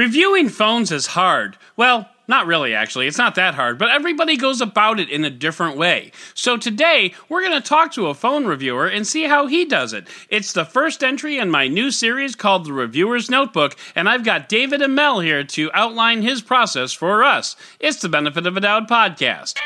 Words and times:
Reviewing 0.00 0.48
phones 0.48 0.90
is 0.90 1.08
hard. 1.08 1.58
Well, 1.76 2.08
not 2.26 2.46
really, 2.46 2.74
actually. 2.74 3.06
It's 3.06 3.18
not 3.18 3.34
that 3.34 3.54
hard, 3.54 3.76
but 3.76 3.90
everybody 3.90 4.34
goes 4.34 4.62
about 4.62 4.98
it 4.98 5.10
in 5.10 5.26
a 5.26 5.30
different 5.30 5.76
way. 5.76 6.12
So 6.32 6.56
today, 6.56 7.12
we're 7.28 7.42
going 7.42 7.60
to 7.60 7.68
talk 7.68 7.92
to 7.92 8.06
a 8.06 8.14
phone 8.14 8.46
reviewer 8.46 8.86
and 8.86 9.06
see 9.06 9.24
how 9.24 9.46
he 9.46 9.66
does 9.66 9.92
it. 9.92 10.08
It's 10.30 10.54
the 10.54 10.64
first 10.64 11.04
entry 11.04 11.36
in 11.36 11.50
my 11.50 11.68
new 11.68 11.90
series 11.90 12.34
called 12.34 12.64
The 12.64 12.72
Reviewer's 12.72 13.28
Notebook, 13.28 13.76
and 13.94 14.08
I've 14.08 14.24
got 14.24 14.48
David 14.48 14.80
Imel 14.80 15.22
here 15.22 15.44
to 15.44 15.70
outline 15.74 16.22
his 16.22 16.40
process 16.40 16.94
for 16.94 17.22
us. 17.22 17.54
It's 17.78 18.00
the 18.00 18.08
Benefit 18.08 18.46
of 18.46 18.56
a 18.56 18.60
Doud 18.60 18.88
podcast. 18.88 19.58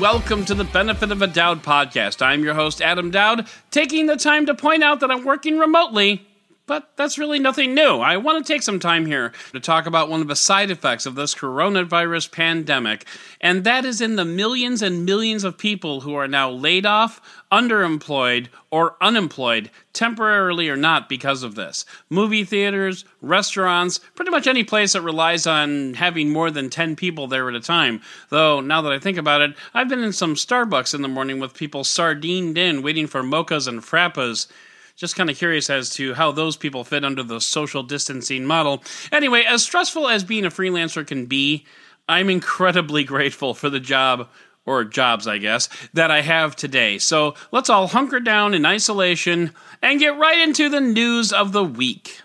Welcome 0.00 0.44
to 0.44 0.54
the 0.54 0.62
Benefit 0.62 1.10
of 1.10 1.22
a 1.22 1.26
Doud 1.26 1.64
podcast. 1.64 2.22
I'm 2.22 2.44
your 2.44 2.54
host, 2.54 2.80
Adam 2.80 3.10
Doud, 3.10 3.48
taking 3.72 4.06
the 4.06 4.14
time 4.14 4.46
to 4.46 4.54
point 4.54 4.84
out 4.84 5.00
that 5.00 5.10
I'm 5.10 5.24
working 5.24 5.58
remotely, 5.58 6.27
but 6.68 6.90
that's 6.96 7.18
really 7.18 7.38
nothing 7.40 7.74
new. 7.74 7.96
I 7.96 8.18
want 8.18 8.46
to 8.46 8.52
take 8.52 8.62
some 8.62 8.78
time 8.78 9.06
here 9.06 9.32
to 9.52 9.58
talk 9.58 9.86
about 9.86 10.10
one 10.10 10.20
of 10.20 10.28
the 10.28 10.36
side 10.36 10.70
effects 10.70 11.06
of 11.06 11.14
this 11.14 11.34
coronavirus 11.34 12.30
pandemic, 12.30 13.06
and 13.40 13.64
that 13.64 13.84
is 13.84 14.00
in 14.00 14.16
the 14.16 14.24
millions 14.24 14.82
and 14.82 15.04
millions 15.04 15.42
of 15.42 15.58
people 15.58 16.02
who 16.02 16.14
are 16.14 16.28
now 16.28 16.50
laid 16.50 16.84
off, 16.84 17.20
underemployed, 17.50 18.48
or 18.70 18.96
unemployed, 19.00 19.70
temporarily 19.94 20.68
or 20.68 20.76
not, 20.76 21.08
because 21.08 21.42
of 21.42 21.54
this. 21.54 21.86
Movie 22.10 22.44
theaters, 22.44 23.06
restaurants, 23.22 23.98
pretty 24.14 24.30
much 24.30 24.46
any 24.46 24.62
place 24.62 24.92
that 24.92 25.00
relies 25.00 25.46
on 25.46 25.94
having 25.94 26.30
more 26.30 26.50
than 26.50 26.68
10 26.68 26.94
people 26.96 27.26
there 27.26 27.48
at 27.48 27.54
a 27.54 27.60
time. 27.60 28.02
Though, 28.28 28.60
now 28.60 28.82
that 28.82 28.92
I 28.92 28.98
think 28.98 29.16
about 29.16 29.40
it, 29.40 29.56
I've 29.72 29.88
been 29.88 30.04
in 30.04 30.12
some 30.12 30.34
Starbucks 30.34 30.94
in 30.94 31.00
the 31.00 31.08
morning 31.08 31.40
with 31.40 31.54
people 31.54 31.82
sardined 31.82 32.58
in, 32.58 32.82
waiting 32.82 33.06
for 33.06 33.22
mochas 33.22 33.66
and 33.66 33.80
frappas 33.80 34.46
just 34.98 35.14
kind 35.14 35.30
of 35.30 35.38
curious 35.38 35.70
as 35.70 35.90
to 35.90 36.12
how 36.14 36.32
those 36.32 36.56
people 36.56 36.82
fit 36.82 37.04
under 37.04 37.22
the 37.22 37.40
social 37.40 37.84
distancing 37.84 38.44
model. 38.44 38.82
Anyway, 39.12 39.44
as 39.46 39.62
stressful 39.62 40.08
as 40.08 40.24
being 40.24 40.44
a 40.44 40.50
freelancer 40.50 41.06
can 41.06 41.26
be, 41.26 41.64
I'm 42.08 42.28
incredibly 42.28 43.04
grateful 43.04 43.54
for 43.54 43.70
the 43.70 43.78
job 43.78 44.28
or 44.66 44.84
jobs, 44.84 45.28
I 45.28 45.38
guess, 45.38 45.68
that 45.94 46.10
I 46.10 46.20
have 46.22 46.56
today. 46.56 46.98
So 46.98 47.36
let's 47.52 47.70
all 47.70 47.86
hunker 47.86 48.18
down 48.18 48.54
in 48.54 48.66
isolation 48.66 49.52
and 49.80 50.00
get 50.00 50.18
right 50.18 50.40
into 50.40 50.68
the 50.68 50.80
news 50.80 51.32
of 51.32 51.52
the 51.52 51.64
week. 51.64 52.20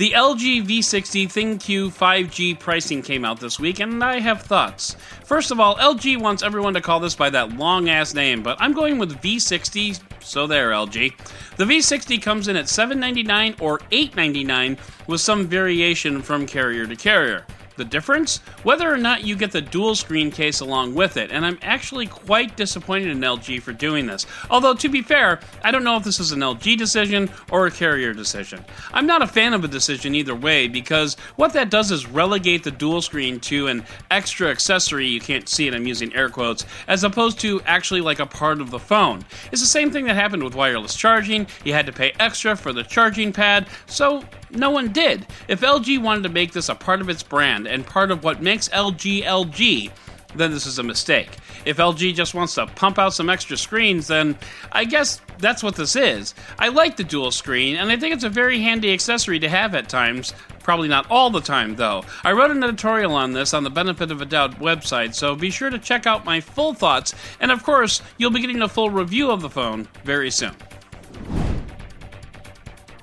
The 0.00 0.12
LG 0.12 0.64
V60 0.64 1.26
ThinQ 1.26 1.90
5G 1.92 2.58
pricing 2.58 3.02
came 3.02 3.22
out 3.22 3.38
this 3.38 3.60
week, 3.60 3.80
and 3.80 4.02
I 4.02 4.18
have 4.18 4.40
thoughts. 4.40 4.96
First 5.26 5.50
of 5.50 5.60
all, 5.60 5.76
LG 5.76 6.18
wants 6.18 6.42
everyone 6.42 6.72
to 6.72 6.80
call 6.80 7.00
this 7.00 7.14
by 7.14 7.28
that 7.28 7.58
long 7.58 7.90
ass 7.90 8.14
name, 8.14 8.42
but 8.42 8.56
I'm 8.58 8.72
going 8.72 8.96
with 8.96 9.20
V60, 9.20 10.00
so 10.20 10.46
there, 10.46 10.70
LG. 10.70 11.12
The 11.58 11.64
V60 11.66 12.22
comes 12.22 12.48
in 12.48 12.56
at 12.56 12.70
799 12.70 13.56
or 13.60 13.82
899 13.90 14.78
with 15.06 15.20
some 15.20 15.46
variation 15.46 16.22
from 16.22 16.46
carrier 16.46 16.86
to 16.86 16.96
carrier. 16.96 17.44
The 17.80 17.86
difference? 17.86 18.40
Whether 18.62 18.92
or 18.92 18.98
not 18.98 19.24
you 19.24 19.34
get 19.34 19.52
the 19.52 19.62
dual 19.62 19.94
screen 19.94 20.30
case 20.30 20.60
along 20.60 20.94
with 20.94 21.16
it, 21.16 21.32
and 21.32 21.46
I'm 21.46 21.58
actually 21.62 22.06
quite 22.06 22.54
disappointed 22.54 23.08
in 23.08 23.20
LG 23.20 23.62
for 23.62 23.72
doing 23.72 24.04
this. 24.04 24.26
Although, 24.50 24.74
to 24.74 24.88
be 24.90 25.00
fair, 25.00 25.40
I 25.64 25.70
don't 25.70 25.82
know 25.82 25.96
if 25.96 26.04
this 26.04 26.20
is 26.20 26.32
an 26.32 26.40
LG 26.40 26.76
decision 26.76 27.30
or 27.50 27.66
a 27.66 27.70
carrier 27.70 28.12
decision. 28.12 28.62
I'm 28.92 29.06
not 29.06 29.22
a 29.22 29.26
fan 29.26 29.54
of 29.54 29.64
a 29.64 29.68
decision 29.68 30.14
either 30.14 30.34
way 30.34 30.68
because 30.68 31.14
what 31.36 31.54
that 31.54 31.70
does 31.70 31.90
is 31.90 32.06
relegate 32.06 32.64
the 32.64 32.70
dual 32.70 33.00
screen 33.00 33.40
to 33.40 33.68
an 33.68 33.86
extra 34.10 34.50
accessory, 34.50 35.06
you 35.06 35.20
can't 35.20 35.48
see 35.48 35.66
it, 35.66 35.72
I'm 35.74 35.86
using 35.86 36.14
air 36.14 36.28
quotes, 36.28 36.66
as 36.86 37.02
opposed 37.02 37.40
to 37.40 37.62
actually 37.62 38.02
like 38.02 38.18
a 38.18 38.26
part 38.26 38.60
of 38.60 38.70
the 38.70 38.78
phone. 38.78 39.24
It's 39.52 39.62
the 39.62 39.66
same 39.66 39.90
thing 39.90 40.04
that 40.04 40.16
happened 40.16 40.44
with 40.44 40.54
wireless 40.54 40.94
charging, 40.94 41.46
you 41.64 41.72
had 41.72 41.86
to 41.86 41.92
pay 41.92 42.12
extra 42.20 42.56
for 42.56 42.74
the 42.74 42.82
charging 42.82 43.32
pad, 43.32 43.68
so 43.86 44.22
no 44.52 44.70
one 44.70 44.92
did. 44.92 45.26
If 45.48 45.60
LG 45.60 46.02
wanted 46.02 46.24
to 46.24 46.28
make 46.28 46.52
this 46.52 46.68
a 46.68 46.74
part 46.74 47.00
of 47.00 47.08
its 47.08 47.22
brand 47.22 47.66
and 47.70 47.86
part 47.86 48.10
of 48.10 48.24
what 48.24 48.42
makes 48.42 48.68
LG 48.68 49.24
LG, 49.24 49.90
then 50.34 50.50
this 50.50 50.66
is 50.66 50.78
a 50.78 50.82
mistake. 50.82 51.30
If 51.64 51.76
LG 51.76 52.14
just 52.14 52.34
wants 52.34 52.54
to 52.54 52.66
pump 52.66 52.98
out 52.98 53.12
some 53.12 53.28
extra 53.28 53.56
screens, 53.56 54.06
then 54.06 54.38
I 54.72 54.84
guess 54.84 55.20
that's 55.38 55.62
what 55.62 55.76
this 55.76 55.96
is. 55.96 56.34
I 56.58 56.68
like 56.68 56.96
the 56.96 57.04
dual 57.04 57.30
screen, 57.30 57.76
and 57.76 57.90
I 57.90 57.96
think 57.96 58.14
it's 58.14 58.24
a 58.24 58.30
very 58.30 58.60
handy 58.60 58.92
accessory 58.92 59.38
to 59.40 59.48
have 59.48 59.74
at 59.74 59.88
times. 59.88 60.32
Probably 60.62 60.88
not 60.88 61.10
all 61.10 61.30
the 61.30 61.40
time, 61.40 61.76
though. 61.76 62.04
I 62.22 62.32
wrote 62.32 62.50
an 62.50 62.62
editorial 62.62 63.14
on 63.14 63.32
this 63.32 63.54
on 63.54 63.64
the 63.64 63.70
Benefit 63.70 64.10
of 64.10 64.20
a 64.20 64.26
Doud 64.26 64.58
website, 64.58 65.14
so 65.14 65.34
be 65.34 65.50
sure 65.50 65.70
to 65.70 65.78
check 65.78 66.06
out 66.06 66.24
my 66.24 66.40
full 66.40 66.74
thoughts, 66.74 67.14
and 67.40 67.50
of 67.50 67.62
course, 67.62 68.02
you'll 68.18 68.30
be 68.30 68.40
getting 68.40 68.62
a 68.62 68.68
full 68.68 68.90
review 68.90 69.30
of 69.30 69.42
the 69.42 69.50
phone 69.50 69.88
very 70.04 70.30
soon. 70.30 70.54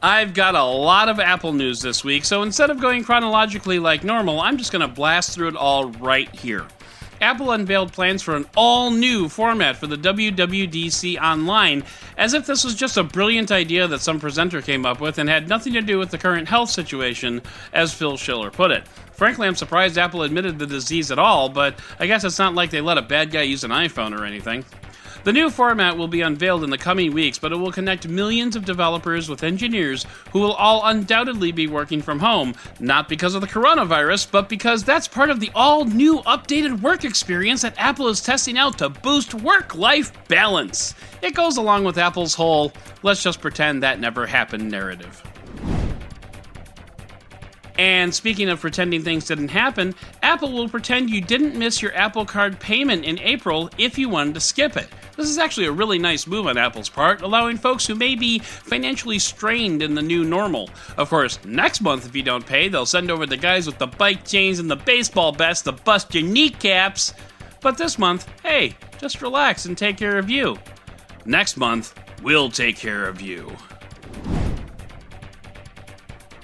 I've 0.01 0.35
got 0.35 0.53
a 0.53 0.63
lot 0.63 1.09
of 1.09 1.19
Apple 1.19 1.53
news 1.53 1.81
this 1.81 2.03
week, 2.03 2.23
so 2.23 2.43
instead 2.43 2.69
of 2.69 2.79
going 2.79 3.03
chronologically 3.03 3.79
like 3.79 4.03
normal, 4.03 4.39
I'm 4.39 4.57
just 4.57 4.71
going 4.71 4.87
to 4.87 4.87
blast 4.87 5.33
through 5.33 5.49
it 5.49 5.55
all 5.55 5.89
right 5.91 6.33
here. 6.35 6.67
Apple 7.19 7.51
unveiled 7.51 7.91
plans 7.91 8.21
for 8.21 8.35
an 8.35 8.45
all 8.55 8.91
new 8.91 9.27
format 9.27 9.75
for 9.75 9.87
the 9.87 9.95
WWDC 9.95 11.19
Online, 11.19 11.83
as 12.15 12.35
if 12.35 12.45
this 12.45 12.63
was 12.63 12.75
just 12.75 12.97
a 12.97 13.03
brilliant 13.03 13.51
idea 13.51 13.87
that 13.87 14.01
some 14.01 14.19
presenter 14.19 14.61
came 14.61 14.85
up 14.85 15.01
with 15.01 15.17
and 15.17 15.27
had 15.27 15.49
nothing 15.49 15.73
to 15.73 15.81
do 15.81 15.97
with 15.97 16.11
the 16.11 16.17
current 16.19 16.47
health 16.47 16.69
situation, 16.69 17.41
as 17.73 17.91
Phil 17.91 18.17
Schiller 18.17 18.51
put 18.51 18.69
it. 18.69 18.87
Frankly, 19.13 19.47
I'm 19.47 19.55
surprised 19.55 19.97
Apple 19.97 20.21
admitted 20.21 20.59
the 20.59 20.67
disease 20.67 21.09
at 21.09 21.17
all, 21.17 21.49
but 21.49 21.79
I 21.99 22.05
guess 22.05 22.23
it's 22.23 22.37
not 22.37 22.53
like 22.53 22.69
they 22.69 22.81
let 22.81 22.99
a 22.99 23.01
bad 23.01 23.31
guy 23.31 23.41
use 23.41 23.63
an 23.63 23.71
iPhone 23.71 24.15
or 24.15 24.23
anything. 24.23 24.63
The 25.27 25.33
new 25.33 25.49
format 25.49 25.97
will 25.97 26.07
be 26.07 26.21
unveiled 26.21 26.63
in 26.63 26.69
the 26.69 26.77
coming 26.77 27.11
weeks, 27.11 27.37
but 27.37 27.51
it 27.51 27.57
will 27.57 27.73
connect 27.73 28.07
millions 28.07 28.55
of 28.55 28.63
developers 28.63 29.27
with 29.27 29.43
engineers 29.43 30.05
who 30.31 30.39
will 30.39 30.53
all 30.53 30.85
undoubtedly 30.85 31.51
be 31.51 31.67
working 31.67 32.01
from 32.01 32.19
home, 32.19 32.55
not 32.79 33.09
because 33.09 33.35
of 33.35 33.41
the 33.41 33.47
coronavirus, 33.47 34.31
but 34.31 34.47
because 34.47 34.85
that's 34.85 35.05
part 35.05 35.29
of 35.29 35.41
the 35.41 35.51
all 35.53 35.83
new 35.83 36.19
updated 36.19 36.81
work 36.81 37.03
experience 37.03 37.61
that 37.63 37.75
Apple 37.77 38.07
is 38.07 38.21
testing 38.21 38.57
out 38.57 38.77
to 38.77 38.87
boost 38.87 39.33
work 39.33 39.75
life 39.75 40.13
balance. 40.29 40.95
It 41.21 41.35
goes 41.35 41.57
along 41.57 41.83
with 41.83 41.97
Apple's 41.97 42.33
whole 42.33 42.71
let's 43.03 43.21
just 43.21 43.41
pretend 43.41 43.83
that 43.83 43.99
never 43.99 44.25
happened 44.25 44.71
narrative. 44.71 45.21
And 47.77 48.13
speaking 48.13 48.49
of 48.49 48.59
pretending 48.59 49.03
things 49.03 49.25
didn't 49.25 49.49
happen, 49.49 49.93
Apple 50.23 50.51
will 50.51 50.67
pretend 50.67 51.09
you 51.09 51.21
didn't 51.21 51.55
miss 51.55 51.81
your 51.81 51.93
Apple 51.93 52.25
Card 52.25 52.59
payment 52.59 53.05
in 53.05 53.19
April 53.19 53.69
if 53.77 53.97
you 53.97 54.09
wanted 54.09 54.33
to 54.33 54.39
skip 54.39 54.75
it. 54.77 54.89
This 55.15 55.29
is 55.29 55.37
actually 55.37 55.67
a 55.67 55.71
really 55.71 55.99
nice 55.99 56.25
move 56.25 56.47
on 56.47 56.57
Apple's 56.57 56.89
part, 56.89 57.21
allowing 57.21 57.57
folks 57.57 57.85
who 57.85 57.95
may 57.95 58.15
be 58.15 58.39
financially 58.39 59.19
strained 59.19 59.81
in 59.83 59.95
the 59.95 60.01
new 60.01 60.23
normal. 60.23 60.69
Of 60.97 61.09
course, 61.09 61.43
next 61.45 61.81
month, 61.81 62.05
if 62.05 62.15
you 62.15 62.23
don't 62.23 62.45
pay, 62.45 62.67
they'll 62.67 62.85
send 62.85 63.11
over 63.11 63.25
the 63.25 63.37
guys 63.37 63.67
with 63.67 63.77
the 63.77 63.87
bike 63.87 64.25
chains 64.25 64.59
and 64.59 64.69
the 64.69 64.75
baseball 64.75 65.31
bats 65.31 65.61
to 65.63 65.71
bust 65.71 66.13
your 66.15 66.23
kneecaps. 66.23 67.13
But 67.61 67.77
this 67.77 67.97
month, 67.97 68.27
hey, 68.43 68.75
just 68.99 69.21
relax 69.21 69.65
and 69.65 69.77
take 69.77 69.97
care 69.97 70.17
of 70.17 70.29
you. 70.29 70.57
Next 71.25 71.57
month, 71.57 71.93
we'll 72.23 72.49
take 72.49 72.77
care 72.77 73.07
of 73.07 73.21
you. 73.21 73.55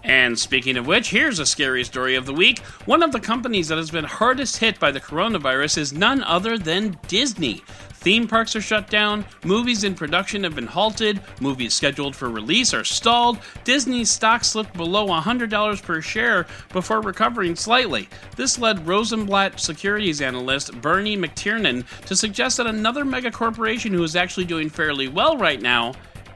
And 0.04 0.38
speaking 0.38 0.76
of 0.78 0.86
which, 0.86 1.10
here's 1.10 1.40
a 1.40 1.46
scary 1.46 1.84
story 1.84 2.16
of 2.16 2.26
the 2.26 2.34
week. 2.34 2.60
One 2.86 3.04
of 3.04 3.12
the 3.12 3.20
companies 3.20 3.70
that 3.70 3.78
has 3.78 3.90
been 3.90 4.04
hardest 4.04 4.58
hit 4.58 4.80
by 4.80 4.92
the 4.92 5.00
coronavirus 5.00 5.78
is 5.78 5.94
none 5.94 6.24
other 6.24 6.58
than 6.58 6.98
Disney. 7.08 7.64
Theme 8.04 8.28
parks 8.28 8.54
are 8.54 8.62
shut 8.62 8.90
down, 8.90 9.24
movies 9.46 9.86
in 9.86 9.96
production 9.96 10.44
have 10.44 10.56
been 10.56 10.68
halted, 10.68 11.22
movies 11.40 11.74
scheduled 11.74 12.18
for 12.18 12.30
release 12.30 12.74
are 12.74 12.84
stalled, 12.84 13.40
Disney's 13.64 14.12
stock 14.12 14.44
slipped 14.44 14.74
below 14.74 15.08
$100 15.08 15.82
per 15.82 16.02
share 16.02 16.46
before 16.74 17.00
recovering 17.00 17.56
slightly. 17.56 18.10
This 18.36 18.60
led 18.60 18.86
Rosenblatt 18.86 19.58
securities 19.58 20.20
analyst 20.20 20.82
Bernie 20.82 21.16
McTernan 21.16 21.86
to 22.08 22.14
suggest 22.14 22.58
that 22.58 22.68
another 22.68 23.06
mega 23.06 23.32
corporation 23.32 23.94
who 23.94 24.04
is 24.04 24.18
actually 24.18 24.46
doing 24.48 24.70
fairly 24.70 25.08
well 25.08 25.38
right 25.38 25.62
now, 25.62 25.94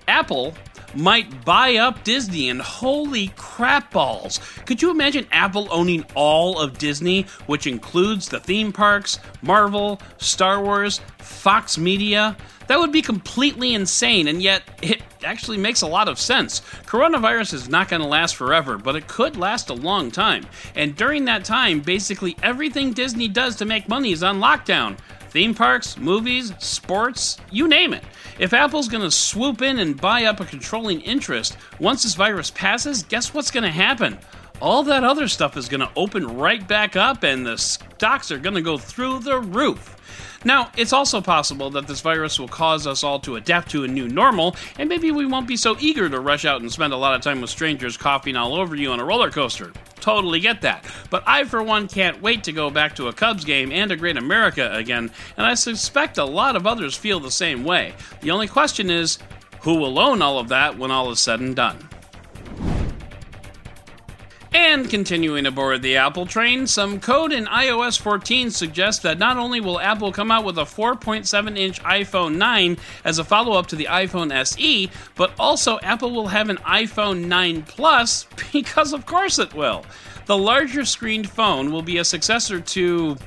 Apple, 0.07 0.53
might 0.97 1.45
buy 1.45 1.75
up 1.75 2.03
Disney, 2.03 2.49
and 2.49 2.61
holy 2.61 3.29
crap 3.38 3.94
balls. 3.94 4.39
Could 4.65 4.81
you 4.81 4.89
imagine 4.89 5.27
Apple 5.31 5.67
owning 5.71 6.05
all 6.15 6.59
of 6.59 6.77
Disney, 6.77 7.23
which 7.45 7.67
includes 7.67 8.27
the 8.27 8.39
theme 8.39 8.73
parks, 8.73 9.19
Marvel, 9.41 10.01
Star 10.17 10.61
Wars, 10.61 10.99
Fox 11.19 11.77
Media? 11.77 12.35
That 12.67 12.79
would 12.79 12.91
be 12.91 13.01
completely 13.01 13.73
insane, 13.73 14.27
and 14.27 14.41
yet 14.41 14.63
it 14.81 15.01
actually 15.23 15.57
makes 15.57 15.81
a 15.81 15.88
lot 15.88 16.09
of 16.09 16.19
sense. 16.19 16.59
Coronavirus 16.85 17.53
is 17.53 17.69
not 17.69 17.88
going 17.88 18.01
to 18.01 18.07
last 18.07 18.35
forever, 18.35 18.77
but 18.77 18.95
it 18.95 19.07
could 19.07 19.38
last 19.38 19.69
a 19.69 19.73
long 19.73 20.11
time. 20.11 20.45
And 20.75 20.95
during 20.95 21.25
that 21.25 21.45
time, 21.45 21.79
basically 21.79 22.35
everything 22.44 22.91
Disney 22.91 23.29
does 23.29 23.55
to 23.57 23.65
make 23.65 23.88
money 23.88 24.11
is 24.11 24.23
on 24.23 24.39
lockdown. 24.39 24.97
Theme 25.29 25.53
parks, 25.53 25.97
movies, 25.97 26.53
sports, 26.59 27.38
you 27.51 27.68
name 27.68 27.94
it. 27.94 28.03
If 28.39 28.53
Apple's 28.53 28.88
going 28.88 29.03
to 29.03 29.12
swoop 29.12 29.62
in 29.62 29.79
and 29.79 30.00
buy 30.00 30.25
up 30.25 30.39
a 30.39 30.45
controlling 30.45 31.01
interest 31.01 31.57
once 31.79 32.03
this 32.03 32.15
virus 32.15 32.51
passes, 32.51 33.03
guess 33.03 33.33
what's 33.33 33.51
going 33.51 33.63
to 33.63 33.71
happen? 33.71 34.18
All 34.62 34.83
that 34.83 35.03
other 35.03 35.27
stuff 35.27 35.57
is 35.57 35.69
going 35.69 35.81
to 35.81 35.91
open 35.95 36.38
right 36.38 36.68
back 36.68 36.95
up 36.95 37.24
and 37.24 37.45
the 37.45 37.57
stocks 37.57 38.31
are 38.31 38.39
going 38.39 38.56
to 38.56 38.62
go 38.62 38.77
through 38.77 39.19
the 39.19 39.39
roof. 39.39 39.95
Now, 40.45 40.71
it's 40.77 40.94
also 40.94 41.19
possible 41.19 41.69
that 41.71 41.88
this 41.88 42.01
virus 42.01 42.39
will 42.39 42.47
cause 42.47 42.88
us 42.88 43.03
all 43.03 43.19
to 43.21 43.35
adapt 43.35 43.71
to 43.71 43.83
a 43.83 43.88
new 43.88 44.07
normal, 44.07 44.56
and 44.77 44.88
maybe 44.88 45.12
we 45.12 45.25
won't 45.25 45.47
be 45.47 45.57
so 45.57 45.75
eager 45.80 46.07
to 46.07 46.19
rush 46.19 46.45
out 46.45 46.62
and 46.62 46.71
spend 46.71 46.94
a 46.94 46.97
lot 46.97 47.15
of 47.15 47.21
time 47.21 47.41
with 47.41 47.50
strangers 47.50 47.97
coughing 47.97 48.35
all 48.35 48.53
over 48.53 48.75
you 48.75 48.91
on 48.91 49.00
a 49.00 49.06
roller 49.06 49.31
coaster. 49.31 49.73
Totally 50.07 50.39
get 50.39 50.62
that. 50.62 50.86
But 51.09 51.24
I, 51.27 51.44
for 51.44 51.62
one, 51.62 51.89
can't 51.89 52.21
wait 52.21 52.45
to 52.45 52.54
go 52.54 52.69
back 52.69 52.95
to 52.95 53.09
a 53.09 53.13
Cubs 53.13 53.44
game 53.44 53.74
and 53.74 53.92
a 53.92 53.98
Great 53.98 54.15
America 54.15 54.74
again, 54.74 55.12
and 55.36 55.45
I 55.45 55.54
suspect 55.54 56.18
a 56.18 56.24
lot 56.24 56.56
of 56.56 56.65
others 56.65 56.95
feel 56.95 57.19
the 57.19 57.30
same 57.30 57.65
way. 57.65 57.94
The 58.21 58.31
only 58.31 58.48
question 58.48 58.89
is 58.89 59.19
who 59.63 59.75
will 59.75 60.00
own 60.00 60.21
all 60.21 60.39
of 60.39 60.48
that 60.48 60.77
when 60.77 60.92
all 60.92 61.12
is 61.12 61.19
said 61.19 61.42
and 61.42 61.54
done? 61.54 61.89
And 64.53 64.89
continuing 64.89 65.45
aboard 65.45 65.81
the 65.81 65.97
Apple 65.97 66.25
train, 66.25 66.67
some 66.67 66.99
code 66.99 67.31
in 67.31 67.45
iOS 67.45 67.99
14 67.99 68.51
suggests 68.51 69.01
that 69.03 69.17
not 69.17 69.38
only 69.38 69.59
will 69.59 69.79
Apple 69.79 70.11
come 70.11 70.31
out 70.31 70.45
with 70.45 70.57
a 70.57 70.63
4.7 70.63 71.57
inch 71.57 71.81
iPhone 71.83 72.38
9 72.38 72.77
as 73.03 73.19
a 73.19 73.23
follow 73.23 73.57
up 73.57 73.67
to 73.67 73.75
the 73.75 73.85
iPhone 73.85 74.31
SE, 74.31 74.89
but 75.15 75.31
also 75.39 75.79
Apple 75.81 76.11
will 76.11 76.27
have 76.27 76.49
an 76.49 76.57
iPhone 76.57 77.25
9 77.25 77.63
Plus, 77.63 78.25
because 78.53 78.94
of 78.94 79.05
course 79.05 79.39
it 79.39 79.53
will. 79.53 79.85
The 80.25 80.38
larger 80.38 80.83
screened 80.85 81.29
phone 81.29 81.71
will 81.71 81.81
be 81.81 81.97
a 81.97 82.03
successor 82.03 82.59
to 82.59 83.17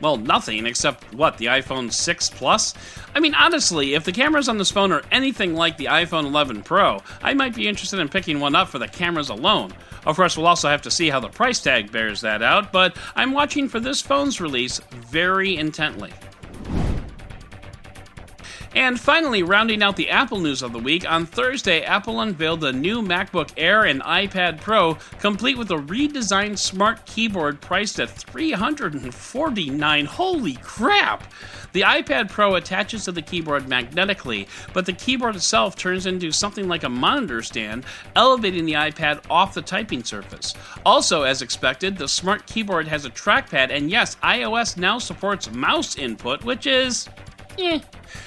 well, 0.00 0.16
nothing 0.16 0.66
except 0.66 1.12
what, 1.14 1.38
the 1.38 1.46
iPhone 1.46 1.92
6 1.92 2.30
Plus? 2.30 2.74
I 3.14 3.20
mean, 3.20 3.34
honestly, 3.34 3.94
if 3.94 4.04
the 4.04 4.12
cameras 4.12 4.48
on 4.48 4.58
this 4.58 4.70
phone 4.70 4.92
are 4.92 5.02
anything 5.10 5.54
like 5.54 5.76
the 5.76 5.86
iPhone 5.86 6.24
11 6.24 6.62
Pro, 6.62 7.02
I 7.22 7.34
might 7.34 7.54
be 7.54 7.68
interested 7.68 7.98
in 8.00 8.08
picking 8.08 8.40
one 8.40 8.54
up 8.54 8.68
for 8.68 8.78
the 8.78 8.88
cameras 8.88 9.28
alone. 9.28 9.72
Of 10.04 10.16
course, 10.16 10.36
we'll 10.36 10.46
also 10.46 10.68
have 10.68 10.82
to 10.82 10.90
see 10.90 11.08
how 11.08 11.20
the 11.20 11.28
price 11.28 11.60
tag 11.60 11.90
bears 11.90 12.20
that 12.20 12.42
out, 12.42 12.72
but 12.72 12.96
I'm 13.16 13.32
watching 13.32 13.68
for 13.68 13.80
this 13.80 14.00
phone's 14.00 14.40
release 14.40 14.80
very 14.92 15.56
intently. 15.56 16.12
And 18.76 19.00
finally, 19.00 19.42
rounding 19.42 19.82
out 19.82 19.96
the 19.96 20.10
Apple 20.10 20.38
news 20.38 20.60
of 20.60 20.74
the 20.74 20.78
week, 20.78 21.10
on 21.10 21.24
Thursday, 21.24 21.80
Apple 21.80 22.20
unveiled 22.20 22.60
the 22.60 22.74
new 22.74 23.00
MacBook 23.00 23.50
Air 23.56 23.86
and 23.86 24.02
iPad 24.02 24.60
Pro, 24.60 24.98
complete 25.18 25.56
with 25.56 25.70
a 25.70 25.78
redesigned 25.78 26.58
smart 26.58 27.06
keyboard 27.06 27.62
priced 27.62 27.98
at 28.00 28.10
$349. 28.10 30.04
Holy 30.04 30.56
crap! 30.56 31.32
The 31.72 31.80
iPad 31.80 32.30
Pro 32.30 32.56
attaches 32.56 33.06
to 33.06 33.12
the 33.12 33.22
keyboard 33.22 33.66
magnetically, 33.66 34.46
but 34.74 34.84
the 34.84 34.92
keyboard 34.92 35.36
itself 35.36 35.74
turns 35.74 36.04
into 36.04 36.30
something 36.30 36.68
like 36.68 36.84
a 36.84 36.90
monitor 36.90 37.40
stand, 37.40 37.86
elevating 38.14 38.66
the 38.66 38.74
iPad 38.74 39.24
off 39.30 39.54
the 39.54 39.62
typing 39.62 40.04
surface. 40.04 40.52
Also, 40.84 41.22
as 41.22 41.40
expected, 41.40 41.96
the 41.96 42.08
smart 42.08 42.44
keyboard 42.44 42.86
has 42.88 43.06
a 43.06 43.10
trackpad, 43.10 43.70
and 43.70 43.90
yes, 43.90 44.16
iOS 44.16 44.76
now 44.76 44.98
supports 44.98 45.50
mouse 45.50 45.96
input, 45.96 46.44
which 46.44 46.66
is. 46.66 47.08
Eh. 47.58 47.80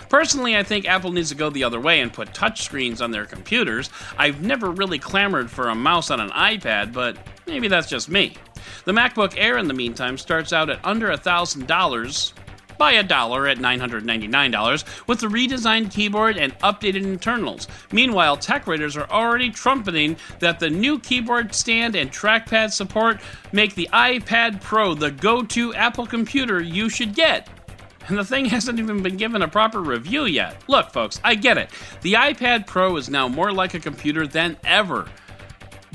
Personally, 0.10 0.58
I 0.58 0.64
think 0.64 0.88
Apple 0.88 1.12
needs 1.12 1.30
to 1.30 1.36
go 1.36 1.50
the 1.50 1.64
other 1.64 1.80
way 1.80 2.02
and 2.02 2.12
put 2.12 2.34
touchscreens 2.34 3.02
on 3.02 3.12
their 3.12 3.26
computers. 3.26 3.90
I've 4.18 4.42
never 4.42 4.72
really 4.72 5.00
clamored 5.00 5.50
for 5.50 5.70
a 5.70 5.76
mouse 5.76 6.12
on 6.12 6.20
an 6.20 6.30
iPad, 6.30 6.94
but 6.94 7.18
maybe 7.48 7.68
that's 7.68 7.88
just 7.88 8.10
me. 8.10 8.36
The 8.86 8.92
MacBook 8.92 9.34
Air, 9.38 9.58
in 9.58 9.68
the 9.68 9.74
meantime, 9.74 10.18
starts 10.18 10.54
out 10.54 10.70
at 10.70 10.84
under 10.84 11.10
$1,000 11.10 12.34
by 12.80 12.94
a 12.94 13.04
dollar 13.04 13.46
at 13.46 13.58
$999 13.58 15.08
with 15.08 15.20
the 15.20 15.28
redesigned 15.28 15.92
keyboard 15.92 16.38
and 16.38 16.58
updated 16.60 17.04
internals. 17.04 17.68
Meanwhile, 17.92 18.38
tech 18.38 18.66
raters 18.68 18.96
are 18.96 19.10
already 19.12 19.52
trumpeting 19.52 20.16
that 20.40 20.60
the 20.60 20.70
new 20.70 20.98
keyboard 20.98 21.54
stand 21.54 21.96
and 21.96 22.10
trackpad 22.10 22.72
support 22.72 23.20
make 23.52 23.76
the 23.76 23.90
iPad 23.92 24.62
Pro 24.62 24.94
the 24.94 25.12
go 25.12 25.44
to 25.44 25.74
Apple 25.76 26.08
computer 26.08 26.62
you 26.62 26.90
should 26.90 27.14
get 27.14 27.50
and 28.10 28.18
the 28.18 28.26
thing 28.26 28.46
hasn't 28.46 28.80
even 28.80 29.02
been 29.02 29.18
given 29.18 29.42
a 29.42 29.48
proper 29.48 29.82
review 29.82 30.26
yet. 30.26 30.62
Look, 30.68 30.92
folks, 30.92 31.22
I 31.24 31.36
get 31.36 31.58
it. 31.58 31.70
The 32.02 32.14
iPad 32.14 32.68
Pro 32.68 32.98
is 32.98 33.10
now 33.10 33.28
more 33.28 33.52
like 33.52 33.76
a 33.76 33.80
computer 33.80 34.28
than 34.28 34.58
ever. 34.64 35.08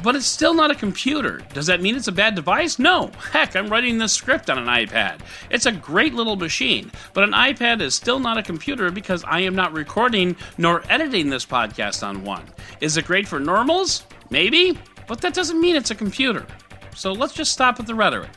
But 0.03 0.15
it's 0.17 0.27
still 0.27 0.55
not 0.55 0.71
a 0.71 0.75
computer. 0.75 1.41
Does 1.55 1.67
that 1.67 1.81
mean 1.81 1.97
it's 1.97 2.09
a 2.09 2.13
bad 2.13 2.35
device? 2.35 2.79
No. 2.79 3.11
Heck, 3.33 3.57
I'm 3.57 3.69
writing 3.69 3.97
this 3.97 4.13
script 4.13 4.51
on 4.51 4.59
an 4.59 4.67
iPad. 4.67 5.21
It's 5.51 5.67
a 5.67 5.73
great 5.73 6.13
little 6.15 6.37
machine, 6.37 6.93
but 7.15 7.25
an 7.25 7.33
iPad 7.33 7.81
is 7.81 7.95
still 7.95 8.19
not 8.19 8.37
a 8.37 8.43
computer 8.43 8.91
because 8.91 9.25
I 9.25 9.41
am 9.41 9.55
not 9.55 9.73
recording 9.73 10.37
nor 10.59 10.83
editing 10.91 11.31
this 11.31 11.47
podcast 11.47 12.07
on 12.07 12.23
one. 12.23 12.45
Is 12.81 12.97
it 12.97 13.07
great 13.07 13.27
for 13.27 13.41
normals? 13.41 14.05
Maybe, 14.31 14.79
but 15.09 15.21
that 15.23 15.35
doesn't 15.35 15.61
mean 15.61 15.75
it's 15.75 15.91
a 15.91 15.95
computer. 15.95 16.47
So 16.95 17.13
let's 17.13 17.35
just 17.35 17.53
stop 17.53 17.79
with 17.79 17.87
the 17.87 17.95
rhetoric, 17.95 18.31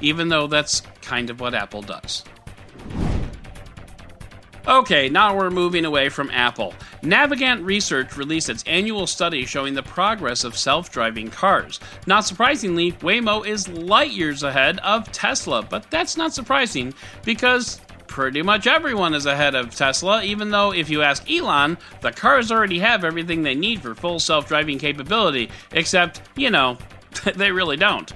even 0.00 0.28
though 0.28 0.46
that's 0.46 0.82
kind 1.00 1.30
of 1.30 1.40
what 1.40 1.54
Apple 1.54 1.82
does. 1.82 2.22
Okay, 4.66 5.10
now 5.10 5.36
we're 5.36 5.50
moving 5.50 5.84
away 5.84 6.08
from 6.08 6.30
Apple. 6.30 6.72
Navigant 7.02 7.66
Research 7.66 8.16
released 8.16 8.48
its 8.48 8.64
annual 8.66 9.06
study 9.06 9.44
showing 9.44 9.74
the 9.74 9.82
progress 9.82 10.42
of 10.42 10.56
self 10.56 10.90
driving 10.90 11.28
cars. 11.28 11.80
Not 12.06 12.24
surprisingly, 12.24 12.92
Waymo 12.92 13.46
is 13.46 13.68
light 13.68 14.12
years 14.12 14.42
ahead 14.42 14.78
of 14.78 15.12
Tesla, 15.12 15.62
but 15.62 15.90
that's 15.90 16.16
not 16.16 16.32
surprising 16.32 16.94
because 17.26 17.78
pretty 18.06 18.40
much 18.40 18.66
everyone 18.66 19.12
is 19.12 19.26
ahead 19.26 19.54
of 19.54 19.74
Tesla, 19.74 20.24
even 20.24 20.50
though 20.50 20.72
if 20.72 20.88
you 20.88 21.02
ask 21.02 21.30
Elon, 21.30 21.76
the 22.00 22.12
cars 22.12 22.50
already 22.50 22.78
have 22.78 23.04
everything 23.04 23.42
they 23.42 23.54
need 23.54 23.82
for 23.82 23.94
full 23.94 24.18
self 24.18 24.48
driving 24.48 24.78
capability, 24.78 25.50
except, 25.72 26.22
you 26.36 26.48
know, 26.48 26.78
they 27.34 27.52
really 27.52 27.76
don't. 27.76 28.14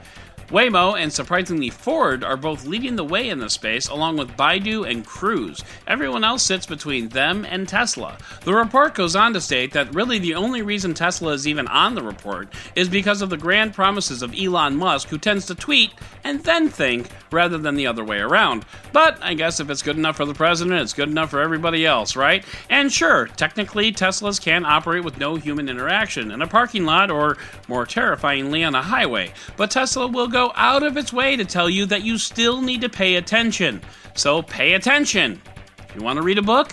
Waymo 0.50 0.98
and 0.98 1.12
surprisingly 1.12 1.68
Ford 1.68 2.24
are 2.24 2.36
both 2.36 2.64
leading 2.64 2.96
the 2.96 3.04
way 3.04 3.28
in 3.28 3.38
this 3.38 3.52
space, 3.52 3.86
along 3.88 4.16
with 4.16 4.34
Baidu 4.34 4.90
and 4.90 5.04
Cruise. 5.04 5.62
Everyone 5.86 6.24
else 6.24 6.42
sits 6.42 6.64
between 6.64 7.10
them 7.10 7.44
and 7.44 7.68
Tesla. 7.68 8.16
The 8.44 8.54
report 8.54 8.94
goes 8.94 9.14
on 9.14 9.34
to 9.34 9.42
state 9.42 9.72
that 9.72 9.94
really 9.94 10.18
the 10.18 10.34
only 10.34 10.62
reason 10.62 10.94
Tesla 10.94 11.32
is 11.32 11.46
even 11.46 11.68
on 11.68 11.94
the 11.94 12.02
report 12.02 12.48
is 12.74 12.88
because 12.88 13.20
of 13.20 13.28
the 13.28 13.36
grand 13.36 13.74
promises 13.74 14.22
of 14.22 14.34
Elon 14.34 14.76
Musk, 14.76 15.08
who 15.08 15.18
tends 15.18 15.44
to 15.46 15.54
tweet 15.54 15.92
and 16.24 16.42
then 16.44 16.70
think 16.70 17.10
rather 17.30 17.58
than 17.58 17.74
the 17.74 17.86
other 17.86 18.04
way 18.04 18.18
around. 18.18 18.64
But 18.92 19.18
I 19.22 19.34
guess 19.34 19.60
if 19.60 19.68
it's 19.68 19.82
good 19.82 19.98
enough 19.98 20.16
for 20.16 20.24
the 20.24 20.32
president, 20.32 20.80
it's 20.80 20.94
good 20.94 21.10
enough 21.10 21.28
for 21.30 21.40
everybody 21.40 21.84
else, 21.84 22.16
right? 22.16 22.42
And 22.70 22.90
sure, 22.90 23.26
technically, 23.26 23.92
Teslas 23.92 24.40
can 24.40 24.64
operate 24.64 25.04
with 25.04 25.18
no 25.18 25.36
human 25.36 25.68
interaction 25.68 26.30
in 26.30 26.40
a 26.40 26.46
parking 26.46 26.86
lot 26.86 27.10
or, 27.10 27.36
more 27.68 27.84
terrifyingly, 27.84 28.64
on 28.64 28.74
a 28.74 28.82
highway. 28.82 29.32
But 29.58 29.70
Tesla 29.70 30.06
will 30.06 30.28
go 30.28 30.37
go 30.38 30.52
out 30.54 30.84
of 30.84 30.96
its 30.96 31.12
way 31.12 31.34
to 31.34 31.44
tell 31.44 31.68
you 31.68 31.84
that 31.84 32.04
you 32.04 32.16
still 32.16 32.60
need 32.60 32.80
to 32.80 32.88
pay 32.88 33.16
attention. 33.16 33.80
So 34.14 34.40
pay 34.40 34.74
attention. 34.74 35.42
If 35.88 35.96
you 35.96 36.02
want 36.02 36.16
to 36.16 36.22
read 36.22 36.38
a 36.38 36.42
book, 36.42 36.68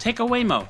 take 0.00 0.18
a 0.18 0.24
Waymo. 0.24 0.66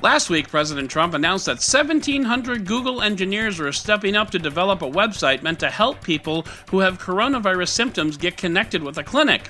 Last 0.00 0.30
week, 0.30 0.48
President 0.48 0.88
Trump 0.88 1.14
announced 1.14 1.46
that 1.46 1.54
1,700 1.54 2.64
Google 2.64 3.02
engineers 3.02 3.58
are 3.58 3.72
stepping 3.72 4.14
up 4.14 4.30
to 4.30 4.38
develop 4.38 4.82
a 4.82 4.88
website 4.88 5.42
meant 5.42 5.58
to 5.58 5.68
help 5.68 6.00
people 6.00 6.46
who 6.70 6.78
have 6.78 7.00
coronavirus 7.00 7.70
symptoms 7.70 8.16
get 8.16 8.36
connected 8.36 8.84
with 8.84 8.98
a 8.98 9.02
clinic. 9.02 9.48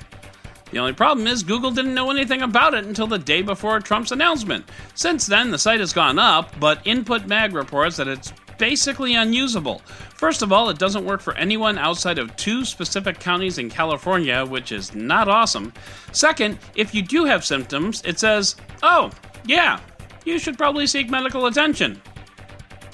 The 0.71 0.79
only 0.79 0.93
problem 0.93 1.27
is 1.27 1.43
Google 1.43 1.69
didn't 1.69 1.93
know 1.93 2.09
anything 2.09 2.41
about 2.41 2.73
it 2.73 2.85
until 2.85 3.05
the 3.05 3.19
day 3.19 3.43
before 3.43 3.79
Trump's 3.81 4.11
announcement. 4.11 4.65
Since 4.95 5.27
then, 5.27 5.51
the 5.51 5.59
site 5.59 5.79
has 5.79 5.93
gone 5.93 6.17
up, 6.17 6.59
but 6.59 6.81
Input 6.87 7.27
Mag 7.27 7.53
reports 7.53 7.97
that 7.97 8.07
it's 8.07 8.33
basically 8.59 9.15
unusable. 9.15 9.81
First 10.13 10.43
of 10.43 10.53
all, 10.53 10.69
it 10.69 10.77
doesn't 10.77 11.05
work 11.05 11.21
for 11.21 11.33
anyone 11.35 11.79
outside 11.79 12.19
of 12.19 12.35
two 12.35 12.63
specific 12.63 13.19
counties 13.19 13.57
in 13.57 13.69
California, 13.69 14.45
which 14.45 14.71
is 14.71 14.93
not 14.93 15.27
awesome. 15.27 15.73
Second, 16.11 16.59
if 16.75 16.93
you 16.93 17.01
do 17.01 17.25
have 17.25 17.43
symptoms, 17.43 18.03
it 18.05 18.19
says, 18.19 18.55
oh, 18.83 19.09
yeah, 19.45 19.79
you 20.25 20.37
should 20.37 20.57
probably 20.57 20.85
seek 20.85 21.09
medical 21.09 21.47
attention. 21.47 21.99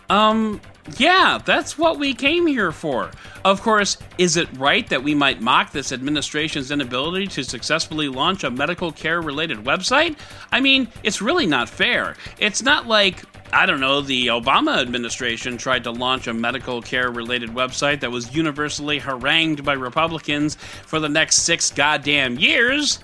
Um, 0.10 0.62
yeah, 0.98 1.39
that's 1.44 1.77
what 1.77 1.98
we 1.98 2.13
came 2.13 2.46
here 2.46 2.72
for. 2.72 3.12
Of 3.44 3.62
course, 3.62 3.98
is 4.18 4.38
it 4.38 4.48
right 4.58 4.88
that 4.89 5.04
we 5.04 5.15
might 5.15 5.42
mock 5.42 5.72
this 5.72 5.92
administration's 5.92 6.72
inability 6.72 7.27
to 7.27 7.44
successfully 7.44 8.08
launch 8.08 8.44
a 8.44 8.51
medical 8.51 8.92
care 8.92 9.22
related 9.22 9.60
website? 9.60 10.18
I 10.51 10.60
mean, 10.60 10.88
it's 11.04 11.22
really 11.22 11.48
not 11.48 11.70
fair. 11.70 12.15
It's 12.38 12.62
not 12.62 12.88
like 12.88 13.24
I 13.54 13.65
don't 13.65 13.80
know, 13.80 14.01
the 14.01 14.27
Obama 14.27 14.82
administration 14.82 15.58
tried 15.58 15.84
to 15.86 15.92
launch 15.92 16.27
a 16.27 16.34
medical 16.34 16.82
care 16.82 17.10
related 17.12 17.51
website 17.51 18.01
that 18.01 18.12
was 18.12 18.36
universally 18.36 19.00
harangued 19.00 19.63
by 19.63 19.74
Republicans 19.74 20.56
for 20.56 21.00
the 21.00 21.08
next 21.08 21.44
six 21.44 21.72
goddamn 21.72 22.38
years. 22.38 23.00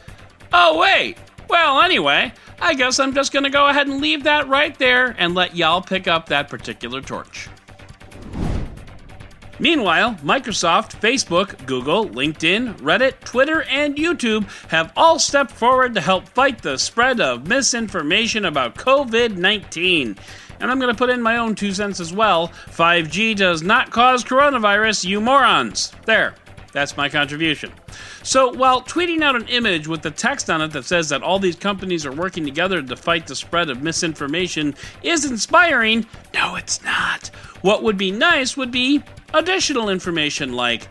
Oh, 0.52 0.80
wait. 0.80 1.18
Well, 1.48 1.82
anyway, 1.82 2.34
I 2.60 2.74
guess 2.74 3.00
I'm 3.00 3.14
just 3.14 3.32
going 3.32 3.44
to 3.44 3.50
go 3.50 3.68
ahead 3.68 3.88
and 3.88 4.02
leave 4.02 4.24
that 4.24 4.48
right 4.50 4.78
there 4.78 5.16
and 5.18 5.36
let 5.36 5.56
y'all 5.56 5.82
pick 5.82 6.08
up 6.08 6.28
that 6.28 6.50
particular 6.50 7.02
torch. 7.02 7.48
Meanwhile, 9.62 10.16
Microsoft, 10.24 11.00
Facebook, 11.00 11.68
Google, 11.68 12.08
LinkedIn, 12.10 12.80
Reddit, 12.80 13.20
Twitter, 13.20 13.62
and 13.70 13.96
YouTube 13.96 14.50
have 14.70 14.92
all 14.98 15.20
stepped 15.20 15.52
forward 15.52 15.94
to 15.94 16.02
help 16.02 16.28
fight 16.30 16.64
the 16.64 16.80
spread 16.80 17.22
of 17.22 17.48
misinformation 17.48 18.46
about 18.46 18.74
COVID 18.74 19.38
19. 19.38 20.18
And 20.60 20.72
I'm 20.72 20.80
going 20.80 20.92
to 20.92 20.98
put 20.98 21.12
in 21.12 21.22
my 21.22 21.38
own 21.38 21.54
two 21.54 21.74
cents 21.74 22.00
as 22.00 22.12
well. 22.12 22.48
5G 22.48 23.36
does 23.36 23.62
not 23.62 23.92
cause 23.92 24.24
coronavirus, 24.24 25.06
you 25.06 25.22
morons. 25.22 25.92
There. 26.08 26.34
That's 26.74 26.98
my 26.98 27.08
contribution. 27.08 27.72
So, 28.24 28.54
while 28.54 28.82
tweeting 28.82 29.22
out 29.22 29.36
an 29.36 29.48
image 29.48 29.88
with 29.88 30.02
the 30.02 30.10
text 30.10 30.50
on 30.50 30.62
it 30.62 30.70
that 30.70 30.86
says 30.86 31.10
that 31.10 31.22
all 31.22 31.38
these 31.38 31.56
companies 31.56 32.06
are 32.06 32.14
working 32.14 32.46
together 32.46 32.82
to 32.82 32.96
fight 32.96 33.28
the 33.28 33.36
spread 33.36 33.70
of 33.70 33.84
misinformation 33.84 34.74
is 35.04 35.30
inspiring, 35.30 36.08
no, 36.34 36.56
it's 36.56 36.82
not. 36.84 37.28
What 37.62 37.84
would 37.84 37.98
be 37.98 38.10
nice 38.10 38.58
would 38.58 38.72
be 38.72 39.04
additional 39.34 39.90
information 39.90 40.54
like 40.54 40.88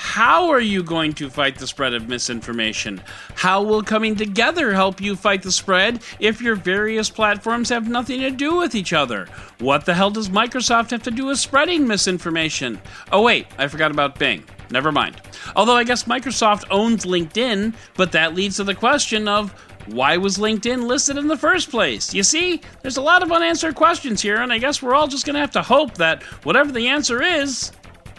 how 0.00 0.48
are 0.48 0.60
you 0.60 0.84
going 0.84 1.12
to 1.14 1.28
fight 1.28 1.58
the 1.58 1.66
spread 1.66 1.92
of 1.92 2.08
misinformation? 2.08 3.02
How 3.34 3.64
will 3.64 3.82
coming 3.82 4.14
together 4.14 4.72
help 4.72 5.00
you 5.00 5.16
fight 5.16 5.42
the 5.42 5.50
spread 5.50 6.02
if 6.20 6.40
your 6.40 6.54
various 6.54 7.10
platforms 7.10 7.68
have 7.70 7.88
nothing 7.88 8.20
to 8.20 8.30
do 8.30 8.54
with 8.56 8.76
each 8.76 8.92
other? 8.92 9.26
What 9.58 9.86
the 9.86 9.94
hell 9.94 10.10
does 10.10 10.28
Microsoft 10.28 10.92
have 10.92 11.02
to 11.02 11.10
do 11.10 11.26
with 11.26 11.40
spreading 11.40 11.84
misinformation? 11.84 12.80
Oh, 13.10 13.22
wait, 13.22 13.48
I 13.58 13.66
forgot 13.66 13.90
about 13.90 14.20
Bing. 14.20 14.44
Never 14.70 14.92
mind. 14.92 15.20
Although 15.56 15.76
I 15.76 15.82
guess 15.82 16.04
Microsoft 16.04 16.64
owns 16.70 17.04
LinkedIn, 17.04 17.74
but 17.96 18.12
that 18.12 18.34
leads 18.36 18.56
to 18.58 18.64
the 18.64 18.76
question 18.76 19.26
of 19.26 19.52
why 19.92 20.16
was 20.16 20.38
LinkedIn 20.38 20.86
listed 20.86 21.16
in 21.16 21.28
the 21.28 21.36
first 21.36 21.70
place? 21.70 22.12
You 22.14 22.22
see, 22.22 22.60
there's 22.82 22.96
a 22.96 23.02
lot 23.02 23.22
of 23.22 23.32
unanswered 23.32 23.74
questions 23.74 24.20
here, 24.20 24.36
and 24.36 24.52
I 24.52 24.58
guess 24.58 24.82
we're 24.82 24.94
all 24.94 25.08
just 25.08 25.24
going 25.26 25.34
to 25.34 25.40
have 25.40 25.50
to 25.52 25.62
hope 25.62 25.94
that 25.94 26.22
whatever 26.44 26.72
the 26.72 26.88
answer 26.88 27.22
is, 27.22 27.72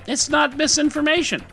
it's 0.08 0.30
not 0.30 0.58
misinformation. 0.58 1.44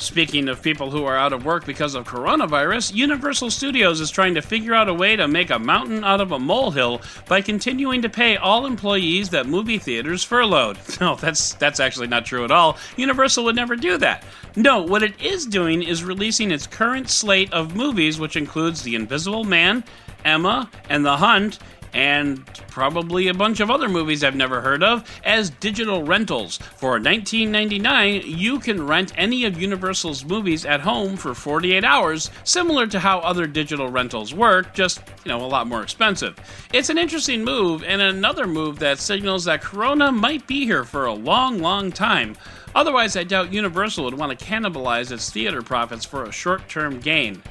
Speaking 0.00 0.48
of 0.48 0.62
people 0.62 0.92
who 0.92 1.04
are 1.04 1.16
out 1.16 1.32
of 1.32 1.44
work 1.44 1.66
because 1.66 1.96
of 1.96 2.06
coronavirus, 2.06 2.94
Universal 2.94 3.50
Studios 3.50 4.00
is 4.00 4.12
trying 4.12 4.36
to 4.36 4.40
figure 4.40 4.72
out 4.72 4.88
a 4.88 4.94
way 4.94 5.16
to 5.16 5.26
make 5.26 5.50
a 5.50 5.58
mountain 5.58 6.04
out 6.04 6.20
of 6.20 6.30
a 6.30 6.38
molehill 6.38 7.02
by 7.26 7.40
continuing 7.40 8.00
to 8.02 8.08
pay 8.08 8.36
all 8.36 8.64
employees 8.64 9.28
that 9.30 9.46
movie 9.46 9.78
theaters 9.78 10.22
furloughed. 10.22 10.78
No, 11.00 11.14
that's 11.14 11.54
that's 11.54 11.78
actually 11.78 12.08
not 12.08 12.26
true 12.26 12.44
at 12.44 12.50
all. 12.50 12.76
Universal 12.96 13.44
would 13.44 13.54
never 13.54 13.76
do 13.76 13.98
that. 13.98 14.24
No, 14.58 14.82
what 14.82 15.04
it 15.04 15.20
is 15.20 15.46
doing 15.46 15.84
is 15.84 16.02
releasing 16.02 16.50
its 16.50 16.66
current 16.66 17.08
slate 17.08 17.52
of 17.52 17.76
movies 17.76 18.18
which 18.18 18.34
includes 18.34 18.82
The 18.82 18.96
Invisible 18.96 19.44
Man, 19.44 19.84
Emma, 20.24 20.68
and 20.88 21.06
The 21.06 21.16
Hunt 21.16 21.60
and 21.94 22.44
probably 22.68 23.28
a 23.28 23.34
bunch 23.34 23.60
of 23.60 23.70
other 23.70 23.88
movies 23.88 24.24
I've 24.24 24.34
never 24.34 24.60
heard 24.60 24.82
of 24.82 25.08
as 25.24 25.50
digital 25.50 26.02
rentals. 26.02 26.58
For 26.76 26.98
$19.99, 26.98 28.24
you 28.24 28.58
can 28.58 28.84
rent 28.84 29.12
any 29.16 29.44
of 29.44 29.60
Universal's 29.60 30.24
movies 30.24 30.66
at 30.66 30.80
home 30.80 31.16
for 31.16 31.34
48 31.34 31.84
hours, 31.84 32.30
similar 32.42 32.88
to 32.88 32.98
how 32.98 33.20
other 33.20 33.46
digital 33.46 33.88
rentals 33.88 34.34
work, 34.34 34.74
just, 34.74 35.00
you 35.24 35.30
know, 35.30 35.44
a 35.44 35.46
lot 35.46 35.68
more 35.68 35.82
expensive. 35.82 36.36
It's 36.72 36.90
an 36.90 36.98
interesting 36.98 37.44
move 37.44 37.84
and 37.84 38.02
another 38.02 38.46
move 38.46 38.80
that 38.80 38.98
signals 38.98 39.44
that 39.44 39.62
Corona 39.62 40.10
might 40.10 40.46
be 40.46 40.64
here 40.64 40.84
for 40.84 41.06
a 41.06 41.14
long, 41.14 41.60
long 41.60 41.92
time. 41.92 42.36
Otherwise, 42.78 43.16
I 43.16 43.24
doubt 43.24 43.52
Universal 43.52 44.04
would 44.04 44.14
want 44.14 44.38
to 44.38 44.44
cannibalize 44.44 45.10
its 45.10 45.30
theater 45.30 45.62
profits 45.62 46.04
for 46.04 46.22
a 46.22 46.30
short 46.30 46.68
term 46.68 47.00
gain. 47.00 47.42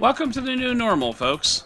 Welcome 0.00 0.32
to 0.32 0.40
the 0.40 0.56
new 0.56 0.74
normal, 0.74 1.12
folks. 1.12 1.62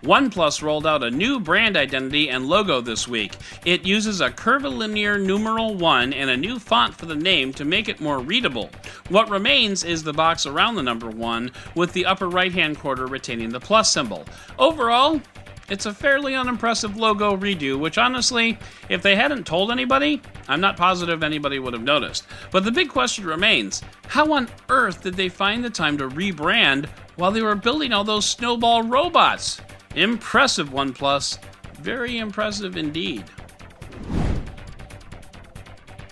OnePlus 0.00 0.62
rolled 0.62 0.86
out 0.86 1.04
a 1.04 1.10
new 1.10 1.38
brand 1.38 1.76
identity 1.76 2.30
and 2.30 2.46
logo 2.46 2.80
this 2.80 3.06
week. 3.06 3.34
It 3.66 3.84
uses 3.84 4.22
a 4.22 4.30
curvilinear 4.30 5.18
numeral 5.18 5.74
1 5.74 6.14
and 6.14 6.30
a 6.30 6.36
new 6.36 6.58
font 6.58 6.94
for 6.94 7.04
the 7.04 7.14
name 7.14 7.52
to 7.52 7.66
make 7.66 7.90
it 7.90 8.00
more 8.00 8.20
readable. 8.20 8.70
What 9.10 9.28
remains 9.28 9.84
is 9.84 10.02
the 10.02 10.14
box 10.14 10.46
around 10.46 10.76
the 10.76 10.82
number 10.82 11.10
1, 11.10 11.50
with 11.74 11.92
the 11.92 12.06
upper 12.06 12.28
right 12.28 12.52
hand 12.52 12.78
corner 12.78 13.06
retaining 13.06 13.50
the 13.50 13.60
plus 13.60 13.92
symbol. 13.92 14.24
Overall, 14.58 15.20
it's 15.70 15.86
a 15.86 15.92
fairly 15.92 16.34
unimpressive 16.34 16.96
logo 16.96 17.36
redo, 17.36 17.78
which 17.78 17.98
honestly, 17.98 18.58
if 18.88 19.02
they 19.02 19.14
hadn't 19.16 19.46
told 19.46 19.70
anybody, 19.70 20.22
I'm 20.48 20.60
not 20.60 20.76
positive 20.76 21.22
anybody 21.22 21.58
would 21.58 21.74
have 21.74 21.82
noticed. 21.82 22.26
But 22.50 22.64
the 22.64 22.72
big 22.72 22.88
question 22.88 23.26
remains 23.26 23.82
how 24.06 24.32
on 24.32 24.48
earth 24.70 25.02
did 25.02 25.14
they 25.14 25.28
find 25.28 25.62
the 25.62 25.70
time 25.70 25.98
to 25.98 26.08
rebrand 26.08 26.86
while 27.16 27.30
they 27.30 27.42
were 27.42 27.54
building 27.54 27.92
all 27.92 28.04
those 28.04 28.24
snowball 28.24 28.82
robots? 28.82 29.60
Impressive, 29.94 30.70
OnePlus. 30.70 31.38
Very 31.80 32.18
impressive 32.18 32.76
indeed. 32.76 33.24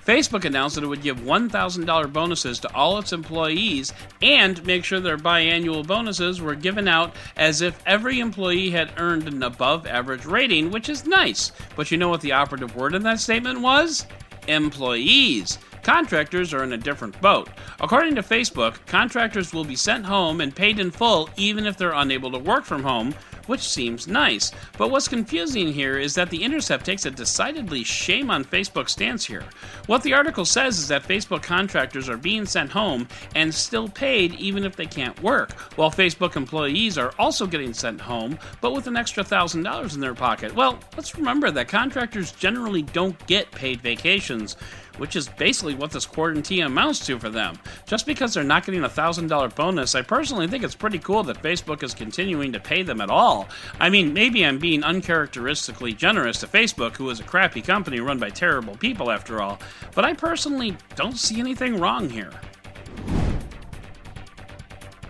Facebook 0.06 0.44
announced 0.44 0.76
that 0.76 0.84
it 0.84 0.86
would 0.86 1.02
give 1.02 1.18
$1,000 1.18 2.12
bonuses 2.12 2.60
to 2.60 2.72
all 2.74 2.98
its 2.98 3.12
employees 3.12 3.92
and 4.22 4.64
make 4.64 4.84
sure 4.84 5.00
their 5.00 5.18
biannual 5.18 5.84
bonuses 5.84 6.40
were 6.40 6.54
given 6.54 6.86
out 6.86 7.12
as 7.36 7.60
if 7.60 7.82
every 7.86 8.20
employee 8.20 8.70
had 8.70 8.92
earned 8.98 9.26
an 9.26 9.42
above 9.42 9.84
average 9.84 10.24
rating, 10.24 10.70
which 10.70 10.88
is 10.88 11.06
nice. 11.06 11.50
But 11.74 11.90
you 11.90 11.98
know 11.98 12.08
what 12.08 12.20
the 12.20 12.32
operative 12.32 12.76
word 12.76 12.94
in 12.94 13.02
that 13.02 13.18
statement 13.18 13.60
was? 13.60 14.06
Employees. 14.46 15.58
Contractors 15.82 16.54
are 16.54 16.62
in 16.62 16.72
a 16.72 16.78
different 16.78 17.20
boat. 17.20 17.48
According 17.80 18.14
to 18.14 18.22
Facebook, 18.22 18.74
contractors 18.86 19.52
will 19.52 19.64
be 19.64 19.76
sent 19.76 20.04
home 20.04 20.40
and 20.40 20.54
paid 20.54 20.78
in 20.78 20.90
full 20.92 21.30
even 21.36 21.66
if 21.66 21.76
they're 21.76 21.92
unable 21.92 22.30
to 22.30 22.38
work 22.38 22.64
from 22.64 22.82
home, 22.82 23.12
which 23.46 23.60
seems 23.60 24.08
nice. 24.08 24.52
But 24.78 24.90
what's 24.90 25.08
confusing 25.08 25.72
here 25.72 25.98
is 25.98 26.14
that 26.14 26.30
The 26.30 26.42
Intercept 26.42 26.84
takes 26.84 27.06
a 27.06 27.10
decidedly 27.10 27.84
shame 27.84 28.30
on 28.30 28.44
Facebook 28.44 28.88
stance 28.88 29.24
here. 29.24 29.44
What 29.86 30.02
the 30.02 30.14
article 30.14 30.44
says 30.44 30.78
is 30.78 30.88
that 30.88 31.06
Facebook 31.06 31.42
contractors 31.42 32.08
are 32.08 32.16
being 32.16 32.46
sent 32.46 32.70
home 32.70 33.08
and 33.34 33.54
still 33.54 33.88
paid 33.88 34.34
even 34.34 34.64
if 34.64 34.76
they 34.76 34.86
can't 34.86 35.20
work, 35.22 35.52
while 35.76 35.90
Facebook 35.90 36.36
employees 36.36 36.98
are 36.98 37.14
also 37.18 37.46
getting 37.46 37.74
sent 37.74 38.00
home, 38.00 38.38
but 38.60 38.72
with 38.72 38.86
an 38.86 38.96
extra 38.96 39.24
$1,000 39.24 39.94
in 39.94 40.00
their 40.00 40.14
pocket. 40.14 40.54
Well, 40.54 40.78
let's 40.96 41.16
remember 41.16 41.50
that 41.50 41.68
contractors 41.68 42.32
generally 42.32 42.82
don't 42.82 43.26
get 43.26 43.50
paid 43.50 43.80
vacations 43.80 44.56
which 44.98 45.16
is 45.16 45.28
basically 45.28 45.74
what 45.74 45.90
this 45.90 46.06
quarantine 46.06 46.64
amounts 46.64 47.04
to 47.06 47.18
for 47.18 47.28
them. 47.28 47.58
Just 47.86 48.06
because 48.06 48.34
they're 48.34 48.44
not 48.44 48.64
getting 48.64 48.84
a 48.84 48.88
$1,000 48.88 49.54
bonus, 49.54 49.94
I 49.94 50.02
personally 50.02 50.48
think 50.48 50.64
it's 50.64 50.74
pretty 50.74 50.98
cool 50.98 51.22
that 51.24 51.42
Facebook 51.42 51.82
is 51.82 51.94
continuing 51.94 52.52
to 52.52 52.60
pay 52.60 52.82
them 52.82 53.00
at 53.00 53.10
all. 53.10 53.48
I 53.80 53.90
mean, 53.90 54.12
maybe 54.12 54.44
I'm 54.44 54.58
being 54.58 54.82
uncharacteristically 54.82 55.92
generous 55.92 56.40
to 56.40 56.46
Facebook, 56.46 56.96
who 56.96 57.10
is 57.10 57.20
a 57.20 57.24
crappy 57.24 57.62
company 57.62 58.00
run 58.00 58.18
by 58.18 58.30
terrible 58.30 58.76
people 58.76 59.10
after 59.10 59.42
all, 59.42 59.58
but 59.94 60.04
I 60.04 60.14
personally 60.14 60.76
don't 60.94 61.18
see 61.18 61.40
anything 61.40 61.78
wrong 61.78 62.08
here. 62.08 62.32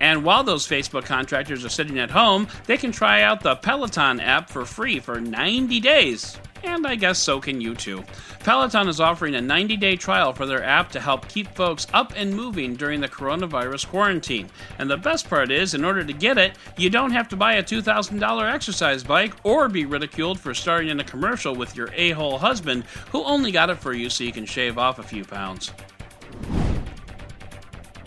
And 0.00 0.24
while 0.24 0.44
those 0.44 0.68
Facebook 0.68 1.04
contractors 1.04 1.64
are 1.64 1.70
sitting 1.70 1.98
at 1.98 2.10
home, 2.10 2.48
they 2.66 2.76
can 2.76 2.92
try 2.92 3.22
out 3.22 3.42
the 3.42 3.56
Peloton 3.56 4.20
app 4.20 4.50
for 4.50 4.64
free 4.64 5.00
for 5.00 5.20
90 5.20 5.80
days 5.80 6.38
and 6.66 6.86
I 6.86 6.94
guess 6.94 7.18
so 7.18 7.40
can 7.40 7.60
you 7.60 7.74
too. 7.74 8.04
Peloton 8.40 8.88
is 8.88 9.00
offering 9.00 9.34
a 9.34 9.40
90 9.40 9.76
day 9.76 9.96
trial 9.96 10.32
for 10.32 10.46
their 10.46 10.62
app 10.62 10.90
to 10.92 11.00
help 11.00 11.28
keep 11.28 11.48
folks 11.54 11.86
up 11.92 12.12
and 12.16 12.34
moving 12.34 12.74
during 12.74 13.00
the 13.00 13.08
coronavirus 13.08 13.88
quarantine. 13.88 14.48
And 14.78 14.90
the 14.90 14.96
best 14.96 15.28
part 15.28 15.50
is, 15.50 15.74
in 15.74 15.84
order 15.84 16.04
to 16.04 16.12
get 16.12 16.38
it, 16.38 16.56
you 16.76 16.90
don't 16.90 17.10
have 17.10 17.28
to 17.28 17.36
buy 17.36 17.54
a 17.54 17.62
$2,000 17.62 18.52
exercise 18.52 19.02
bike 19.02 19.34
or 19.42 19.68
be 19.68 19.86
ridiculed 19.86 20.38
for 20.38 20.54
starting 20.54 20.90
in 20.90 21.00
a 21.00 21.04
commercial 21.04 21.54
with 21.54 21.76
your 21.76 21.90
a 21.94 22.10
hole 22.10 22.38
husband 22.38 22.84
who 23.10 23.24
only 23.24 23.50
got 23.50 23.70
it 23.70 23.78
for 23.78 23.92
you 23.92 24.10
so 24.10 24.24
you 24.24 24.32
can 24.32 24.46
shave 24.46 24.78
off 24.78 24.98
a 24.98 25.02
few 25.02 25.24
pounds. 25.24 25.72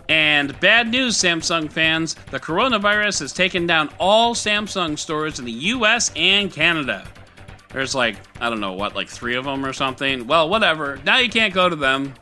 And 0.09 0.59
bad 0.59 0.89
news, 0.89 1.17
Samsung 1.17 1.71
fans 1.71 2.15
the 2.31 2.39
coronavirus 2.39 3.19
has 3.19 3.31
taken 3.31 3.67
down 3.67 3.89
all 3.99 4.33
Samsung 4.33 4.97
stores 4.97 5.37
in 5.37 5.45
the 5.45 5.51
US 5.51 6.11
and 6.15 6.51
Canada. 6.51 7.07
There's 7.71 7.93
like, 7.93 8.17
I 8.41 8.49
don't 8.49 8.59
know 8.59 8.73
what, 8.73 8.95
like 8.95 9.09
three 9.09 9.35
of 9.35 9.45
them 9.45 9.65
or 9.65 9.73
something. 9.73 10.25
Well, 10.27 10.49
whatever. 10.49 10.99
Now 11.05 11.19
you 11.19 11.29
can't 11.29 11.53
go 11.53 11.69
to 11.69 11.75
them, 11.75 12.13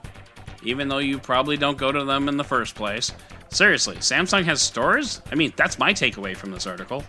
even 0.63 0.87
though 0.87 0.97
you 0.97 1.19
probably 1.19 1.57
don't 1.57 1.77
go 1.77 1.91
to 1.91 2.03
them 2.03 2.27
in 2.27 2.37
the 2.37 2.43
first 2.43 2.75
place. 2.75 3.13
Seriously, 3.49 3.95
Samsung 3.97 4.43
has 4.43 4.61
stores? 4.61 5.21
I 5.31 5.35
mean, 5.35 5.53
that's 5.55 5.79
my 5.79 5.93
takeaway 5.93 6.35
from 6.35 6.51
this 6.51 6.67
article. 6.67 7.03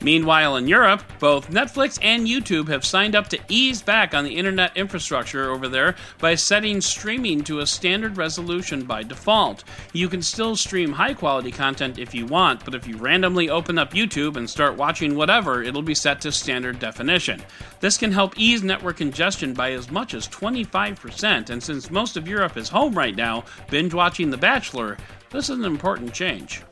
Meanwhile, 0.00 0.56
in 0.56 0.68
Europe, 0.68 1.02
both 1.18 1.50
Netflix 1.50 1.98
and 2.02 2.26
YouTube 2.26 2.68
have 2.68 2.84
signed 2.84 3.16
up 3.16 3.28
to 3.28 3.38
ease 3.48 3.82
back 3.82 4.14
on 4.14 4.24
the 4.24 4.36
internet 4.36 4.76
infrastructure 4.76 5.50
over 5.50 5.68
there 5.68 5.96
by 6.18 6.34
setting 6.34 6.80
streaming 6.80 7.42
to 7.44 7.60
a 7.60 7.66
standard 7.66 8.16
resolution 8.16 8.84
by 8.84 9.02
default. 9.02 9.64
You 9.92 10.08
can 10.08 10.22
still 10.22 10.56
stream 10.56 10.92
high 10.92 11.14
quality 11.14 11.50
content 11.50 11.98
if 11.98 12.14
you 12.14 12.26
want, 12.26 12.64
but 12.64 12.74
if 12.74 12.86
you 12.86 12.96
randomly 12.96 13.48
open 13.48 13.78
up 13.78 13.94
YouTube 13.94 14.36
and 14.36 14.48
start 14.48 14.76
watching 14.76 15.16
whatever, 15.16 15.62
it'll 15.62 15.82
be 15.82 15.94
set 15.94 16.20
to 16.22 16.32
standard 16.32 16.78
definition. 16.78 17.42
This 17.80 17.98
can 17.98 18.12
help 18.12 18.34
ease 18.36 18.62
network 18.62 18.98
congestion 18.98 19.54
by 19.54 19.72
as 19.72 19.90
much 19.90 20.14
as 20.14 20.28
25%, 20.28 21.50
and 21.50 21.62
since 21.62 21.90
most 21.90 22.16
of 22.16 22.28
Europe 22.28 22.56
is 22.56 22.68
home 22.68 22.94
right 22.94 23.16
now, 23.16 23.44
binge 23.70 23.94
watching 23.94 24.30
The 24.30 24.36
Bachelor, 24.36 24.96
this 25.30 25.50
is 25.50 25.58
an 25.58 25.64
important 25.64 26.12
change. 26.12 26.62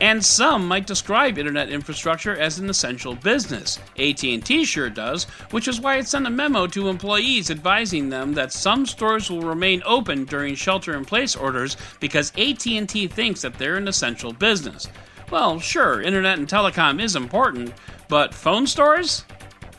And 0.00 0.24
some 0.24 0.66
might 0.66 0.86
describe 0.86 1.36
internet 1.36 1.68
infrastructure 1.68 2.34
as 2.34 2.58
an 2.58 2.70
essential 2.70 3.14
business. 3.14 3.78
AT&T 3.98 4.64
sure 4.64 4.88
does, 4.88 5.24
which 5.50 5.68
is 5.68 5.78
why 5.78 5.98
it 5.98 6.08
sent 6.08 6.26
a 6.26 6.30
memo 6.30 6.66
to 6.68 6.88
employees 6.88 7.50
advising 7.50 8.08
them 8.08 8.32
that 8.32 8.52
some 8.52 8.86
stores 8.86 9.30
will 9.30 9.42
remain 9.42 9.82
open 9.84 10.24
during 10.24 10.54
shelter-in-place 10.54 11.36
orders 11.36 11.76
because 12.00 12.32
AT&T 12.38 13.08
thinks 13.08 13.42
that 13.42 13.58
they're 13.58 13.76
an 13.76 13.88
essential 13.88 14.32
business. 14.32 14.88
Well, 15.30 15.60
sure, 15.60 16.00
internet 16.00 16.38
and 16.38 16.48
telecom 16.48 17.00
is 17.00 17.14
important, 17.14 17.74
but 18.08 18.34
phone 18.34 18.66
stores? 18.66 19.24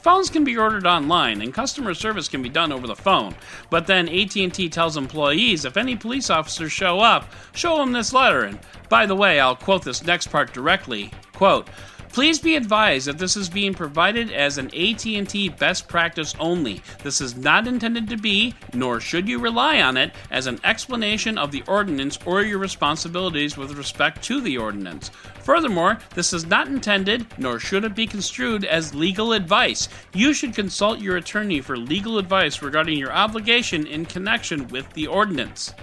Phones 0.01 0.31
can 0.31 0.43
be 0.43 0.58
ordered 0.58 0.88
online 0.88 1.41
and 1.41 1.53
customer 1.53 1.93
service 1.93 2.27
can 2.27 2.41
be 2.41 2.50
done 2.50 2.72
over 2.72 2.88
the 2.88 2.96
phone. 2.96 3.36
But 3.70 3.86
then 3.86 4.10
AT&T 4.10 4.70
tells 4.70 4.98
employees 4.98 5.63
if 5.63 5.77
any 5.77 5.96
police 5.96 6.29
officers 6.29 6.72
show 6.72 7.00
up, 7.00 7.31
show 7.53 7.77
them 7.77 7.91
this 7.91 8.12
letter 8.12 8.43
and 8.43 8.60
by 8.89 9.05
the 9.05 9.15
way, 9.15 9.39
I'll 9.39 9.55
quote 9.55 9.84
this 9.84 10.03
next 10.03 10.27
part 10.27 10.53
directly. 10.53 11.12
Quote, 11.34 11.70
Please 12.12 12.39
be 12.39 12.58
advised 12.58 13.08
that 13.08 13.18
this 13.18 13.38
is 13.38 13.50
being 13.50 13.74
provided 13.74 14.32
as 14.32 14.58
an 14.58 14.68
AT&T 14.75 15.50
best 15.58 15.88
practice 15.88 16.36
only. 16.39 16.82
This 17.03 17.22
is 17.22 17.38
not 17.38 17.68
intended 17.68 18.10
to 18.10 18.18
be, 18.18 18.53
nor 18.74 19.00
should 19.00 19.30
you 19.30 19.39
rely 19.39 19.82
on 19.82 19.96
it, 19.96 20.12
as 20.30 20.46
an 20.46 20.60
explanation 20.65 21.38
of 21.38 21.51
the 21.51 21.63
ordinance 21.68 22.20
or 22.25 22.41
your 22.41 22.60
responsibilities 22.60 23.56
with 23.56 23.72
respect 23.77 24.22
to 24.24 24.41
the 24.41 24.58
ordinance. 24.58 25.10
Furthermore, 25.39 26.00
this 26.13 26.34
is 26.34 26.46
not 26.46 26.68
intended, 26.68 27.25
nor 27.38 27.60
should 27.60 27.86
it 27.86 27.96
be 27.96 28.06
construed 28.06 28.65
as 28.65 28.94
legal 28.94 29.32
advice. 29.32 29.88
You 30.13 30.34
should 30.34 30.53
consult 30.53 31.00
your 31.00 31.15
attorney 31.15 31.62
for 31.62 31.77
legal 31.77 32.18
advice 32.18 32.62
regarding 32.62 32.98
your 32.98 33.13
obligation 33.13 33.88
in 33.88 34.06
connection 34.06 34.68
with 34.68 34.91
the 34.94 35.08
ordinance. 35.08 35.74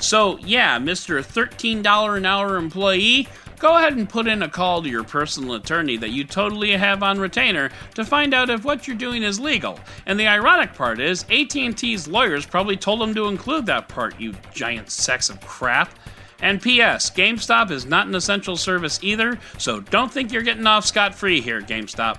So, 0.00 0.38
yeah, 0.38 0.78
Mr. 0.78 1.24
$13 1.24 2.16
an 2.16 2.26
hour 2.26 2.56
employee, 2.56 3.28
go 3.58 3.76
ahead 3.76 3.96
and 3.96 4.08
put 4.08 4.26
in 4.26 4.42
a 4.42 4.48
call 4.48 4.82
to 4.82 4.88
your 4.88 5.04
personal 5.04 5.54
attorney 5.54 5.96
that 5.96 6.10
you 6.10 6.24
totally 6.24 6.72
have 6.72 7.02
on 7.02 7.18
retainer 7.18 7.70
to 7.94 8.04
find 8.04 8.32
out 8.32 8.50
if 8.50 8.64
what 8.64 8.86
you're 8.86 8.96
doing 8.96 9.22
is 9.22 9.40
legal. 9.40 9.78
And 10.06 10.18
the 10.18 10.26
ironic 10.26 10.74
part 10.74 11.00
is 11.00 11.24
AT&T's 11.30 12.08
lawyers 12.08 12.46
probably 12.46 12.76
told 12.76 13.00
them 13.00 13.14
to 13.14 13.26
include 13.26 13.66
that 13.66 13.88
part, 13.88 14.18
you 14.20 14.34
giant 14.52 14.90
sacks 14.90 15.30
of 15.30 15.40
crap. 15.40 15.90
And 16.40 16.60
PS, 16.60 17.10
GameStop 17.10 17.70
is 17.70 17.84
not 17.84 18.06
an 18.06 18.14
essential 18.14 18.56
service 18.56 19.00
either, 19.02 19.38
so 19.58 19.80
don't 19.80 20.12
think 20.12 20.32
you're 20.32 20.42
getting 20.42 20.66
off 20.66 20.86
scot 20.86 21.14
free 21.14 21.40
here, 21.40 21.60
GameStop. 21.60 22.18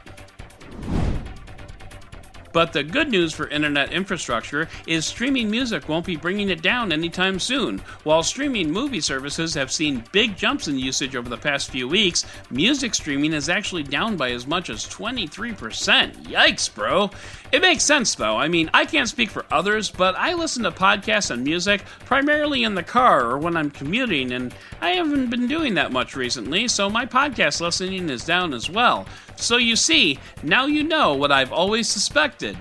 But 2.51 2.73
the 2.73 2.83
good 2.83 3.09
news 3.09 3.33
for 3.33 3.47
internet 3.47 3.93
infrastructure 3.93 4.67
is 4.87 5.05
streaming 5.05 5.49
music 5.49 5.87
won't 5.87 6.05
be 6.05 6.15
bringing 6.15 6.49
it 6.49 6.61
down 6.61 6.91
anytime 6.91 7.39
soon. 7.39 7.79
While 8.03 8.23
streaming 8.23 8.71
movie 8.71 9.01
services 9.01 9.53
have 9.53 9.71
seen 9.71 10.03
big 10.11 10.35
jumps 10.35 10.67
in 10.67 10.79
usage 10.79 11.15
over 11.15 11.29
the 11.29 11.37
past 11.37 11.69
few 11.69 11.87
weeks, 11.87 12.25
music 12.49 12.95
streaming 12.95 13.33
is 13.33 13.49
actually 13.49 13.83
down 13.83 14.17
by 14.17 14.31
as 14.31 14.47
much 14.47 14.69
as 14.69 14.85
23%. 14.87 16.23
Yikes, 16.23 16.73
bro. 16.73 17.11
It 17.51 17.61
makes 17.61 17.83
sense 17.83 18.15
though. 18.15 18.37
I 18.37 18.47
mean, 18.47 18.69
I 18.73 18.85
can't 18.85 19.09
speak 19.09 19.29
for 19.29 19.45
others, 19.51 19.89
but 19.89 20.15
I 20.15 20.33
listen 20.33 20.63
to 20.63 20.71
podcasts 20.71 21.31
and 21.31 21.43
music 21.43 21.83
primarily 22.05 22.63
in 22.63 22.75
the 22.75 22.83
car 22.83 23.25
or 23.25 23.37
when 23.37 23.57
I'm 23.57 23.71
commuting, 23.71 24.31
and 24.33 24.53
I 24.81 24.91
haven't 24.91 25.29
been 25.29 25.47
doing 25.47 25.73
that 25.75 25.91
much 25.91 26.15
recently, 26.15 26.67
so 26.67 26.89
my 26.89 27.05
podcast 27.05 27.61
listening 27.61 28.09
is 28.09 28.25
down 28.25 28.53
as 28.53 28.69
well. 28.69 29.05
So 29.39 29.55
you 29.55 29.77
see, 29.77 30.19
now 30.43 30.65
you 30.65 30.83
know 30.83 31.15
what 31.15 31.31
I've 31.31 31.53
always 31.53 31.87
suspected. 31.87 32.57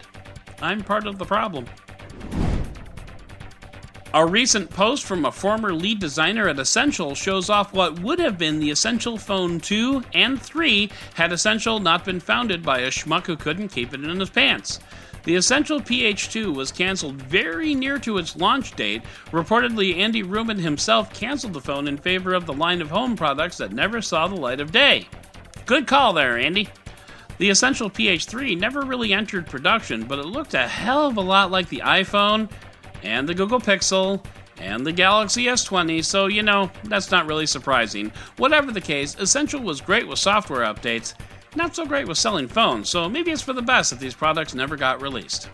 I'm 0.62 0.82
part 0.82 1.06
of 1.06 1.18
the 1.18 1.24
problem. 1.24 1.66
A 4.14 4.24
recent 4.24 4.70
post 4.70 5.04
from 5.04 5.26
a 5.26 5.32
former 5.32 5.74
lead 5.74 5.98
designer 5.98 6.48
at 6.48 6.58
Essential 6.58 7.14
shows 7.14 7.50
off 7.50 7.74
what 7.74 7.98
would 8.00 8.18
have 8.20 8.38
been 8.38 8.58
the 8.58 8.70
Essential 8.70 9.18
Phone 9.18 9.60
2 9.60 10.02
and 10.14 10.40
3 10.40 10.90
had 11.14 11.32
Essential 11.32 11.78
not 11.78 12.04
been 12.04 12.20
founded 12.20 12.62
by 12.62 12.78
a 12.78 12.90
schmuck 12.90 13.26
who 13.26 13.36
couldn't 13.36 13.68
keep 13.68 13.92
it 13.92 14.02
in 14.02 14.20
his 14.20 14.30
pants. 14.30 14.80
The 15.24 15.34
Essential 15.34 15.80
PH2 15.80 16.54
was 16.54 16.72
canceled 16.72 17.20
very 17.20 17.74
near 17.74 17.98
to 17.98 18.16
its 18.16 18.36
launch 18.36 18.74
date. 18.76 19.02
Reportedly, 19.30 19.96
Andy 19.98 20.22
Rubin 20.22 20.58
himself 20.58 21.12
canceled 21.12 21.52
the 21.52 21.60
phone 21.60 21.86
in 21.88 21.98
favor 21.98 22.32
of 22.32 22.46
the 22.46 22.54
line 22.54 22.80
of 22.80 22.88
home 22.88 23.16
products 23.16 23.58
that 23.58 23.72
never 23.72 24.00
saw 24.00 24.26
the 24.26 24.36
light 24.36 24.60
of 24.60 24.72
day. 24.72 25.06
Good 25.68 25.86
call 25.86 26.14
there, 26.14 26.38
Andy. 26.38 26.66
The 27.36 27.50
Essential 27.50 27.90
PH3 27.90 28.58
never 28.58 28.80
really 28.80 29.12
entered 29.12 29.46
production, 29.46 30.06
but 30.06 30.18
it 30.18 30.24
looked 30.24 30.54
a 30.54 30.66
hell 30.66 31.08
of 31.08 31.18
a 31.18 31.20
lot 31.20 31.50
like 31.50 31.68
the 31.68 31.82
iPhone 31.84 32.50
and 33.02 33.28
the 33.28 33.34
Google 33.34 33.60
Pixel 33.60 34.24
and 34.56 34.86
the 34.86 34.92
Galaxy 34.92 35.44
S20, 35.44 36.02
so 36.02 36.24
you 36.24 36.42
know, 36.42 36.70
that's 36.84 37.10
not 37.10 37.26
really 37.26 37.44
surprising. 37.44 38.10
Whatever 38.38 38.72
the 38.72 38.80
case, 38.80 39.14
Essential 39.16 39.60
was 39.60 39.82
great 39.82 40.08
with 40.08 40.18
software 40.18 40.62
updates, 40.62 41.12
not 41.54 41.76
so 41.76 41.84
great 41.84 42.08
with 42.08 42.16
selling 42.16 42.48
phones, 42.48 42.88
so 42.88 43.06
maybe 43.06 43.30
it's 43.30 43.42
for 43.42 43.52
the 43.52 43.60
best 43.60 43.90
that 43.90 44.00
these 44.00 44.14
products 44.14 44.54
never 44.54 44.74
got 44.74 45.02
released. 45.02 45.50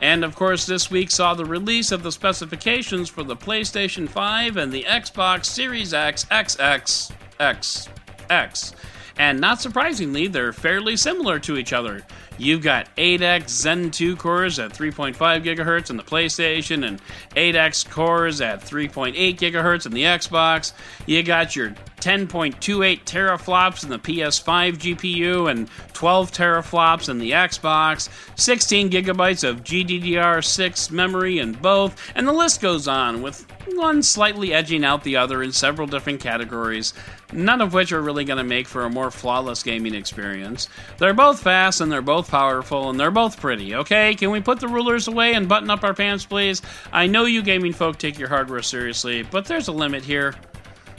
And 0.00 0.24
of 0.24 0.34
course, 0.34 0.64
this 0.64 0.90
week 0.90 1.10
saw 1.10 1.34
the 1.34 1.44
release 1.44 1.92
of 1.92 2.02
the 2.02 2.12
specifications 2.12 3.10
for 3.10 3.24
the 3.24 3.36
PlayStation 3.36 4.08
5 4.08 4.56
and 4.56 4.72
the 4.72 4.84
Xbox 4.84 5.44
Series 5.44 5.92
X 5.92 6.24
XX 6.30 7.12
X 7.40 7.88
X. 8.30 8.72
And 9.18 9.40
not 9.40 9.60
surprisingly, 9.60 10.28
they're 10.28 10.52
fairly 10.52 10.96
similar 10.96 11.40
to 11.40 11.56
each 11.56 11.72
other. 11.72 12.02
You've 12.38 12.62
got 12.62 12.94
8X 12.94 13.48
Zen 13.48 13.90
2 13.90 14.14
cores 14.14 14.60
at 14.60 14.72
3.5 14.72 15.16
gigahertz 15.16 15.90
in 15.90 15.96
the 15.96 16.04
PlayStation 16.04 16.86
and 16.86 17.00
8X 17.34 17.90
cores 17.90 18.40
at 18.40 18.60
3.8 18.60 19.14
gigahertz 19.36 19.86
in 19.86 19.92
the 19.92 20.04
Xbox. 20.04 20.72
You 21.06 21.24
got 21.24 21.56
your 21.56 21.74
10.28 22.00 23.04
teraflops 23.04 23.84
in 23.84 23.90
the 23.90 23.98
PS5 23.98 24.76
GPU 24.76 25.50
and 25.50 25.68
12 25.92 26.32
teraflops 26.32 27.08
in 27.08 27.18
the 27.18 27.32
Xbox, 27.32 28.08
16 28.38 28.90
gigabytes 28.90 29.48
of 29.48 29.64
GDDR6 29.64 30.90
memory 30.90 31.38
in 31.38 31.52
both, 31.52 32.12
and 32.14 32.26
the 32.26 32.32
list 32.32 32.60
goes 32.60 32.88
on, 32.88 33.22
with 33.22 33.46
one 33.74 34.02
slightly 34.02 34.52
edging 34.52 34.84
out 34.84 35.04
the 35.04 35.16
other 35.16 35.42
in 35.42 35.52
several 35.52 35.86
different 35.86 36.20
categories, 36.20 36.94
none 37.32 37.60
of 37.60 37.74
which 37.74 37.92
are 37.92 38.00
really 38.00 38.24
going 38.24 38.38
to 38.38 38.44
make 38.44 38.66
for 38.66 38.84
a 38.84 38.90
more 38.90 39.10
flawless 39.10 39.62
gaming 39.62 39.94
experience. 39.94 40.68
They're 40.98 41.14
both 41.14 41.40
fast 41.40 41.80
and 41.80 41.90
they're 41.90 42.02
both 42.02 42.30
powerful 42.30 42.90
and 42.90 42.98
they're 42.98 43.10
both 43.10 43.40
pretty, 43.40 43.74
okay? 43.74 44.14
Can 44.14 44.30
we 44.30 44.40
put 44.40 44.60
the 44.60 44.68
rulers 44.68 45.08
away 45.08 45.34
and 45.34 45.48
button 45.48 45.70
up 45.70 45.84
our 45.84 45.94
pants, 45.94 46.24
please? 46.24 46.62
I 46.92 47.06
know 47.06 47.24
you 47.24 47.42
gaming 47.42 47.72
folk 47.72 47.98
take 47.98 48.18
your 48.18 48.28
hardware 48.28 48.62
seriously, 48.62 49.22
but 49.22 49.44
there's 49.44 49.68
a 49.68 49.72
limit 49.72 50.04
here 50.04 50.34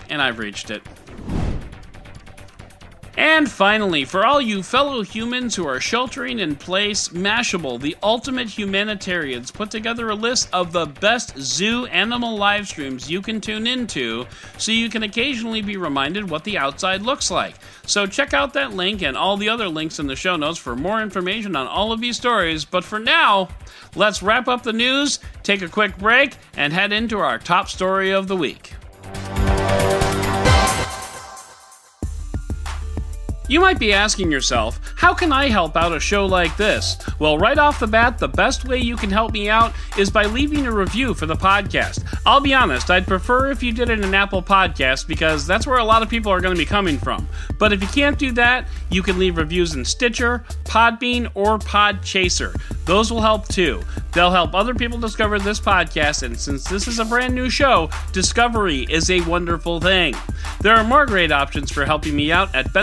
and 0.10 0.22
I've 0.22 0.40
reached 0.40 0.72
it. 0.72 0.82
And 3.20 3.52
finally, 3.52 4.06
for 4.06 4.26
all 4.26 4.40
you 4.40 4.64
fellow 4.64 5.02
humans 5.02 5.54
who 5.54 5.68
are 5.68 5.82
sheltering 5.82 6.40
in 6.40 6.56
place, 6.56 7.10
Mashable, 7.10 7.78
the 7.78 7.98
ultimate 8.02 8.48
humanitarians, 8.48 9.52
put 9.52 9.70
together 9.70 10.10
a 10.10 10.16
list 10.16 10.48
of 10.54 10.72
the 10.72 10.86
best 10.86 11.38
zoo 11.38 11.86
animal 11.88 12.38
live 12.38 12.66
streams 12.70 13.12
you 13.12 13.22
can 13.22 13.42
tune 13.42 13.68
into 13.68 14.26
so 14.58 14.72
you 14.72 14.90
can 14.90 15.04
occasionally 15.04 15.62
be 15.62 15.76
reminded 15.76 16.30
what 16.30 16.46
the 16.46 16.58
outside 16.58 17.02
looks 17.02 17.30
like. 17.30 17.56
So 17.86 18.06
check 18.06 18.34
out 18.34 18.54
that 18.54 18.74
link 18.74 19.02
and 19.02 19.18
all 19.18 19.36
the 19.36 19.50
other 19.50 19.68
links 19.68 20.00
in 20.00 20.08
the 20.08 20.16
show 20.16 20.38
notes 20.38 20.58
for 20.58 20.78
more 20.78 21.02
information 21.02 21.58
on 21.58 21.68
all 21.68 21.92
of 21.92 22.00
these 22.00 22.16
stories. 22.16 22.64
But 22.64 22.86
for 22.86 23.00
now, 23.00 23.50
let's 23.98 24.24
wrap 24.24 24.48
up 24.48 24.64
the 24.64 24.72
news, 24.72 25.20
take 25.44 25.62
a 25.62 25.68
quick 25.68 25.98
break, 25.98 26.38
and 26.56 26.72
head 26.72 26.94
into 26.94 27.20
our 27.20 27.38
top 27.38 27.68
story 27.68 28.12
of 28.12 28.30
the 28.30 28.38
week. 28.38 28.76
You 33.50 33.60
might 33.60 33.80
be 33.80 33.94
asking 33.94 34.32
yourself, 34.32 34.80
how 34.96 35.12
can 35.12 35.34
I 35.34 35.48
help 35.48 35.76
out 35.76 35.92
a 35.92 36.00
show 36.00 36.28
like 36.28 36.56
this? 36.56 36.98
Well, 37.18 37.40
right 37.40 37.58
off 37.58 37.80
the 37.80 37.88
bat, 37.88 38.20
the 38.20 38.28
best 38.28 38.66
way 38.66 38.78
you 38.78 38.96
can 38.96 39.10
help 39.10 39.34
me 39.34 39.50
out 39.50 39.74
is 39.98 40.12
by 40.12 40.28
leaving 40.28 40.68
a 40.68 40.72
review 40.72 41.16
for 41.16 41.26
the 41.26 41.34
podcast. 41.34 42.06
I'll 42.28 42.42
be 42.42 42.54
honest, 42.54 42.92
I'd 42.92 43.08
prefer 43.08 43.50
if 43.50 43.64
you 43.64 43.72
did 43.72 43.90
it 43.90 44.02
in 44.02 44.14
Apple 44.14 44.44
podcast 44.44 45.08
because 45.08 45.48
that's 45.48 45.66
where 45.66 45.80
a 45.80 45.84
lot 45.84 46.04
of 46.04 46.10
people 46.10 46.32
are 46.32 46.42
going 46.42 46.54
to 46.54 46.62
be 46.62 46.66
coming 46.66 47.00
from. 47.00 47.28
But 47.58 47.74
if 47.74 47.82
you 47.82 47.88
can't 47.88 48.20
do 48.20 48.32
that, 48.34 48.68
you 48.92 49.02
can 49.02 49.18
leave 49.18 49.38
reviews 49.38 49.74
in 49.74 49.84
Stitcher, 49.84 50.46
Podbean, 50.66 51.32
or 51.34 51.58
Podchaser. 51.58 52.56
Those 52.86 53.12
will 53.12 53.22
help 53.22 53.48
too. 53.48 53.82
They'll 54.14 54.32
help 54.32 54.54
other 54.54 54.74
people 54.74 55.00
discover 55.00 55.40
this 55.40 55.60
podcast, 55.60 56.24
and 56.24 56.40
since 56.40 56.64
this 56.64 56.88
is 56.88 57.00
a 57.00 57.06
brand 57.06 57.36
new 57.36 57.50
show, 57.50 57.90
discovery 58.12 58.88
is 58.90 59.10
a 59.10 59.22
wonderful 59.22 59.80
thing. 59.80 60.16
There 60.62 60.76
are 60.76 60.84
more 60.84 61.06
great 61.06 61.32
options 61.32 61.72
for 61.72 61.86
helping 61.86 62.16
me 62.16 62.32
out 62.32 62.54
at 62.56 62.74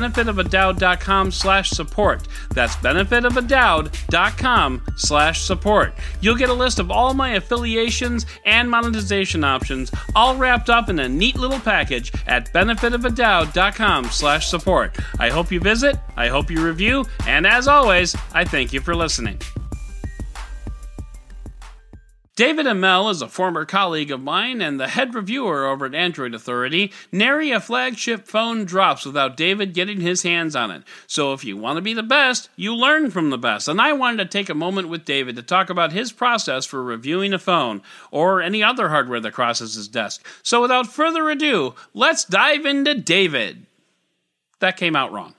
benefitofadoud.com 0.57 1.31
slash 1.31 1.71
support. 1.71 2.29
That's 2.51 2.77
benefitofadoud.com 2.77 4.83
slash 4.97 5.43
support. 5.43 5.95
You'll 6.21 6.37
get 6.37 6.51
a 6.51 6.55
list 6.55 6.79
of 6.79 6.91
all 6.91 7.15
my 7.15 7.35
affiliations 7.35 8.27
and 8.45 8.71
monetization 8.71 9.45
options, 9.45 9.91
all 10.15 10.37
wrapped 10.37 10.71
up 10.71 10.89
in 10.89 10.99
a 10.99 11.09
neat 11.09 11.37
little 11.37 11.61
package 11.61 12.13
at 12.27 12.53
benefitofadoud.com 12.53 14.07
slash 14.07 14.49
support. 14.49 14.97
I 15.19 15.31
hope 15.31 15.51
you 15.51 15.61
visit, 15.61 15.97
I 16.17 16.29
hope 16.29 16.51
you 16.51 16.65
review, 16.65 17.07
and 17.27 17.47
as 17.47 17.69
always, 17.69 18.17
I 18.33 18.45
thank 18.45 18.73
you 18.73 18.81
for 18.81 18.95
listening. 18.95 19.39
David 22.37 22.67
Imel 22.67 23.11
is 23.11 23.23
a 23.23 23.29
former 23.29 23.65
colleague 23.65 24.11
of 24.11 24.21
mine 24.21 24.61
and 24.61 24.79
the 24.79 24.89
head 24.89 25.15
reviewer 25.15 25.65
over 25.65 25.87
at 25.87 25.95
Android 25.95 26.35
Authority. 26.35 26.93
Nary 27.11 27.51
a 27.51 27.59
flagship 27.59 28.29
phone 28.29 28.67
drops 28.67 29.07
without 29.07 29.39
David 29.39 29.73
getting 29.73 30.03
his 30.03 30.23
hands 30.23 30.55
on 30.55 30.71
it. 30.71 30.83
So 31.07 31.33
if 31.33 31.47
you 31.47 31.57
want 31.57 31.79
to 31.79 31.81
be 31.81 31.95
the 31.95 32.03
best, 32.03 32.51
you 32.55 32.75
learn 32.75 33.11
from 33.11 33.31
the 33.31 33.39
best. 33.39 33.69
And 33.69 33.81
I 33.81 33.95
wanted 33.95 34.19
to 34.19 34.29
take 34.29 34.51
a 34.51 34.55
moment 34.55 34.91
with 34.91 35.07
David 35.07 35.37
to 35.37 35.43
talk 35.43 35.71
about 35.71 35.93
his 35.93 36.13
process 36.13 36.67
for 36.67 36.83
reviewing 36.83 37.33
a 37.33 37.39
phone 37.39 37.81
or 38.11 38.43
any 38.43 38.63
other 38.63 38.91
hardware 38.91 39.21
that 39.21 39.33
crosses 39.33 39.75
his 39.75 39.89
desk. 39.89 40.23
So 40.43 40.61
without 40.61 40.87
further 40.87 41.31
ado, 41.31 41.75
let's 41.95 42.27
dive 42.27 42.67
into 42.67 42.95
David. 42.95 43.65
That 44.59 44.77
came 44.77 44.95
out 44.95 45.11
wrong. 45.11 45.36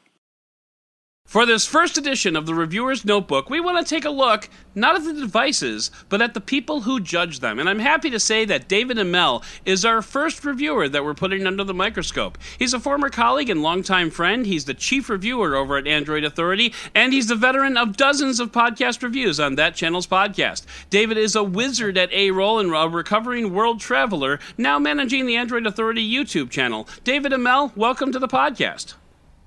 For 1.28 1.46
this 1.46 1.66
first 1.66 1.98
edition 1.98 2.38
of 2.38 2.46
the 2.46 2.56
Reviewer's 2.56 3.04
Notebook, 3.04 3.50
we 3.50 3.60
want 3.60 3.86
to 3.86 3.96
take 3.96 4.06
a 4.06 4.10
look 4.10 4.48
not 4.74 4.96
at 4.96 5.04
the 5.04 5.12
devices, 5.12 5.92
but 6.08 6.22
at 6.22 6.34
the 6.34 6.40
people 6.40 6.80
who 6.80 7.02
judge 7.02 7.42
them. 7.42 7.60
And 7.60 7.68
I'm 7.68 7.80
happy 7.80 8.10
to 8.12 8.20
say 8.20 8.46
that 8.46 8.70
David 8.70 8.96
Imel 8.96 9.44
is 9.66 9.84
our 9.84 10.02
first 10.02 10.46
reviewer 10.46 10.88
that 10.88 11.04
we're 11.04 11.13
putting 11.13 11.46
under 11.46 11.66
the 11.66 11.74
microscope. 11.74 12.38
He's 12.58 12.74
a 12.74 12.80
former 12.80 13.10
colleague 13.10 13.50
and 13.50 13.62
longtime 13.62 14.10
friend. 14.10 14.46
He's 14.46 14.63
the 14.63 14.74
chief 14.74 15.10
reviewer 15.10 15.58
over 15.58 15.76
at 15.76 15.86
Android 15.86 16.24
Authority, 16.24 16.74
and 16.96 17.12
he's 17.12 17.28
the 17.28 17.36
veteran 17.36 17.76
of 17.76 17.98
dozens 17.98 18.40
of 18.40 18.54
podcast 18.54 19.04
reviews 19.04 19.38
on 19.38 19.56
that 19.56 19.76
channel's 19.76 20.08
podcast. 20.08 20.63
David 20.90 21.18
is 21.18 21.36
a 21.36 21.44
wizard 21.44 21.98
at 21.98 22.13
A 22.13 22.32
roll 22.32 22.58
and 22.58 22.74
a 22.74 22.88
recovering 22.88 23.54
world 23.54 23.82
traveler, 23.82 24.40
now 24.58 24.80
managing 24.80 25.26
the 25.26 25.36
Android 25.36 25.68
Authority 25.68 26.10
YouTube 26.10 26.50
channel. 26.50 26.88
David 27.04 27.34
Imel, 27.34 27.76
welcome 27.76 28.13
to 28.13 28.20
the 28.20 28.30
podcast. 28.30 28.94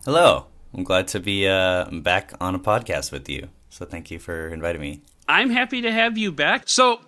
Hello. 0.05 0.50
I'm 0.75 0.85
glad 0.85 1.09
to 1.09 1.21
be 1.21 1.49
uh, 1.49 1.87
back 1.91 2.33
on 2.41 2.55
a 2.55 2.59
podcast 2.59 3.13
with 3.13 3.29
you. 3.29 3.49
So 3.71 3.85
thank 3.85 4.11
you 4.11 4.19
for 4.19 4.49
inviting 4.49 4.81
me. 4.81 5.03
I'm 5.29 5.51
happy 5.51 5.83
to 5.83 5.93
have 5.93 6.19
you 6.19 6.33
back. 6.33 6.65
So, 6.67 7.01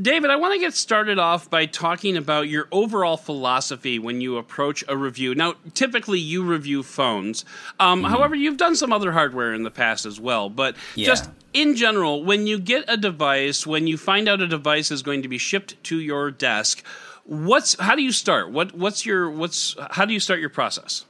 David, 0.00 0.30
I 0.30 0.36
want 0.36 0.54
to 0.54 0.60
get 0.60 0.74
started 0.74 1.18
off 1.18 1.48
by 1.50 1.66
talking 1.66 2.16
about 2.16 2.48
your 2.48 2.68
overall 2.72 3.16
philosophy 3.16 3.98
when 3.98 4.20
you 4.20 4.36
approach 4.36 4.84
a 4.88 4.96
review. 4.96 5.34
Now, 5.34 5.54
typically 5.74 6.18
you 6.18 6.42
review 6.42 6.82
phones. 6.82 7.44
Um, 7.78 8.02
mm-hmm. 8.02 8.10
However, 8.10 8.34
you've 8.34 8.56
done 8.56 8.76
some 8.76 8.92
other 8.92 9.12
hardware 9.12 9.52
in 9.54 9.62
the 9.62 9.70
past 9.70 10.06
as 10.06 10.20
well. 10.20 10.48
But 10.48 10.76
yeah. 10.94 11.06
just 11.06 11.30
in 11.52 11.74
general, 11.74 12.22
when 12.22 12.46
you 12.46 12.58
get 12.58 12.84
a 12.88 12.96
device, 12.96 13.66
when 13.66 13.86
you 13.86 13.96
find 13.96 14.28
out 14.28 14.40
a 14.40 14.46
device 14.46 14.90
is 14.90 15.02
going 15.02 15.22
to 15.22 15.28
be 15.28 15.38
shipped 15.38 15.82
to 15.84 15.98
your 15.98 16.30
desk, 16.30 16.84
what's 17.24 17.78
how 17.78 17.94
do 17.94 18.02
you 18.02 18.12
start? 18.12 18.50
What 18.50 18.74
what's 18.74 19.06
your 19.06 19.30
what's 19.30 19.76
how 19.90 20.04
do 20.04 20.12
you 20.12 20.20
start 20.20 20.40
your 20.40 20.50
process? 20.50 21.04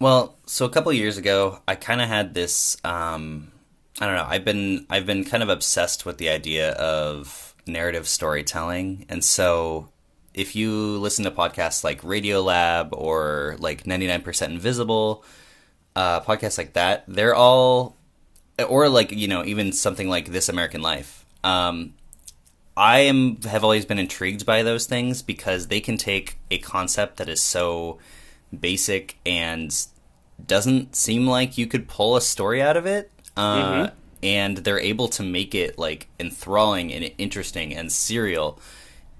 Well, 0.00 0.36
so 0.46 0.64
a 0.64 0.70
couple 0.70 0.92
years 0.92 1.18
ago, 1.18 1.60
I 1.66 1.74
kind 1.74 2.00
of 2.00 2.08
had 2.08 2.34
this. 2.34 2.76
Um, 2.84 3.50
I 4.00 4.06
don't 4.06 4.14
know. 4.14 4.26
I've 4.28 4.44
been 4.44 4.86
I've 4.88 5.06
been 5.06 5.24
kind 5.24 5.42
of 5.42 5.48
obsessed 5.48 6.06
with 6.06 6.18
the 6.18 6.28
idea 6.28 6.72
of 6.72 7.54
narrative 7.66 8.06
storytelling, 8.06 9.06
and 9.08 9.24
so 9.24 9.88
if 10.34 10.54
you 10.54 10.98
listen 10.98 11.24
to 11.24 11.32
podcasts 11.32 11.82
like 11.82 12.02
Radiolab 12.02 12.90
or 12.92 13.56
like 13.58 13.84
99% 13.84 14.42
Invisible, 14.46 15.24
uh, 15.96 16.20
podcasts 16.20 16.58
like 16.58 16.74
that, 16.74 17.02
they're 17.08 17.34
all, 17.34 17.96
or 18.68 18.88
like 18.88 19.10
you 19.10 19.26
know 19.26 19.44
even 19.44 19.72
something 19.72 20.08
like 20.08 20.26
This 20.26 20.48
American 20.48 20.80
Life. 20.80 21.24
Um, 21.42 21.94
I 22.76 23.00
am 23.00 23.42
have 23.42 23.64
always 23.64 23.84
been 23.84 23.98
intrigued 23.98 24.46
by 24.46 24.62
those 24.62 24.86
things 24.86 25.22
because 25.22 25.66
they 25.66 25.80
can 25.80 25.96
take 25.96 26.38
a 26.52 26.58
concept 26.58 27.16
that 27.16 27.28
is 27.28 27.42
so 27.42 27.98
basic 28.58 29.18
and 29.26 29.74
doesn't 30.44 30.94
seem 30.94 31.26
like 31.26 31.58
you 31.58 31.66
could 31.66 31.88
pull 31.88 32.16
a 32.16 32.20
story 32.20 32.62
out 32.62 32.76
of 32.76 32.86
it. 32.86 33.10
Uh, 33.36 33.62
mm-hmm. 33.62 33.94
And 34.22 34.58
they're 34.58 34.80
able 34.80 35.08
to 35.08 35.22
make 35.22 35.54
it 35.54 35.78
like 35.78 36.08
enthralling 36.18 36.92
and 36.92 37.12
interesting 37.18 37.74
and 37.74 37.92
serial. 37.92 38.60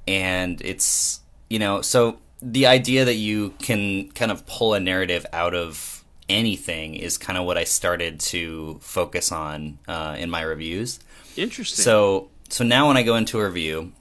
And 0.07 0.61
it's, 0.63 1.21
you 1.49 1.59
know, 1.59 1.83
so 1.83 2.19
the 2.43 2.67
idea 2.67 3.05
that 3.05 3.15
you 3.15 3.55
can 3.61 4.11
kind 4.13 4.33
of 4.33 4.47
pull 4.47 4.75
a 4.75 4.81
narrative 4.81 5.25
out 5.33 5.55
of 5.55 6.05
anything 6.29 6.95
is 6.95 7.17
kind 7.17 7.39
of 7.39 7.45
what 7.45 7.57
I 7.57 7.65
started 7.65 8.21
to 8.21 8.79
focus 8.81 9.31
on 9.31 9.79
uh, 9.87 10.17
in 10.19 10.31
my 10.31 10.43
reviews. 10.43 10.99
Interesting. 11.37 11.83
So, 11.85 12.31
so 12.49 12.65
now 12.65 12.89
when 12.89 12.97
I 12.97 13.03
go 13.03 13.17
into 13.17 13.39
a 13.39 13.45
review, 13.45 13.93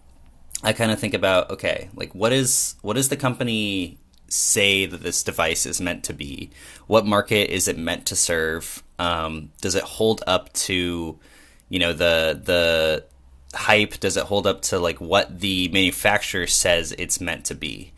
I 0.64 0.74
kind 0.74 0.92
of 0.92 1.00
think 1.00 1.14
about 1.14 1.52
okay, 1.52 1.90
like 1.96 2.16
what 2.16 2.34
is 2.34 2.76
what 2.82 2.98
is 2.98 3.10
the 3.10 3.18
company 3.18 4.00
say 4.30 4.86
that 4.86 5.04
this 5.04 5.24
device 5.24 5.66
is 5.66 5.82
meant 5.82 6.04
to 6.06 6.14
be? 6.14 6.50
What 6.88 7.06
market 7.06 7.50
is 7.54 7.68
it 7.68 7.78
meant 7.78 8.06
to 8.08 8.16
serve? 8.16 8.84
Um, 9.00 9.52
does 9.62 9.76
it 9.76 9.84
hold 9.84 10.24
up 10.28 10.52
to, 10.54 11.18
you 11.70 11.80
know, 11.80 11.94
the 11.94 12.40
the 12.44 13.06
hype? 13.54 14.00
Does 14.00 14.18
it 14.18 14.26
hold 14.26 14.48
up 14.48 14.62
to 14.64 14.80
like 14.80 15.00
what 15.00 15.40
the 15.40 15.70
manufacturer 15.70 16.48
says 16.48 16.94
it's 16.98 17.22
meant 17.22 17.46
to 17.46 17.56
be? 17.56 17.94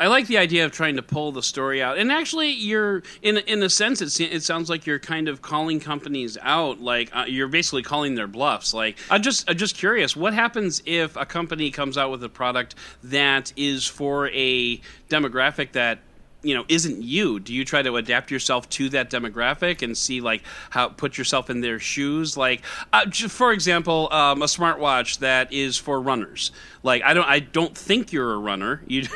I 0.00 0.06
like 0.06 0.28
the 0.28 0.38
idea 0.38 0.64
of 0.64 0.70
trying 0.70 0.96
to 0.96 1.02
pull 1.02 1.32
the 1.32 1.42
story 1.42 1.82
out, 1.82 1.98
and 1.98 2.12
actually, 2.12 2.50
you're 2.50 3.02
in 3.22 3.38
in 3.38 3.62
a 3.62 3.68
sense, 3.68 4.00
it, 4.00 4.20
it 4.20 4.42
sounds 4.42 4.70
like 4.70 4.86
you're 4.86 5.00
kind 5.00 5.28
of 5.28 5.42
calling 5.42 5.80
companies 5.80 6.38
out, 6.40 6.80
like 6.80 7.14
uh, 7.14 7.24
you're 7.26 7.48
basically 7.48 7.82
calling 7.82 8.14
their 8.14 8.28
bluffs. 8.28 8.72
Like, 8.72 8.96
I'm 9.10 9.22
just 9.22 9.50
I'm 9.50 9.56
just 9.56 9.76
curious, 9.76 10.14
what 10.14 10.34
happens 10.34 10.82
if 10.86 11.16
a 11.16 11.26
company 11.26 11.70
comes 11.70 11.98
out 11.98 12.10
with 12.10 12.22
a 12.22 12.28
product 12.28 12.76
that 13.02 13.52
is 13.56 13.86
for 13.86 14.28
a 14.28 14.80
demographic 15.08 15.72
that 15.72 15.98
you 16.42 16.54
know 16.54 16.64
isn't 16.68 17.02
you. 17.02 17.40
Do 17.40 17.52
you 17.52 17.64
try 17.64 17.82
to 17.82 17.96
adapt 17.96 18.30
yourself 18.30 18.68
to 18.70 18.88
that 18.90 19.10
demographic 19.10 19.82
and 19.82 19.96
see 19.96 20.20
like 20.20 20.42
how 20.70 20.88
put 20.88 21.18
yourself 21.18 21.50
in 21.50 21.60
their 21.60 21.78
shoes? 21.78 22.36
Like 22.36 22.62
uh, 22.92 23.10
for 23.10 23.52
example 23.52 24.08
um, 24.12 24.42
a 24.42 24.46
smartwatch 24.46 25.18
that 25.18 25.52
is 25.52 25.76
for 25.76 26.00
runners. 26.00 26.52
Like 26.82 27.02
i 27.02 27.14
don't 27.14 27.28
i 27.28 27.40
don't 27.40 27.76
think 27.76 28.12
you're 28.12 28.32
a 28.32 28.38
runner. 28.38 28.82
You 28.88 29.06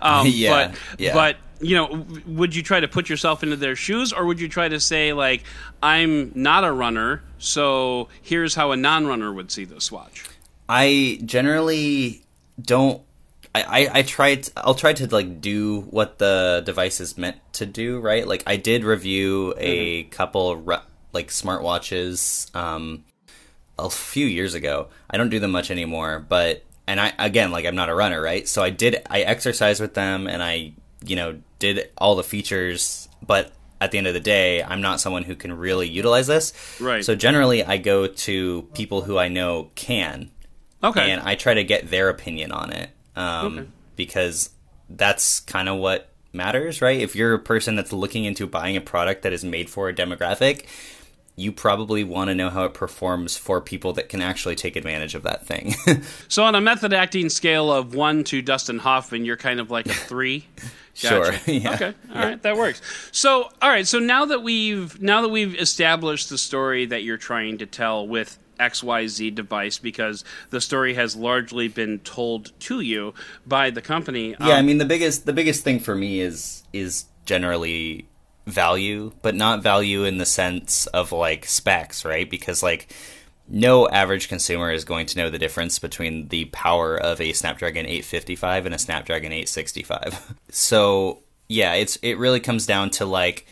um, 0.00 0.26
yeah, 0.30 0.50
but 0.68 0.78
yeah. 0.98 1.14
but 1.14 1.36
you 1.60 1.74
know 1.74 2.06
would 2.26 2.54
you 2.54 2.62
try 2.62 2.80
to 2.80 2.88
put 2.88 3.08
yourself 3.08 3.42
into 3.42 3.56
their 3.56 3.76
shoes? 3.76 4.12
Or 4.12 4.24
would 4.26 4.40
you 4.40 4.48
try 4.48 4.68
to 4.68 4.78
say 4.80 5.12
like 5.12 5.44
i'm 5.82 6.32
not 6.34 6.64
a 6.64 6.72
runner 6.72 7.22
so 7.38 8.08
here's 8.22 8.54
how 8.54 8.72
a 8.72 8.76
non-runner 8.76 9.32
would 9.32 9.50
see 9.50 9.64
this 9.64 9.92
watch 9.92 10.24
i 10.68 11.18
generally 11.24 12.22
don't 12.60 13.02
I, 13.54 13.90
I 13.92 14.02
tried 14.02 14.48
I'll 14.56 14.74
try 14.74 14.92
to 14.94 15.06
like 15.08 15.40
do 15.40 15.80
what 15.82 16.18
the 16.18 16.62
device 16.64 17.00
is 17.00 17.16
meant 17.18 17.36
to 17.54 17.66
do 17.66 18.00
right? 18.00 18.26
Like 18.26 18.42
I 18.46 18.56
did 18.56 18.84
review 18.84 19.54
a 19.56 20.02
mm-hmm. 20.02 20.10
couple 20.10 20.56
re- 20.56 20.80
like 21.12 21.28
smartwatches 21.28 22.54
um 22.54 23.04
a 23.78 23.90
few 23.90 24.26
years 24.26 24.54
ago. 24.54 24.88
I 25.10 25.16
don't 25.16 25.28
do 25.28 25.38
them 25.38 25.50
much 25.50 25.70
anymore 25.70 26.24
but 26.26 26.64
and 26.86 27.00
I 27.00 27.12
again 27.18 27.50
like 27.50 27.64
I'm 27.64 27.76
not 27.76 27.88
a 27.88 27.94
runner 27.94 28.20
right? 28.20 28.46
So 28.46 28.62
I 28.62 28.70
did 28.70 29.02
I 29.08 29.20
exercise 29.20 29.80
with 29.80 29.94
them 29.94 30.26
and 30.26 30.42
I 30.42 30.72
you 31.04 31.16
know 31.16 31.38
did 31.58 31.90
all 31.96 32.16
the 32.16 32.24
features 32.24 33.08
but 33.26 33.52
at 33.80 33.92
the 33.92 33.98
end 33.98 34.06
of 34.06 34.14
the 34.14 34.20
day 34.20 34.62
I'm 34.62 34.80
not 34.80 35.00
someone 35.00 35.22
who 35.22 35.34
can 35.34 35.52
really 35.52 35.88
utilize 35.88 36.26
this. 36.26 36.52
Right. 36.80 37.04
So 37.04 37.14
generally 37.14 37.64
I 37.64 37.78
go 37.78 38.06
to 38.06 38.62
people 38.74 39.02
who 39.02 39.18
I 39.18 39.28
know 39.28 39.70
can. 39.74 40.30
Okay. 40.82 41.10
And 41.10 41.20
I 41.22 41.34
try 41.34 41.54
to 41.54 41.64
get 41.64 41.90
their 41.90 42.08
opinion 42.08 42.52
on 42.52 42.72
it 42.72 42.90
um, 43.18 43.58
okay. 43.58 43.68
because 43.96 44.50
that's 44.88 45.40
kind 45.40 45.68
of 45.68 45.76
what 45.78 46.10
matters, 46.32 46.80
right? 46.80 47.00
If 47.00 47.16
you're 47.16 47.34
a 47.34 47.38
person 47.38 47.76
that's 47.76 47.92
looking 47.92 48.24
into 48.24 48.46
buying 48.46 48.76
a 48.76 48.80
product 48.80 49.22
that 49.22 49.32
is 49.32 49.44
made 49.44 49.68
for 49.68 49.88
a 49.88 49.94
demographic, 49.94 50.66
you 51.36 51.52
probably 51.52 52.02
want 52.04 52.28
to 52.28 52.34
know 52.34 52.50
how 52.50 52.64
it 52.64 52.74
performs 52.74 53.36
for 53.36 53.60
people 53.60 53.92
that 53.94 54.08
can 54.08 54.20
actually 54.20 54.56
take 54.56 54.76
advantage 54.76 55.14
of 55.14 55.22
that 55.22 55.46
thing. 55.46 55.74
so, 56.28 56.44
on 56.44 56.54
a 56.54 56.60
method 56.60 56.92
acting 56.92 57.28
scale 57.28 57.72
of 57.72 57.94
one 57.94 58.24
to 58.24 58.42
Dustin 58.42 58.78
Hoffman, 58.78 59.24
you're 59.24 59.36
kind 59.36 59.60
of 59.60 59.70
like 59.70 59.86
a 59.86 59.94
three. 59.94 60.46
Gotcha. 61.00 61.38
Sure. 61.38 61.54
Yeah. 61.54 61.74
Okay. 61.74 61.94
All 62.12 62.22
right. 62.22 62.42
That 62.42 62.56
works. 62.56 62.82
So, 63.12 63.50
all 63.62 63.68
right. 63.68 63.86
So 63.86 64.00
now 64.00 64.26
that 64.26 64.42
we've 64.42 65.00
now 65.00 65.22
that 65.22 65.28
we've 65.28 65.54
established 65.54 66.28
the 66.28 66.38
story 66.38 66.86
that 66.86 67.04
you're 67.04 67.16
trying 67.16 67.58
to 67.58 67.66
tell 67.66 68.06
with 68.06 68.36
XYZ 68.58 69.34
device 69.34 69.78
because 69.78 70.24
the 70.50 70.60
story 70.60 70.94
has 70.94 71.16
largely 71.16 71.68
been 71.68 71.98
told 72.00 72.52
to 72.60 72.80
you 72.80 73.14
by 73.46 73.70
the 73.70 73.82
company. 73.82 74.30
Yeah, 74.40 74.46
um, 74.46 74.52
I 74.52 74.62
mean 74.62 74.78
the 74.78 74.84
biggest 74.84 75.26
the 75.26 75.32
biggest 75.32 75.64
thing 75.64 75.80
for 75.80 75.94
me 75.94 76.20
is 76.20 76.62
is 76.72 77.06
generally 77.24 78.08
value, 78.46 79.12
but 79.22 79.34
not 79.34 79.62
value 79.62 80.04
in 80.04 80.18
the 80.18 80.26
sense 80.26 80.86
of 80.88 81.12
like 81.12 81.44
specs, 81.44 82.04
right? 82.04 82.28
Because 82.28 82.62
like 82.62 82.92
no 83.48 83.88
average 83.88 84.28
consumer 84.28 84.70
is 84.70 84.84
going 84.84 85.06
to 85.06 85.18
know 85.18 85.30
the 85.30 85.38
difference 85.38 85.78
between 85.78 86.28
the 86.28 86.46
power 86.46 86.96
of 86.96 87.20
a 87.20 87.32
Snapdragon 87.32 87.86
855 87.86 88.66
and 88.66 88.74
a 88.74 88.78
Snapdragon 88.78 89.32
865. 89.32 90.34
so, 90.50 91.22
yeah, 91.48 91.74
it's 91.74 91.96
it 92.02 92.18
really 92.18 92.40
comes 92.40 92.66
down 92.66 92.90
to 92.90 93.06
like 93.06 93.46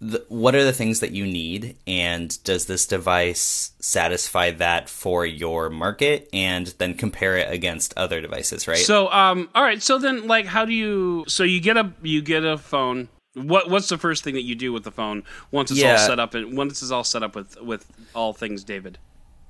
the, 0.00 0.24
what 0.28 0.54
are 0.54 0.64
the 0.64 0.72
things 0.72 1.00
that 1.00 1.10
you 1.10 1.26
need 1.26 1.76
and 1.86 2.42
does 2.44 2.66
this 2.66 2.86
device 2.86 3.72
satisfy 3.80 4.52
that 4.52 4.88
for 4.88 5.26
your 5.26 5.68
market 5.68 6.28
and 6.32 6.68
then 6.78 6.94
compare 6.94 7.36
it 7.36 7.52
against 7.52 7.96
other 7.96 8.20
devices 8.20 8.68
right 8.68 8.78
so 8.78 9.10
um 9.10 9.48
all 9.54 9.62
right 9.62 9.82
so 9.82 9.98
then 9.98 10.26
like 10.26 10.46
how 10.46 10.64
do 10.64 10.72
you 10.72 11.24
so 11.26 11.42
you 11.42 11.60
get 11.60 11.76
a 11.76 11.92
you 12.02 12.22
get 12.22 12.44
a 12.44 12.56
phone 12.56 13.08
what 13.34 13.68
what's 13.70 13.88
the 13.88 13.98
first 13.98 14.22
thing 14.22 14.34
that 14.34 14.44
you 14.44 14.54
do 14.54 14.72
with 14.72 14.84
the 14.84 14.90
phone 14.90 15.22
once 15.50 15.70
it's 15.70 15.80
yeah. 15.80 15.92
all 15.92 15.98
set 15.98 16.20
up 16.20 16.34
and 16.34 16.56
once 16.56 16.80
it's 16.80 16.90
all 16.90 17.04
set 17.04 17.22
up 17.22 17.34
with 17.34 17.60
with 17.60 17.86
all 18.14 18.32
things 18.32 18.62
david 18.62 18.98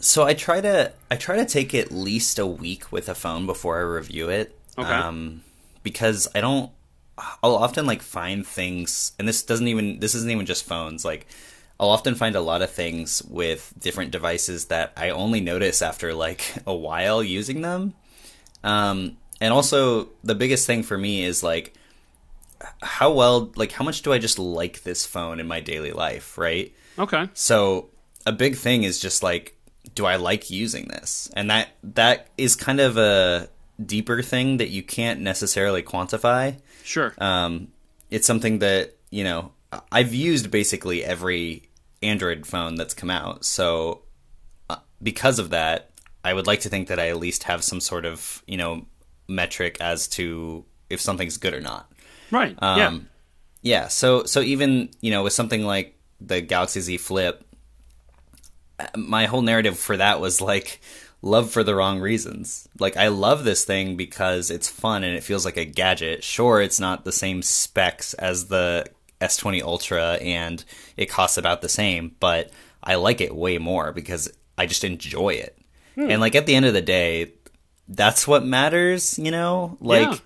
so 0.01 0.25
I 0.25 0.35
try 0.35 0.61
to 0.61 0.93
I 1.11 1.17
try 1.17 1.37
to 1.37 1.45
take 1.45 1.75
at 1.75 1.91
least 1.91 2.39
a 2.39 2.47
week 2.47 2.93
with 2.93 3.09
a 3.09 3.15
phone 3.15 3.47
before 3.47 3.79
I 3.79 3.83
review 3.83 4.29
it. 4.29 4.57
Okay. 4.77 4.89
Um, 4.89 5.43
because 5.83 6.29
I 6.35 6.41
don't. 6.41 6.71
I'll 7.42 7.57
often 7.57 7.87
like 7.87 8.02
find 8.02 8.46
things, 8.46 9.12
and 9.18 9.28
this 9.28 9.42
doesn't 9.42 9.68
even 9.68 10.00
this 10.00 10.14
isn't 10.14 10.31
even 10.31 10.46
just 10.46 10.64
phones. 10.64 11.04
Like, 11.04 11.26
I'll 11.81 11.90
often 11.90 12.14
find 12.14 12.37
a 12.37 12.40
lot 12.40 12.62
of 12.62 12.70
things 12.70 13.22
with 13.28 13.72
different 13.78 14.11
devices 14.11 14.66
that 14.66 14.92
I 14.96 15.11
only 15.11 15.40
notice 15.40 15.83
after 15.83 16.14
like 16.14 16.54
a 16.66 16.74
while 16.74 17.22
using 17.22 17.61
them. 17.62 17.94
Um, 18.64 19.16
and 19.40 19.52
also 19.52 20.09
the 20.24 20.35
biggest 20.35 20.66
thing 20.66 20.83
for 20.83 20.98
me 20.98 21.24
is 21.24 21.42
like 21.42 21.74
how 22.83 23.12
well 23.12 23.52
like 23.54 23.72
how 23.72 23.85
much 23.85 24.02
do 24.02 24.12
I 24.12 24.18
just 24.18 24.38
like 24.38 24.83
this 24.83 25.07
phone 25.07 25.40
in 25.40 25.46
my 25.46 25.61
daily 25.61 25.92
life, 25.92 26.37
right? 26.37 26.72
Okay. 26.98 27.28
So 27.35 27.90
a 28.26 28.33
big 28.33 28.57
thing 28.57 28.83
is 28.83 28.98
just 28.98 29.22
like, 29.22 29.57
do 29.94 30.04
I 30.07 30.16
like 30.16 30.50
using 30.50 30.88
this? 30.88 31.31
And 31.35 31.50
that 31.50 31.68
that 31.83 32.28
is 32.37 32.57
kind 32.57 32.81
of 32.81 32.96
a 32.96 33.48
deeper 33.85 34.22
thing 34.22 34.57
that 34.57 34.70
you 34.70 34.83
can't 34.83 35.20
necessarily 35.20 35.83
quantify. 35.83 36.59
Sure. 36.88 37.12
Um, 37.18 37.68
it's 38.11 38.27
something 38.27 38.61
that 38.61 38.96
you 39.11 39.22
know 39.22 39.53
I've 39.92 40.14
used 40.14 40.51
basically 40.51 41.05
every 41.05 41.68
Android 42.03 42.46
phone 42.46 42.77
that's 42.77 42.94
come 42.94 43.11
out. 43.11 43.44
So 43.44 44.05
uh, 44.70 44.77
because 45.03 45.38
of 45.38 45.51
that, 45.51 45.90
I 46.24 46.33
would 46.33 46.46
like 46.46 46.61
to 46.61 46.70
think 46.70 46.88
that 46.88 46.98
I 46.98 47.11
at 47.11 47.18
least 47.18 47.42
have 47.42 47.62
some 47.62 47.81
sort 47.81 48.07
of 48.07 48.42
you 48.46 48.57
know 48.57 48.87
metric 49.29 49.77
as 49.83 50.09
to 50.09 50.64
if 50.88 51.03
something's 51.03 51.37
good 51.37 51.53
or 51.53 51.61
not. 51.61 51.92
right. 52.31 52.57
Um, 52.62 52.79
yeah. 52.79 52.98
Yeah. 53.61 53.88
So 53.88 54.24
so 54.24 54.40
even 54.40 54.88
you 55.03 55.11
know 55.11 55.24
with 55.24 55.35
something 55.35 55.64
like 55.64 55.94
the 56.22 56.40
Galaxy 56.40 56.81
Z 56.81 56.96
Flip, 56.96 57.44
uh, 58.81 58.87
my 58.96 59.27
whole 59.27 59.42
narrative 59.42 59.79
for 59.79 59.98
that 59.98 60.22
was 60.22 60.40
like 60.40 60.81
love 61.22 61.50
for 61.50 61.62
the 61.64 61.74
wrong 61.74 62.00
reasons. 62.00 62.68
Like 62.78 62.96
I 62.96 63.09
love 63.09 63.44
this 63.44 63.64
thing 63.64 63.96
because 63.96 64.50
it's 64.50 64.68
fun 64.68 65.04
and 65.04 65.16
it 65.16 65.24
feels 65.24 65.44
like 65.44 65.57
a 65.57 65.64
gadget. 65.64 66.22
Sure, 66.24 66.61
it's 66.61 66.78
not 66.81 67.04
the 67.04 67.12
same 67.12 67.42
specs 67.42 68.14
as 68.14 68.46
the 68.46 68.87
S20 69.20 69.62
Ultra 69.62 70.14
and 70.14 70.64
it 70.96 71.07
costs 71.07 71.37
about 71.37 71.61
the 71.61 71.68
same, 71.68 72.14
but 72.20 72.50
I 72.83 72.94
like 72.94 73.20
it 73.20 73.35
way 73.35 73.59
more 73.59 73.92
because 73.92 74.31
I 74.57 74.66
just 74.66 74.85
enjoy 74.85 75.31
it. 75.31 75.59
And 75.96 76.20
like 76.20 76.37
at 76.37 76.46
the 76.46 76.54
end 76.54 76.64
of 76.66 76.74
the 76.74 76.81
day, 76.83 77.33
that's 77.88 78.28
what 78.28 78.44
matters, 78.44 79.18
you 79.18 79.33
know? 79.33 79.76
Like 79.81 80.09
Yeah. 80.09 80.18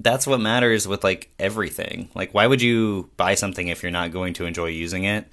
that's 0.00 0.26
what 0.26 0.40
matters 0.40 0.88
with 0.88 1.04
like 1.04 1.30
everything. 1.38 2.08
Like, 2.16 2.34
why 2.34 2.48
would 2.48 2.60
you 2.60 3.08
buy 3.16 3.36
something 3.36 3.68
if 3.68 3.84
you're 3.84 3.92
not 3.92 4.10
going 4.10 4.34
to 4.34 4.46
enjoy 4.46 4.66
using 4.66 5.04
it? 5.04 5.28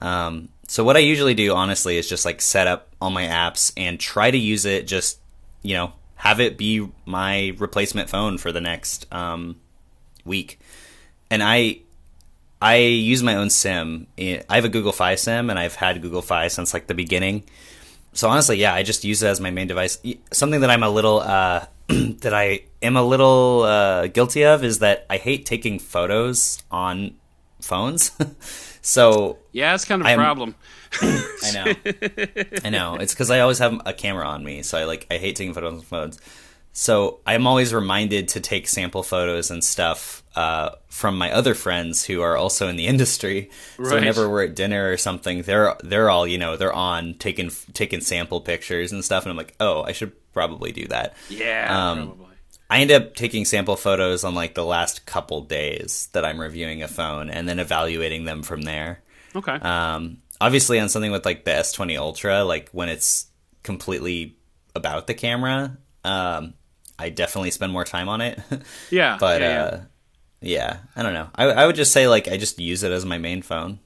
Um, 0.00 0.48
so 0.66 0.84
what 0.84 0.96
I 0.96 1.00
usually 1.00 1.34
do, 1.34 1.54
honestly, 1.54 1.96
is 1.96 2.08
just 2.08 2.24
like 2.24 2.40
set 2.40 2.66
up 2.66 2.88
all 3.00 3.10
my 3.10 3.24
apps 3.24 3.72
and 3.76 3.98
try 3.98 4.30
to 4.30 4.38
use 4.38 4.64
it. 4.64 4.86
Just 4.86 5.18
you 5.62 5.74
know, 5.74 5.92
have 6.16 6.40
it 6.40 6.56
be 6.56 6.88
my 7.04 7.54
replacement 7.58 8.08
phone 8.08 8.38
for 8.38 8.52
the 8.52 8.60
next 8.60 9.12
um, 9.12 9.56
week. 10.24 10.60
And 11.30 11.42
I, 11.42 11.80
I 12.62 12.76
use 12.76 13.22
my 13.22 13.34
own 13.34 13.50
SIM. 13.50 14.06
I 14.18 14.44
have 14.48 14.64
a 14.64 14.68
Google 14.68 14.92
Fi 14.92 15.16
SIM, 15.16 15.50
and 15.50 15.58
I've 15.58 15.74
had 15.74 16.00
Google 16.02 16.22
Fi 16.22 16.48
since 16.48 16.72
like 16.72 16.86
the 16.86 16.94
beginning 16.94 17.44
so 18.16 18.30
honestly, 18.30 18.56
yeah, 18.56 18.74
I 18.74 18.82
just 18.82 19.04
use 19.04 19.22
it 19.22 19.28
as 19.28 19.40
my 19.40 19.50
main 19.50 19.66
device. 19.66 19.98
Something 20.32 20.60
that 20.60 20.70
I'm 20.70 20.82
a 20.82 20.88
little 20.88 21.20
uh, 21.20 21.66
that 21.88 22.32
I 22.32 22.62
am 22.82 22.96
a 22.96 23.02
little 23.02 23.62
uh, 23.62 24.06
guilty 24.06 24.44
of 24.44 24.64
is 24.64 24.78
that 24.78 25.06
I 25.10 25.18
hate 25.18 25.44
taking 25.44 25.78
photos 25.78 26.62
on 26.70 27.14
phones. 27.60 28.12
so 28.86 29.38
Yeah, 29.52 29.74
it's 29.74 29.84
kind 29.84 30.00
of 30.00 30.06
a 30.06 30.10
I'm- 30.10 30.18
problem. 30.18 30.54
I 31.02 31.50
know, 31.52 31.74
I 32.64 32.70
know. 32.70 32.94
It's 32.94 33.12
because 33.12 33.30
I 33.30 33.40
always 33.40 33.58
have 33.58 33.80
a 33.84 33.92
camera 33.92 34.24
on 34.26 34.44
me, 34.44 34.62
so 34.62 34.78
I 34.78 34.84
like 34.84 35.06
I 35.10 35.18
hate 35.18 35.36
taking 35.36 35.52
photos 35.52 35.74
on 35.74 35.80
phones. 35.82 36.20
So 36.72 37.20
I'm 37.26 37.46
always 37.46 37.74
reminded 37.74 38.28
to 38.28 38.40
take 38.40 38.68
sample 38.68 39.02
photos 39.02 39.50
and 39.50 39.64
stuff 39.64 40.22
uh, 40.36 40.70
from 40.88 41.16
my 41.18 41.32
other 41.32 41.54
friends 41.54 42.04
who 42.04 42.20
are 42.22 42.36
also 42.36 42.68
in 42.68 42.76
the 42.76 42.86
industry. 42.94 43.50
Right. 43.78 43.88
So 43.88 43.94
whenever 43.96 44.28
we're 44.30 44.44
at 44.44 44.54
dinner 44.54 44.90
or 44.90 44.96
something, 44.96 45.42
they're 45.42 45.74
they're 45.82 46.08
all 46.08 46.26
you 46.26 46.38
know 46.38 46.56
they're 46.56 46.72
on 46.72 47.14
taking 47.14 47.50
taking 47.74 48.00
sample 48.00 48.40
pictures 48.40 48.92
and 48.92 49.04
stuff, 49.04 49.24
and 49.24 49.30
I'm 49.32 49.36
like, 49.36 49.54
oh, 49.60 49.82
I 49.82 49.92
should 49.92 50.12
probably 50.32 50.70
do 50.72 50.86
that. 50.88 51.14
Yeah, 51.28 51.90
Um, 51.90 52.06
probably. 52.06 52.25
I 52.68 52.80
end 52.80 52.90
up 52.90 53.14
taking 53.14 53.44
sample 53.44 53.76
photos 53.76 54.24
on 54.24 54.34
like 54.34 54.54
the 54.54 54.64
last 54.64 55.06
couple 55.06 55.42
days 55.42 56.08
that 56.12 56.24
I'm 56.24 56.40
reviewing 56.40 56.82
a 56.82 56.88
phone, 56.88 57.30
and 57.30 57.48
then 57.48 57.58
evaluating 57.58 58.24
them 58.24 58.42
from 58.42 58.62
there. 58.62 59.02
Okay. 59.34 59.52
Um, 59.52 60.18
obviously, 60.40 60.80
on 60.80 60.88
something 60.88 61.12
with 61.12 61.24
like 61.24 61.44
the 61.44 61.52
S20 61.52 61.96
Ultra, 61.98 62.44
like 62.44 62.70
when 62.70 62.88
it's 62.88 63.26
completely 63.62 64.36
about 64.74 65.06
the 65.06 65.14
camera, 65.14 65.76
um, 66.04 66.54
I 66.98 67.10
definitely 67.10 67.50
spend 67.50 67.72
more 67.72 67.84
time 67.84 68.08
on 68.08 68.20
it. 68.20 68.40
yeah. 68.90 69.16
but 69.20 69.40
yeah, 69.40 69.62
uh, 69.62 69.80
yeah, 70.40 70.78
I 70.94 71.02
don't 71.02 71.14
know. 71.14 71.28
I, 71.34 71.44
I 71.44 71.66
would 71.66 71.76
just 71.76 71.92
say 71.92 72.08
like 72.08 72.28
I 72.28 72.36
just 72.36 72.58
use 72.58 72.82
it 72.82 72.92
as 72.92 73.04
my 73.04 73.18
main 73.18 73.42
phone 73.42 73.78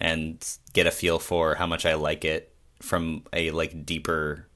and 0.00 0.42
get 0.72 0.86
a 0.86 0.90
feel 0.90 1.18
for 1.18 1.54
how 1.54 1.66
much 1.66 1.84
I 1.84 1.94
like 1.94 2.24
it 2.24 2.54
from 2.80 3.24
a 3.32 3.50
like 3.50 3.84
deeper 3.84 4.46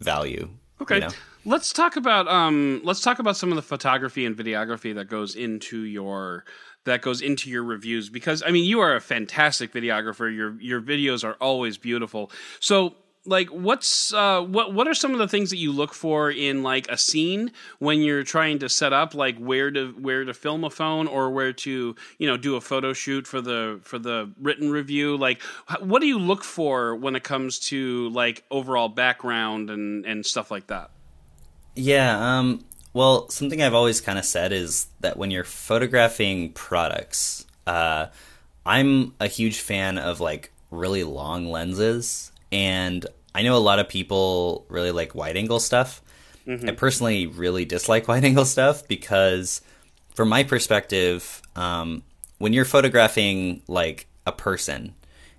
value. 0.00 0.50
Okay. 0.80 0.96
you 0.96 1.00
know? 1.02 1.10
Let's 1.46 1.72
talk 1.72 1.96
about 1.96 2.28
um 2.28 2.82
let's 2.84 3.00
talk 3.00 3.18
about 3.18 3.36
some 3.36 3.50
of 3.50 3.56
the 3.56 3.62
photography 3.62 4.26
and 4.26 4.36
videography 4.36 4.94
that 4.94 5.06
goes 5.06 5.34
into 5.34 5.84
your 5.84 6.44
that 6.84 7.00
goes 7.00 7.22
into 7.22 7.48
your 7.48 7.64
reviews 7.64 8.10
because 8.10 8.42
I 8.42 8.50
mean 8.50 8.66
you 8.66 8.80
are 8.80 8.94
a 8.94 9.00
fantastic 9.00 9.72
videographer. 9.72 10.34
Your 10.34 10.60
your 10.60 10.82
videos 10.82 11.24
are 11.24 11.36
always 11.40 11.78
beautiful. 11.78 12.30
So 12.60 12.94
like 13.24 13.48
what's 13.48 14.12
uh 14.12 14.42
what 14.42 14.74
what 14.74 14.86
are 14.86 14.92
some 14.92 15.12
of 15.12 15.18
the 15.18 15.28
things 15.28 15.48
that 15.48 15.56
you 15.56 15.72
look 15.72 15.94
for 15.94 16.30
in 16.30 16.62
like 16.62 16.86
a 16.90 16.98
scene 16.98 17.52
when 17.78 18.02
you're 18.02 18.22
trying 18.22 18.58
to 18.58 18.68
set 18.68 18.92
up 18.92 19.14
like 19.14 19.38
where 19.38 19.70
to 19.70 19.92
where 19.92 20.24
to 20.24 20.34
film 20.34 20.62
a 20.64 20.70
phone 20.70 21.06
or 21.06 21.30
where 21.30 21.54
to 21.54 21.94
you 22.18 22.26
know 22.26 22.36
do 22.36 22.56
a 22.56 22.60
photo 22.60 22.92
shoot 22.92 23.26
for 23.26 23.40
the 23.40 23.80
for 23.82 23.98
the 23.98 24.30
written 24.38 24.70
review 24.70 25.16
like 25.16 25.40
what 25.80 26.00
do 26.00 26.06
you 26.06 26.18
look 26.18 26.44
for 26.44 26.94
when 26.94 27.16
it 27.16 27.24
comes 27.24 27.58
to 27.58 28.10
like 28.10 28.44
overall 28.50 28.88
background 28.88 29.70
and 29.70 30.04
and 30.04 30.24
stuff 30.24 30.50
like 30.50 30.66
that 30.66 30.90
Yeah, 31.74 32.38
um, 32.38 32.64
well, 32.92 33.28
something 33.28 33.62
I've 33.62 33.74
always 33.74 34.00
kind 34.00 34.18
of 34.18 34.24
said 34.24 34.52
is 34.52 34.86
that 35.00 35.16
when 35.16 35.30
you're 35.30 35.44
photographing 35.44 36.52
products, 36.52 37.46
uh, 37.66 38.06
I'm 38.66 39.14
a 39.20 39.28
huge 39.28 39.60
fan 39.60 39.96
of 39.98 40.20
like 40.20 40.52
really 40.70 41.04
long 41.04 41.46
lenses, 41.46 42.32
and 42.50 43.06
I 43.34 43.42
know 43.42 43.56
a 43.56 43.58
lot 43.58 43.78
of 43.78 43.88
people 43.88 44.66
really 44.68 44.90
like 44.90 45.14
wide 45.14 45.36
angle 45.36 45.60
stuff. 45.60 46.02
I 46.68 46.72
personally 46.72 47.26
really 47.26 47.64
dislike 47.64 48.08
wide 48.08 48.24
angle 48.24 48.44
stuff 48.44 48.86
because, 48.88 49.60
from 50.14 50.28
my 50.28 50.42
perspective, 50.42 51.40
um, 51.54 52.02
when 52.38 52.52
you're 52.52 52.64
photographing 52.64 53.62
like 53.68 54.08
a 54.26 54.32
person 54.32 54.94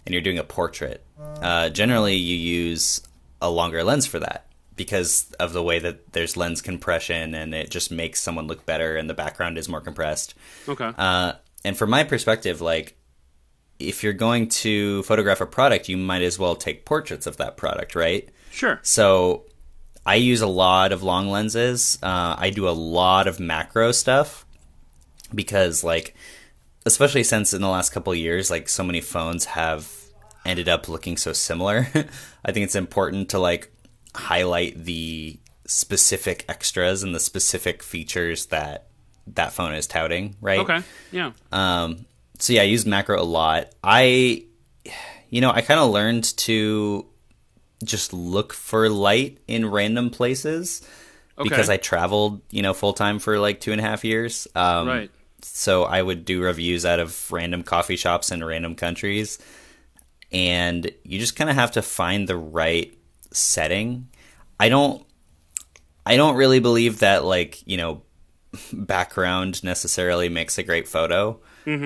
and 0.06 0.14
you're 0.14 0.22
doing 0.22 0.38
a 0.40 0.44
portrait, 0.44 1.04
uh, 1.42 1.70
generally 1.70 2.16
you 2.16 2.36
use 2.36 3.02
a 3.42 3.50
longer 3.50 3.84
lens 3.84 4.06
for 4.06 4.20
that 4.20 4.46
because 4.82 5.32
of 5.40 5.54
the 5.54 5.62
way 5.62 5.78
that 5.78 6.12
there's 6.14 6.36
lens 6.36 6.60
compression 6.60 7.36
and 7.36 7.54
it 7.54 7.70
just 7.70 7.92
makes 7.92 8.20
someone 8.20 8.48
look 8.48 8.66
better 8.66 8.98
and 8.98 9.08
the 9.08 9.14
background 9.14 9.56
is 9.60 9.70
more 9.70 9.80
compressed. 9.80 10.34
okay 10.68 10.92
Uh, 10.98 11.34
and 11.64 11.78
from 11.78 11.92
my 11.92 12.04
perspective, 12.04 12.62
like 12.62 12.98
if 13.78 14.02
you're 14.02 14.12
going 14.28 14.50
to 14.50 15.04
photograph 15.04 15.40
a 15.40 15.46
product, 15.46 15.88
you 15.88 15.98
might 15.98 16.24
as 16.24 16.40
well 16.40 16.56
take 16.56 16.84
portraits 16.84 17.28
of 17.28 17.38
that 17.38 17.58
product, 17.58 17.94
right? 17.94 18.28
sure 18.50 18.80
So 18.82 19.46
I 20.04 20.16
use 20.16 20.42
a 20.42 20.48
lot 20.48 20.92
of 20.92 21.04
long 21.04 21.30
lenses. 21.30 22.00
Uh, 22.02 22.36
I 22.40 22.50
do 22.50 22.68
a 22.68 22.72
lot 22.98 23.28
of 23.28 23.40
macro 23.40 23.92
stuff 23.92 24.48
because, 25.34 25.84
like, 25.84 26.16
especially 26.88 27.24
since 27.24 27.54
in 27.54 27.62
the 27.62 27.70
last 27.70 27.92
couple 27.92 28.12
of 28.12 28.18
years, 28.18 28.50
like, 28.50 28.68
so 28.68 28.84
many 28.84 29.00
phones 29.00 29.46
have 29.46 29.88
ended 30.44 30.68
up 30.68 30.90
looking 30.90 31.18
so 31.18 31.34
similar. 31.34 31.88
I 32.46 32.52
think 32.52 32.64
it's 32.64 32.76
important 32.76 33.30
to 33.30 33.40
like 33.40 33.72
highlight 34.16 34.84
the 34.84 35.40
specific 35.66 36.46
extras 36.50 37.04
and 37.04 37.16
the 37.16 37.20
specific 37.20 37.82
features 37.84 38.48
that 38.48 38.88
that 39.28 39.54
phone 39.54 39.74
is 39.74 39.88
touting, 39.88 40.36
right? 40.42 40.60
okay 40.60 40.82
yeah 41.12 41.32
Um, 41.52 42.06
so 42.40 42.54
yeah, 42.54 42.62
I 42.62 42.66
use 42.66 42.86
macro 42.86 43.22
a 43.22 43.24
lot. 43.24 43.72
I, 43.84 44.46
you 45.30 45.42
know, 45.42 45.52
I 45.52 45.62
kind 45.62 45.80
of 45.80 45.92
learned 45.92 46.24
to 46.40 47.06
just 47.84 48.14
look 48.14 48.52
for 48.54 48.90
light 48.90 49.38
in 49.48 49.70
random 49.70 50.10
places 50.10 50.82
Okay. 51.38 51.48
because 51.50 51.70
I 51.70 51.78
traveled, 51.78 52.42
you 52.52 52.62
know, 52.62 52.74
full 52.74 52.94
time 52.94 53.20
for 53.20 53.40
like 53.40 53.62
two 53.62 53.72
and 53.72 53.80
a 53.80 53.84
half 53.84 54.04
years. 54.04 54.48
Um, 54.56 54.88
right 54.88 55.12
So 55.44 55.84
I 55.84 56.02
would 56.02 56.26
do 56.26 56.42
reviews 56.44 56.84
out 56.86 57.00
of 57.00 57.32
random 57.32 57.64
coffee 57.64 57.96
shops 57.96 58.32
in 58.32 58.44
random 58.44 58.76
countries, 58.76 59.40
and 60.32 60.90
you 61.04 61.20
just 61.20 61.36
kind 61.36 61.50
of 61.50 61.56
have 61.56 61.72
to 61.72 61.82
find 61.82 62.28
the 62.28 62.38
right 62.38 62.98
setting. 63.32 64.08
I 64.60 64.70
don't, 64.70 65.06
I 66.06 66.16
don't 66.18 66.36
really 66.36 66.60
believe 66.60 67.00
that 67.00 67.24
like 67.26 67.66
you 67.68 67.78
know, 67.78 68.02
background 68.74 69.64
necessarily 69.64 70.30
makes 70.30 70.58
a 70.58 70.64
great 70.64 70.88
photo. 70.88 71.40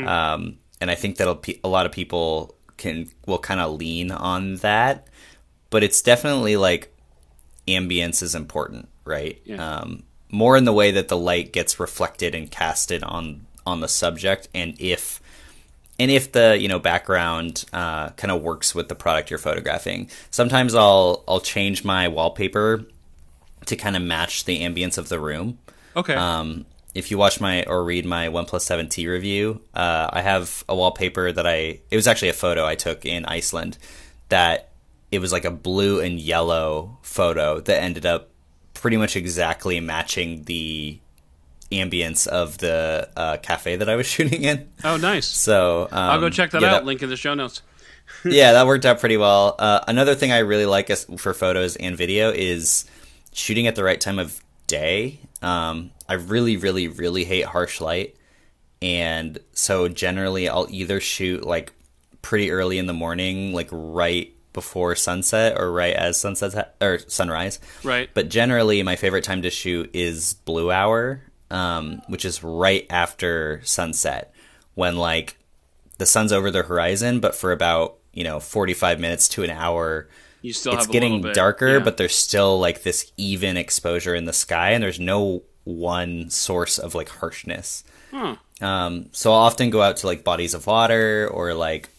Um, 0.07 0.57
and 0.81 0.89
I 0.91 0.95
think 0.95 1.17
that 1.17 1.57
a 1.63 1.67
lot 1.67 1.85
of 1.85 1.91
people 1.91 2.55
can 2.77 3.09
will 3.25 3.39
kind 3.39 3.59
of 3.59 3.73
lean 3.79 4.11
on 4.11 4.55
that. 4.57 5.07
but 5.69 5.83
it's 5.83 6.01
definitely 6.01 6.57
like 6.57 6.93
ambience 7.67 8.21
is 8.23 8.35
important, 8.35 8.87
right? 9.03 9.41
Yeah. 9.45 9.57
Um, 9.79 10.03
more 10.29 10.57
in 10.57 10.65
the 10.65 10.73
way 10.73 10.91
that 10.91 11.07
the 11.07 11.17
light 11.17 11.53
gets 11.53 11.79
reflected 11.79 12.33
and 12.35 12.49
casted 12.49 13.03
on 13.03 13.45
on 13.65 13.79
the 13.81 13.87
subject, 13.87 14.47
and 14.53 14.75
if 14.79 15.19
and 15.99 16.11
if 16.11 16.31
the 16.31 16.57
you 16.59 16.67
know 16.67 16.79
background 16.79 17.65
uh, 17.73 18.09
kind 18.11 18.31
of 18.31 18.41
works 18.41 18.75
with 18.75 18.89
the 18.89 18.95
product 18.95 19.29
you're 19.29 19.39
photographing. 19.39 20.09
Sometimes 20.31 20.75
I'll 20.75 21.23
I'll 21.27 21.39
change 21.39 21.83
my 21.83 22.07
wallpaper 22.07 22.85
to 23.65 23.75
kind 23.75 23.95
of 23.95 24.01
match 24.01 24.45
the 24.45 24.61
ambience 24.61 24.97
of 24.97 25.09
the 25.09 25.19
room. 25.19 25.59
Okay. 25.95 26.13
Um, 26.13 26.65
if 26.93 27.11
you 27.11 27.17
watch 27.17 27.41
my 27.41 27.63
or 27.63 27.83
read 27.83 28.05
my 28.05 28.27
OnePlus 28.27 28.61
7T 28.61 29.07
review, 29.07 29.61
uh, 29.73 30.09
I 30.13 30.21
have 30.21 30.63
a 30.69 30.75
wallpaper 30.75 31.31
that 31.31 31.45
I. 31.45 31.79
It 31.91 31.95
was 31.95 32.07
actually 32.07 32.29
a 32.29 32.33
photo 32.33 32.65
I 32.65 32.75
took 32.75 33.05
in 33.05 33.25
Iceland 33.25 33.77
that 34.29 34.69
it 35.11 35.19
was 35.19 35.31
like 35.31 35.45
a 35.45 35.51
blue 35.51 35.99
and 35.99 36.19
yellow 36.19 36.97
photo 37.01 37.59
that 37.61 37.81
ended 37.81 38.05
up 38.05 38.29
pretty 38.73 38.97
much 38.97 39.15
exactly 39.15 39.79
matching 39.79 40.43
the 40.43 40.99
ambience 41.75 42.27
of 42.27 42.57
the 42.57 43.09
uh, 43.15 43.37
cafe 43.37 43.75
that 43.77 43.89
I 43.89 43.95
was 43.95 44.05
shooting 44.15 44.43
in. 44.43 44.69
oh, 44.83 44.97
nice. 44.97 45.27
So 45.27 45.83
um, 45.83 45.87
I'll 45.91 46.19
go 46.19 46.29
check 46.29 46.51
that 46.51 46.61
yeah, 46.61 46.75
out. 46.75 46.85
Link 46.85 47.01
in 47.01 47.09
the 47.09 47.17
show 47.17 47.33
notes. 47.33 47.61
yeah, 48.25 48.53
that 48.53 48.67
worked 48.67 48.85
out 48.85 48.99
pretty 48.99 49.17
well. 49.17 49.55
Uh, 49.57 49.81
another 49.87 50.15
thing 50.15 50.31
I 50.31 50.39
really 50.39 50.65
like 50.65 50.89
as, 50.89 51.05
for 51.17 51.33
photos 51.33 51.75
and 51.75 51.97
video 51.97 52.31
is 52.31 52.85
shooting 53.33 53.67
at 53.67 53.75
the 53.75 53.83
right 53.83 53.99
time 53.99 54.19
of 54.19 54.41
day. 54.67 55.19
Um, 55.41 55.91
I 56.07 56.13
really, 56.13 56.57
really, 56.57 56.87
really 56.87 57.23
hate 57.23 57.45
harsh 57.45 57.81
light, 57.81 58.15
and 58.81 59.39
so 59.53 59.87
generally 59.87 60.47
I'll 60.49 60.67
either 60.69 60.99
shoot 60.99 61.43
like 61.43 61.73
pretty 62.21 62.51
early 62.51 62.77
in 62.77 62.87
the 62.87 62.93
morning, 62.93 63.53
like 63.53 63.69
right 63.71 64.33
before 64.53 64.95
sunset, 64.95 65.59
or 65.59 65.71
right 65.71 65.93
as 65.93 66.19
sunset 66.19 66.53
ha- 66.53 66.85
or 66.85 66.99
sunrise. 66.99 67.59
Right. 67.83 68.09
But 68.13 68.29
generally, 68.29 68.81
my 68.83 68.95
favorite 68.95 69.23
time 69.23 69.41
to 69.43 69.49
shoot 69.49 69.89
is 69.93 70.33
blue 70.45 70.71
hour, 70.71 71.21
um, 71.51 72.01
which 72.07 72.25
is 72.25 72.43
right 72.43 72.85
after 72.89 73.61
sunset, 73.63 74.33
when 74.73 74.97
like 74.97 75.37
the 75.97 76.05
sun's 76.05 76.31
over 76.31 76.51
the 76.51 76.63
horizon, 76.63 77.19
but 77.19 77.35
for 77.35 77.51
about 77.51 77.95
you 78.13 78.23
know 78.23 78.39
forty 78.39 78.73
five 78.73 78.99
minutes 78.99 79.27
to 79.29 79.43
an 79.43 79.49
hour, 79.49 80.07
You 80.41 80.53
still 80.53 80.73
it's 80.73 80.87
getting 80.87 81.21
bit, 81.21 81.35
darker, 81.35 81.77
yeah. 81.77 81.83
but 81.83 81.97
there's 81.97 82.15
still 82.15 82.59
like 82.59 82.83
this 82.83 83.11
even 83.17 83.57
exposure 83.57 84.15
in 84.15 84.25
the 84.25 84.33
sky, 84.33 84.71
and 84.71 84.83
there's 84.83 84.99
no 84.99 85.43
one 85.63 86.29
source 86.29 86.77
of 86.77 86.95
like 86.95 87.09
harshness. 87.09 87.83
Huh. 88.11 88.35
Um, 88.61 89.09
so 89.11 89.31
I'll 89.33 89.39
often 89.41 89.69
go 89.69 89.81
out 89.81 89.97
to 89.97 90.07
like 90.07 90.23
bodies 90.23 90.53
of 90.53 90.65
water 90.67 91.27
or 91.31 91.53
like 91.53 91.89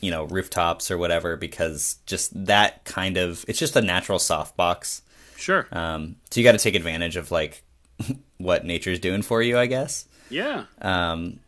you 0.00 0.10
know 0.10 0.24
rooftops 0.24 0.90
or 0.90 0.98
whatever 0.98 1.36
because 1.36 1.96
just 2.04 2.46
that 2.46 2.84
kind 2.84 3.16
of 3.16 3.44
it's 3.48 3.58
just 3.58 3.74
a 3.76 3.80
natural 3.80 4.18
softbox. 4.18 5.00
Sure. 5.36 5.66
Um, 5.72 6.16
so 6.30 6.40
you 6.40 6.44
got 6.44 6.52
to 6.52 6.58
take 6.58 6.74
advantage 6.74 7.16
of 7.16 7.30
like 7.30 7.62
what 8.44 8.64
nature's 8.64 8.98
doing 8.98 9.22
for 9.22 9.42
you, 9.42 9.58
I 9.58 9.66
guess. 9.66 10.06
yeah. 10.30 10.66
Um, 10.80 11.40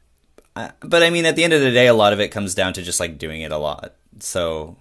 I, 0.57 0.73
but 0.81 1.03
I 1.03 1.11
mean, 1.11 1.27
at 1.27 1.37
the 1.37 1.45
end 1.45 1.53
of 1.53 1.61
the 1.61 1.71
day, 1.71 1.87
a 1.87 1.95
lot 1.95 2.15
of 2.15 2.21
it 2.21 2.29
comes 2.29 2.55
down 2.55 2.73
to 2.73 2.83
just 2.83 2.99
like 2.99 3.19
doing 3.19 3.43
it 3.43 3.53
a 3.53 3.59
lot. 3.59 3.95
So 4.21 4.77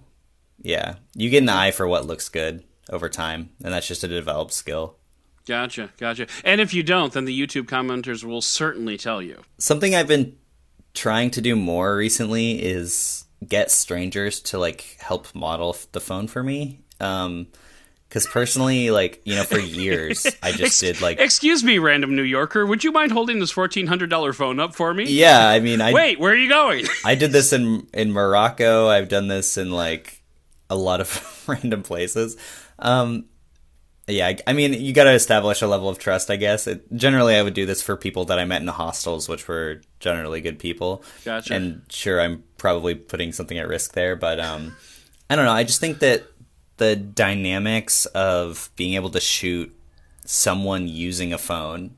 yeah, 0.62 0.94
you 1.14 1.28
get 1.30 1.42
an 1.42 1.48
eye 1.50 1.70
for 1.70 1.86
what 1.86 2.06
looks 2.06 2.28
good 2.28 2.64
over 2.90 3.08
time, 3.08 3.50
and 3.62 3.72
that's 3.72 3.86
just 3.86 4.04
a 4.04 4.08
developed 4.08 4.52
skill. 4.52 4.96
Gotcha. 5.46 5.90
Gotcha. 5.98 6.26
And 6.44 6.60
if 6.60 6.74
you 6.74 6.82
don't, 6.82 7.12
then 7.12 7.24
the 7.24 7.38
YouTube 7.38 7.66
commenters 7.66 8.24
will 8.24 8.40
certainly 8.40 8.96
tell 8.96 9.22
you. 9.22 9.42
Something 9.58 9.94
I've 9.94 10.08
been 10.08 10.36
trying 10.94 11.30
to 11.32 11.40
do 11.40 11.54
more 11.54 11.96
recently 11.96 12.62
is 12.62 13.26
get 13.46 13.70
strangers 13.70 14.40
to 14.40 14.58
like 14.58 14.96
help 14.98 15.32
model 15.34 15.76
the 15.92 16.00
phone 16.00 16.26
for 16.26 16.42
me. 16.42 16.80
Um, 17.00 17.48
because 18.08 18.26
personally, 18.26 18.90
like 18.90 19.20
you 19.24 19.34
know, 19.34 19.44
for 19.44 19.58
years 19.58 20.26
I 20.42 20.52
just 20.52 20.80
did 20.80 21.00
like 21.00 21.18
Excuse 21.18 21.64
me, 21.64 21.78
random 21.78 22.14
New 22.16 22.22
Yorker. 22.22 22.64
Would 22.66 22.84
you 22.84 22.92
mind 22.92 23.12
holding 23.12 23.38
this 23.38 23.50
fourteen 23.50 23.86
hundred 23.86 24.10
dollar 24.10 24.32
phone 24.32 24.60
up 24.60 24.74
for 24.74 24.92
me? 24.94 25.04
yeah. 25.04 25.48
I 25.48 25.60
mean, 25.60 25.80
I 25.80 25.92
Wait, 25.92 26.18
where 26.18 26.32
are 26.32 26.36
you 26.36 26.48
going? 26.48 26.86
I 27.04 27.14
did 27.14 27.32
this 27.32 27.52
in 27.52 27.86
in 27.92 28.12
Morocco. 28.12 28.88
I've 28.88 29.08
done 29.08 29.28
this 29.28 29.56
in 29.56 29.70
like 29.70 30.22
a 30.70 30.76
lot 30.76 31.00
of 31.00 31.44
random 31.48 31.82
places. 31.82 32.36
Um, 32.78 33.26
yeah, 34.08 34.28
I, 34.28 34.36
I 34.46 34.52
mean, 34.52 34.72
you 34.72 34.92
got 34.92 35.04
to 35.04 35.12
establish 35.12 35.62
a 35.62 35.66
level 35.66 35.88
of 35.88 35.98
trust, 35.98 36.30
I 36.30 36.36
guess. 36.36 36.68
It, 36.68 36.92
generally, 36.94 37.34
I 37.34 37.42
would 37.42 37.54
do 37.54 37.66
this 37.66 37.82
for 37.82 37.96
people 37.96 38.26
that 38.26 38.38
I 38.38 38.44
met 38.44 38.60
in 38.60 38.66
the 38.66 38.72
hostels, 38.72 39.28
which 39.28 39.48
were 39.48 39.80
generally 39.98 40.40
good 40.40 40.60
people. 40.60 41.02
Gotcha. 41.24 41.54
And 41.54 41.82
sure, 41.88 42.20
I'm 42.20 42.44
probably 42.56 42.94
putting 42.94 43.32
something 43.32 43.58
at 43.58 43.66
risk 43.66 43.94
there, 43.94 44.14
but 44.14 44.38
um, 44.38 44.76
I 45.28 45.34
don't 45.34 45.44
know. 45.44 45.52
I 45.52 45.64
just 45.64 45.80
think 45.80 45.98
that 46.00 46.24
the 46.76 46.96
dynamics 46.96 48.06
of 48.06 48.70
being 48.76 48.94
able 48.94 49.10
to 49.10 49.20
shoot 49.20 49.74
someone 50.24 50.88
using 50.88 51.32
a 51.32 51.38
phone 51.38 51.96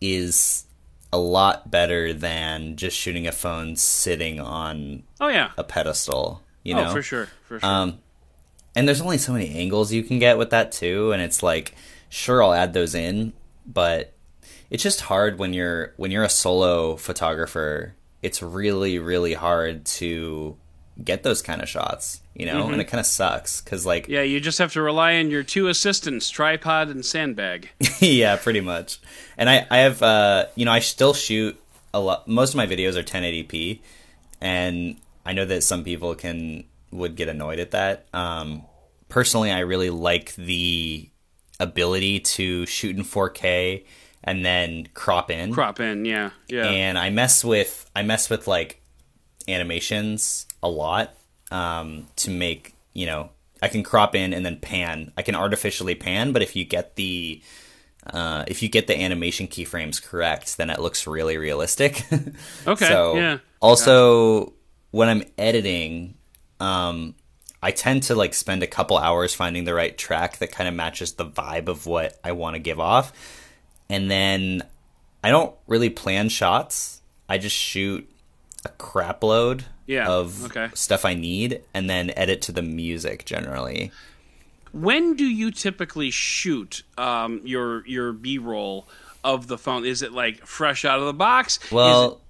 is 0.00 0.64
a 1.12 1.18
lot 1.18 1.70
better 1.70 2.12
than 2.12 2.76
just 2.76 2.96
shooting 2.96 3.26
a 3.26 3.32
phone 3.32 3.76
sitting 3.76 4.40
on 4.40 5.02
oh 5.20 5.28
yeah. 5.28 5.50
a 5.56 5.64
pedestal. 5.64 6.42
You 6.62 6.76
oh, 6.76 6.84
know, 6.84 6.92
for 6.92 7.02
sure. 7.02 7.28
For 7.46 7.60
sure. 7.60 7.68
um, 7.68 7.98
and 8.74 8.86
there's 8.86 9.00
only 9.00 9.18
so 9.18 9.32
many 9.32 9.54
angles 9.54 9.92
you 9.92 10.02
can 10.02 10.18
get 10.18 10.38
with 10.38 10.50
that 10.50 10.72
too, 10.72 11.12
and 11.12 11.22
it's 11.22 11.42
like, 11.42 11.74
sure, 12.08 12.42
I'll 12.42 12.52
add 12.52 12.72
those 12.72 12.94
in, 12.94 13.32
but 13.66 14.14
it's 14.68 14.82
just 14.82 15.02
hard 15.02 15.38
when 15.38 15.52
you're 15.52 15.94
when 15.96 16.10
you're 16.10 16.24
a 16.24 16.28
solo 16.28 16.96
photographer. 16.96 17.94
It's 18.22 18.42
really 18.42 18.98
really 18.98 19.34
hard 19.34 19.84
to 19.86 20.56
get 21.02 21.22
those 21.22 21.42
kind 21.42 21.62
of 21.62 21.68
shots, 21.68 22.20
you 22.34 22.46
know, 22.46 22.68
and 22.68 22.80
it 22.80 22.84
kind 22.84 23.00
of 23.00 23.06
sucks 23.06 23.60
because 23.60 23.86
like 23.86 24.08
yeah, 24.08 24.22
you 24.22 24.40
just 24.40 24.58
have 24.58 24.72
to 24.72 24.82
rely 24.82 25.16
on 25.16 25.30
your 25.30 25.42
two 25.42 25.68
assistants, 25.68 26.30
tripod 26.30 26.88
and 26.88 27.04
sandbag. 27.04 27.70
yeah, 28.00 28.36
pretty 28.36 28.60
much. 28.60 28.98
And 29.36 29.48
I, 29.48 29.66
I 29.70 29.78
have, 29.78 30.02
uh, 30.02 30.46
you 30.54 30.64
know, 30.64 30.72
I 30.72 30.80
still 30.80 31.14
shoot 31.14 31.60
a 31.94 32.00
lot. 32.00 32.28
Most 32.28 32.50
of 32.50 32.56
my 32.56 32.66
videos 32.66 32.96
are 32.96 33.02
1080p, 33.02 33.80
and 34.40 34.96
I 35.24 35.32
know 35.32 35.44
that 35.44 35.62
some 35.62 35.84
people 35.84 36.14
can 36.14 36.64
would 36.90 37.16
get 37.16 37.28
annoyed 37.28 37.58
at 37.58 37.70
that. 37.72 38.06
Um, 38.12 38.64
personally, 39.08 39.50
I 39.50 39.60
really 39.60 39.90
like 39.90 40.34
the 40.34 41.08
ability 41.58 42.20
to 42.20 42.66
shoot 42.66 42.96
in 42.96 43.04
4K 43.04 43.84
and 44.24 44.44
then 44.44 44.88
crop 44.94 45.30
in. 45.30 45.52
Crop 45.52 45.80
in, 45.80 46.04
yeah, 46.04 46.30
yeah. 46.48 46.66
And 46.66 46.98
I 46.98 47.10
mess 47.10 47.44
with 47.44 47.88
I 47.94 48.02
mess 48.02 48.28
with 48.28 48.46
like 48.46 48.82
animations 49.48 50.46
a 50.62 50.68
lot 50.68 51.14
um, 51.50 52.06
to 52.16 52.30
make 52.30 52.74
you 52.92 53.06
know 53.06 53.30
I 53.62 53.68
can 53.68 53.82
crop 53.82 54.14
in 54.14 54.32
and 54.32 54.44
then 54.44 54.58
pan. 54.58 55.12
I 55.16 55.22
can 55.22 55.34
artificially 55.34 55.94
pan, 55.94 56.32
but 56.32 56.42
if 56.42 56.56
you 56.56 56.64
get 56.64 56.96
the 56.96 57.42
uh, 58.06 58.44
if 58.48 58.62
you 58.62 58.68
get 58.68 58.86
the 58.86 58.98
animation 58.98 59.46
keyframes 59.46 60.02
correct, 60.02 60.56
then 60.56 60.70
it 60.70 60.80
looks 60.80 61.06
really 61.06 61.36
realistic. 61.36 62.04
Okay, 62.66 62.86
So 62.86 63.16
yeah. 63.16 63.38
also 63.60 64.54
when 64.90 65.08
I'm 65.08 65.22
editing, 65.36 66.14
um, 66.58 67.14
I 67.62 67.72
tend 67.72 68.04
to 68.04 68.14
like 68.14 68.32
spend 68.32 68.62
a 68.62 68.66
couple 68.66 68.96
hours 68.96 69.34
finding 69.34 69.64
the 69.64 69.74
right 69.74 69.96
track 69.96 70.38
that 70.38 70.50
kind 70.50 70.68
of 70.68 70.74
matches 70.74 71.12
the 71.12 71.26
vibe 71.26 71.68
of 71.68 71.86
what 71.86 72.18
I 72.24 72.32
want 72.32 72.54
to 72.54 72.60
give 72.60 72.80
off, 72.80 73.12
and 73.90 74.10
then 74.10 74.62
I 75.22 75.30
don't 75.30 75.54
really 75.66 75.90
plan 75.90 76.30
shots. 76.30 77.02
I 77.28 77.36
just 77.36 77.54
shoot 77.56 78.10
a 78.64 78.70
crap 78.70 79.22
load 79.22 79.66
Yeah, 79.90 80.08
of 80.08 80.44
okay. 80.44 80.68
stuff 80.74 81.04
I 81.04 81.14
need 81.14 81.62
and 81.74 81.90
then 81.90 82.12
edit 82.16 82.42
to 82.42 82.52
the 82.52 82.62
music 82.62 83.24
generally. 83.24 83.90
When 84.72 85.16
do 85.16 85.24
you 85.24 85.50
typically 85.50 86.12
shoot 86.12 86.84
um, 86.96 87.40
your 87.44 87.84
your 87.88 88.12
B 88.12 88.38
roll 88.38 88.86
of 89.24 89.48
the 89.48 89.58
phone? 89.58 89.84
Is 89.84 90.02
it 90.02 90.12
like 90.12 90.46
fresh 90.46 90.84
out 90.84 91.00
of 91.00 91.06
the 91.06 91.12
box? 91.12 91.58
Well, 91.72 92.20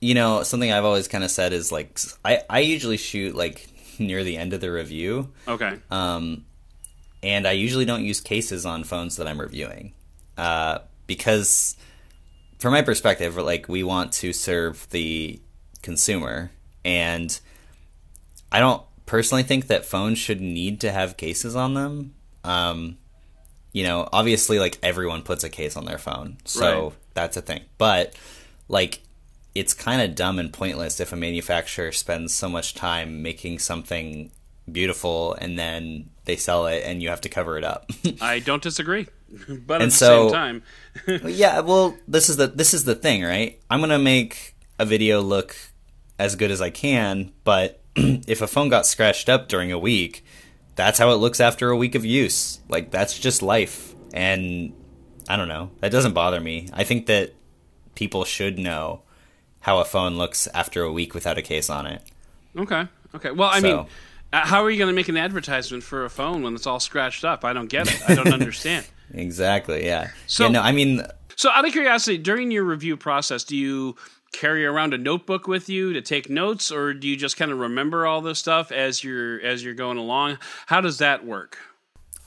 you 0.00 0.14
know, 0.14 0.42
something 0.44 0.72
I've 0.72 0.86
always 0.86 1.08
kind 1.08 1.22
of 1.22 1.30
said 1.30 1.52
is 1.52 1.70
like 1.70 2.00
I, 2.24 2.40
I 2.48 2.60
usually 2.60 2.96
shoot 2.96 3.34
like 3.34 3.68
near 3.98 4.24
the 4.24 4.38
end 4.38 4.54
of 4.54 4.62
the 4.62 4.72
review. 4.72 5.30
okay. 5.46 5.78
Um, 5.90 6.46
and 7.22 7.46
I 7.46 7.52
usually 7.52 7.84
don't 7.84 8.02
use 8.02 8.18
cases 8.22 8.64
on 8.64 8.82
phones 8.82 9.16
that 9.16 9.28
I'm 9.28 9.38
reviewing 9.38 9.92
uh, 10.38 10.78
because, 11.06 11.76
from 12.58 12.72
my 12.72 12.80
perspective, 12.80 13.36
like 13.36 13.68
we 13.68 13.82
want 13.82 14.12
to 14.14 14.32
serve 14.32 14.88
the 14.88 15.38
consumer, 15.82 16.50
and 16.84 17.38
I 18.52 18.60
don't 18.60 18.82
personally 19.06 19.42
think 19.42 19.66
that 19.68 19.84
phones 19.84 20.18
should 20.18 20.40
need 20.40 20.80
to 20.80 20.92
have 20.92 21.16
cases 21.16 21.54
on 21.56 21.74
them. 21.74 22.14
Um, 22.44 22.98
you 23.72 23.84
know, 23.84 24.08
obviously, 24.12 24.58
like 24.58 24.78
everyone 24.82 25.22
puts 25.22 25.44
a 25.44 25.48
case 25.48 25.76
on 25.76 25.84
their 25.84 25.98
phone, 25.98 26.38
so 26.44 26.84
Right. 26.84 26.92
that's 27.14 27.36
a 27.36 27.42
thing. 27.42 27.62
But 27.78 28.14
like, 28.68 29.00
it's 29.54 29.74
kind 29.74 30.00
of 30.02 30.14
dumb 30.14 30.38
and 30.38 30.52
pointless 30.52 31.00
if 31.00 31.12
a 31.12 31.16
manufacturer 31.16 31.92
spends 31.92 32.32
so 32.34 32.48
much 32.48 32.74
time 32.74 33.22
making 33.22 33.58
something 33.58 34.30
beautiful 34.70 35.34
and 35.34 35.58
then 35.58 36.08
they 36.24 36.36
sell 36.36 36.66
it 36.66 36.84
and 36.84 37.02
you 37.02 37.08
have 37.08 37.20
to 37.22 37.28
cover 37.28 37.58
it 37.58 37.64
up. 37.64 37.90
I 38.20 38.38
don't 38.38 38.62
disagree, 38.62 39.06
but 39.66 39.76
at 39.76 39.82
And 39.82 39.90
the 39.90 39.94
so- 39.96 40.28
same 40.28 40.32
time, 40.32 40.62
yeah, 41.26 41.60
well, 41.60 41.96
this 42.08 42.28
is 42.28 42.36
the 42.36 42.46
this 42.48 42.74
is 42.74 42.84
the 42.84 42.94
thing, 42.94 43.22
right? 43.22 43.60
I'm 43.70 43.80
gonna 43.80 43.98
make 43.98 44.54
a 44.78 44.84
video 44.86 45.20
look 45.20 45.54
as 46.20 46.36
good 46.36 46.50
as 46.50 46.60
I 46.60 46.70
can, 46.70 47.32
but 47.44 47.80
if 47.96 48.42
a 48.42 48.46
phone 48.46 48.68
got 48.68 48.86
scratched 48.86 49.28
up 49.28 49.48
during 49.48 49.72
a 49.72 49.78
week, 49.78 50.24
that's 50.76 50.98
how 50.98 51.10
it 51.10 51.16
looks 51.16 51.40
after 51.40 51.70
a 51.70 51.76
week 51.76 51.94
of 51.94 52.04
use. 52.04 52.60
Like 52.68 52.90
that's 52.90 53.18
just 53.18 53.42
life. 53.42 53.94
And 54.12 54.72
I 55.28 55.36
don't 55.36 55.48
know. 55.48 55.70
That 55.80 55.90
doesn't 55.92 56.12
bother 56.12 56.40
me. 56.40 56.68
I 56.72 56.84
think 56.84 57.06
that 57.06 57.32
people 57.94 58.24
should 58.24 58.58
know 58.58 59.02
how 59.60 59.78
a 59.78 59.84
phone 59.84 60.16
looks 60.16 60.46
after 60.54 60.82
a 60.82 60.92
week 60.92 61.14
without 61.14 61.38
a 61.38 61.42
case 61.42 61.68
on 61.70 61.86
it. 61.86 62.02
Okay. 62.56 62.86
Okay. 63.14 63.30
Well, 63.30 63.48
I 63.48 63.60
So- 63.60 63.76
mean, 63.76 63.86
uh, 64.32 64.46
how 64.46 64.62
are 64.64 64.70
you 64.70 64.78
going 64.78 64.88
to 64.88 64.94
make 64.94 65.08
an 65.08 65.16
advertisement 65.16 65.82
for 65.82 66.04
a 66.04 66.10
phone 66.10 66.42
when 66.42 66.54
it's 66.54 66.66
all 66.66 66.80
scratched 66.80 67.24
up? 67.24 67.44
I 67.44 67.52
don't 67.52 67.68
get 67.68 67.88
it. 67.92 68.00
I 68.08 68.14
don't 68.14 68.32
understand. 68.32 68.86
Exactly. 69.12 69.84
Yeah. 69.84 70.10
So- 70.28 70.44
yeah, 70.44 70.50
no, 70.52 70.60
I 70.62 70.70
mean, 70.70 71.02
So, 71.34 71.50
out 71.50 71.64
of 71.66 71.72
curiosity, 71.72 72.16
during 72.16 72.52
your 72.52 72.62
review 72.62 72.96
process, 72.96 73.42
do 73.42 73.56
you 73.56 73.96
carry 74.32 74.64
around 74.64 74.94
a 74.94 74.98
notebook 74.98 75.48
with 75.48 75.68
you 75.68 75.92
to 75.92 76.00
take 76.00 76.30
notes, 76.30 76.70
or 76.70 76.94
do 76.94 77.08
you 77.08 77.16
just 77.16 77.36
kind 77.36 77.50
of 77.50 77.58
remember 77.58 78.06
all 78.06 78.20
this 78.20 78.38
stuff 78.38 78.72
as 78.72 79.02
you're 79.02 79.40
as 79.40 79.64
you're 79.64 79.74
going 79.74 79.98
along? 79.98 80.38
How 80.66 80.80
does 80.80 80.98
that 80.98 81.24
work? 81.24 81.58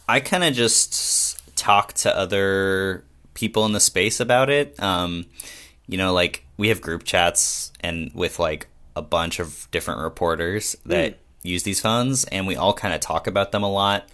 I 0.07 0.19
kind 0.19 0.43
of 0.43 0.53
just 0.53 1.55
talk 1.55 1.93
to 1.93 2.15
other 2.15 3.03
people 3.33 3.65
in 3.65 3.71
the 3.71 3.79
space 3.79 4.19
about 4.19 4.49
it. 4.49 4.81
Um, 4.81 5.25
you 5.87 5.97
know, 5.97 6.13
like 6.13 6.45
we 6.57 6.69
have 6.69 6.81
group 6.81 7.03
chats 7.03 7.71
and 7.79 8.11
with 8.13 8.39
like 8.39 8.67
a 8.95 9.01
bunch 9.01 9.39
of 9.39 9.67
different 9.71 10.01
reporters 10.01 10.75
that 10.85 11.19
use 11.41 11.63
these 11.63 11.79
phones, 11.79 12.25
and 12.25 12.47
we 12.47 12.55
all 12.55 12.73
kind 12.73 12.93
of 12.93 13.01
talk 13.01 13.27
about 13.27 13.51
them 13.51 13.63
a 13.63 13.71
lot, 13.71 14.07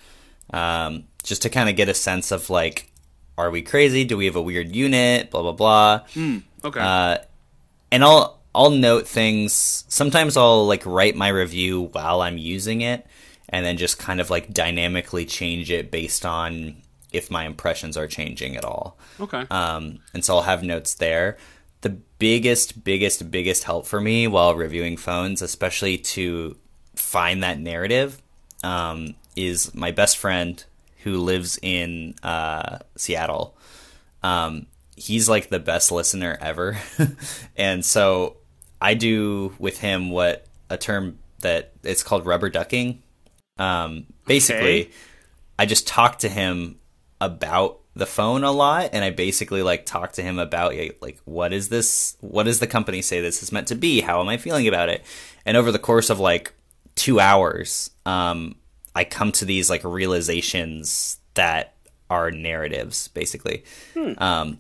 um, 0.54 1.06
just 1.24 1.42
to 1.44 1.50
kind 1.50 1.70
of 1.70 1.76
get 1.76 1.90
a 1.90 1.94
sense 1.94 2.32
of 2.32 2.50
like, 2.50 2.92
are 3.38 3.52
we 3.52 3.62
crazy? 3.62 4.04
Do 4.04 4.18
we 4.18 4.26
have 4.26 4.36
a 4.36 4.42
weird 4.42 4.76
unit? 4.76 5.32
Blah 5.32 5.42
blah 5.42 5.52
blah. 5.52 6.02
Okay. 6.64 6.80
Uh, 6.80 7.18
and 7.92 8.04
I'll 8.04 8.40
I'll 8.54 8.72
note 8.72 9.08
things. 9.08 9.86
Sometimes 9.88 10.36
I'll 10.36 10.66
like 10.68 10.86
write 10.86 11.16
my 11.16 11.30
review 11.30 11.90
while 11.92 12.22
I'm 12.22 12.38
using 12.38 12.82
it, 12.82 13.06
and 13.50 13.66
then 13.66 13.78
just 13.78 14.00
kind 14.00 14.20
of 14.20 14.30
like 14.30 14.54
dynamically 14.54 15.26
change 15.26 15.72
it 15.72 15.92
based 15.92 16.26
on 16.26 16.78
if 17.12 17.32
my 17.32 17.46
impressions 17.46 17.98
are 17.98 18.08
changing 18.08 18.56
at 18.56 18.64
all. 18.66 18.98
okay. 19.20 19.46
Um, 19.50 20.00
and 20.14 20.24
so 20.24 20.36
I'll 20.36 20.44
have 20.44 20.64
notes 20.64 20.94
there. 20.96 21.38
The 21.82 21.90
biggest, 21.90 22.84
biggest, 22.84 23.32
biggest 23.32 23.64
help 23.64 23.88
for 23.88 24.00
me 24.00 24.28
while 24.28 24.54
reviewing 24.56 24.98
phones, 24.98 25.42
especially 25.42 25.98
to 25.98 26.58
find 26.96 27.42
that 27.42 27.60
narrative, 27.60 28.22
um, 28.64 29.16
is 29.36 29.74
my 29.74 29.92
best 29.92 30.18
friend 30.18 30.64
who 31.04 31.18
lives 31.18 31.58
in 31.62 32.16
uh, 32.22 32.80
Seattle. 32.96 33.58
Um, 34.22 34.68
he's 35.00 35.28
like 35.30 35.50
the 35.50 35.60
best 35.60 35.92
listener 35.92 36.38
ever, 36.42 36.78
and 37.58 37.84
so 37.84 38.38
I 38.82 38.94
do 38.94 39.54
with 39.58 39.80
him 39.80 40.10
what 40.12 40.46
a 40.70 40.78
term 40.78 41.20
that 41.40 41.74
it's 41.84 42.04
called 42.04 42.26
rubber 42.26 42.50
ducking. 42.50 43.02
Um, 43.58 44.06
basically, 44.26 44.82
Okay. 44.84 44.92
I 45.58 45.66
just 45.66 45.88
talk 45.88 46.20
to 46.20 46.30
him 46.30 46.80
about 47.20 47.80
the 47.96 48.06
phone 48.06 48.46
a 48.46 48.52
lot 48.52 48.92
and 48.94 49.04
I 49.04 49.10
basically 49.10 49.62
like 49.62 49.86
talk 49.86 50.14
to 50.14 50.22
him 50.22 50.40
about 50.40 50.74
like 51.02 51.20
what 51.26 51.52
is 51.52 51.68
this 51.68 52.16
what 52.22 52.44
does 52.44 52.60
the 52.60 52.68
company 52.68 53.02
say 53.02 53.20
this 53.20 53.44
is 53.44 53.52
meant 53.52 53.68
to 53.68 53.76
be? 53.76 54.00
How 54.00 54.22
am 54.22 54.30
I 54.30 54.38
feeling 54.38 54.70
about 54.70 54.88
it? 54.88 55.04
And 55.46 55.58
over 55.58 55.70
the 55.74 55.80
course 55.80 56.10
of 56.10 56.18
like 56.18 56.54
2 56.96 57.20
hours 57.20 57.92
um 58.06 58.56
I 58.96 59.04
come 59.04 59.34
to 59.34 59.44
these 59.46 59.70
like 59.70 59.84
realizations 59.84 61.18
that 61.34 61.76
are 62.10 62.32
narratives 62.32 63.10
basically. 63.10 63.66
Um 64.18 64.60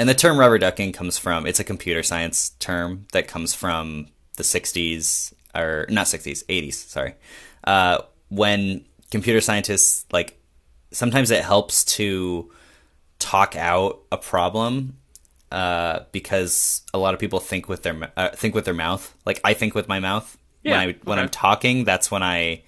and 0.00 0.08
the 0.08 0.14
term 0.14 0.38
rubber 0.38 0.58
ducking 0.58 0.92
comes 0.92 1.18
from 1.18 1.46
it's 1.46 1.60
a 1.60 1.64
computer 1.64 2.02
science 2.02 2.50
term 2.58 3.06
that 3.12 3.28
comes 3.28 3.54
from 3.54 4.06
the 4.36 4.42
60s 4.42 5.32
or 5.54 5.86
not 5.88 6.06
60s 6.06 6.44
80s 6.46 6.74
sorry 6.74 7.14
uh 7.64 7.98
when 8.28 8.84
computer 9.10 9.40
scientists 9.40 10.06
like 10.12 10.40
sometimes 10.90 11.30
it 11.30 11.44
helps 11.44 11.84
to 11.84 12.50
talk 13.18 13.54
out 13.54 14.00
a 14.10 14.16
problem 14.16 14.96
uh, 15.52 16.00
because 16.12 16.82
a 16.94 16.98
lot 16.98 17.14
of 17.14 17.20
people 17.20 17.40
think 17.40 17.68
with 17.68 17.82
their 17.82 18.12
uh, 18.16 18.30
think 18.30 18.54
with 18.54 18.64
their 18.64 18.74
mouth. 18.74 19.14
Like 19.26 19.40
I 19.44 19.54
think 19.54 19.74
with 19.74 19.88
my 19.88 20.00
mouth 20.00 20.36
Yeah, 20.62 20.72
when 20.72 20.80
I 20.80 20.94
when 21.04 21.18
I'm 21.18 21.28
talking. 21.28 21.84
That's 21.84 22.10
when 22.10 22.22
I 22.22 22.62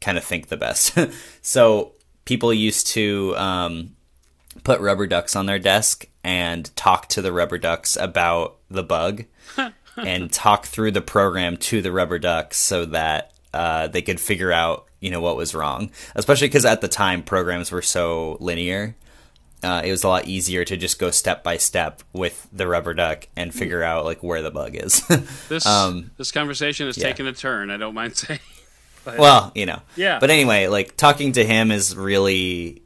kind 0.00 0.18
of 0.18 0.24
think 0.24 0.48
the 0.48 0.56
best. 0.56 0.96
so 1.42 1.92
people 2.24 2.52
used 2.52 2.86
to 2.88 3.34
um, 3.36 3.96
put 4.62 4.80
rubber 4.80 5.06
ducks 5.06 5.36
on 5.36 5.46
their 5.46 5.58
desk 5.58 6.06
and 6.22 6.74
talk 6.76 7.08
to 7.08 7.22
the 7.22 7.32
rubber 7.32 7.58
ducks 7.58 7.96
about 7.96 8.56
the 8.70 8.82
bug 8.82 9.24
and 9.96 10.32
talk 10.32 10.66
through 10.66 10.90
the 10.90 11.00
program 11.00 11.56
to 11.56 11.82
the 11.82 11.92
rubber 11.92 12.18
ducks 12.18 12.56
so 12.56 12.84
that 12.86 13.32
uh, 13.52 13.88
they 13.88 14.02
could 14.02 14.20
figure 14.20 14.52
out 14.52 14.86
you 15.00 15.10
know 15.10 15.20
what 15.20 15.36
was 15.36 15.54
wrong 15.54 15.90
especially 16.14 16.46
because 16.46 16.64
at 16.64 16.80
the 16.82 16.88
time 16.88 17.22
programs 17.22 17.72
were 17.72 17.82
so 17.82 18.36
linear 18.40 18.94
uh, 19.62 19.82
it 19.84 19.90
was 19.90 20.04
a 20.04 20.08
lot 20.08 20.26
easier 20.26 20.64
to 20.64 20.76
just 20.76 20.98
go 20.98 21.10
step 21.10 21.42
by 21.42 21.56
step 21.56 22.02
with 22.12 22.48
the 22.52 22.66
rubber 22.66 22.94
duck 22.94 23.26
and 23.36 23.54
figure 23.54 23.82
out 23.82 24.04
like 24.04 24.22
where 24.22 24.42
the 24.42 24.50
bug 24.50 24.74
is 24.74 25.06
this 25.48 25.66
um, 25.66 26.10
this 26.16 26.32
conversation 26.32 26.86
is 26.86 26.96
yeah. 26.96 27.04
taking 27.04 27.26
a 27.26 27.32
turn. 27.32 27.70
I 27.70 27.76
don't 27.76 27.94
mind 27.94 28.16
saying. 28.16 28.40
well 29.18 29.50
you 29.54 29.64
know 29.64 29.80
Yeah. 29.96 30.18
but 30.18 30.30
anyway 30.30 30.66
like 30.66 30.96
talking 30.96 31.32
to 31.32 31.44
him 31.44 31.70
is 31.70 31.96
really 31.96 32.79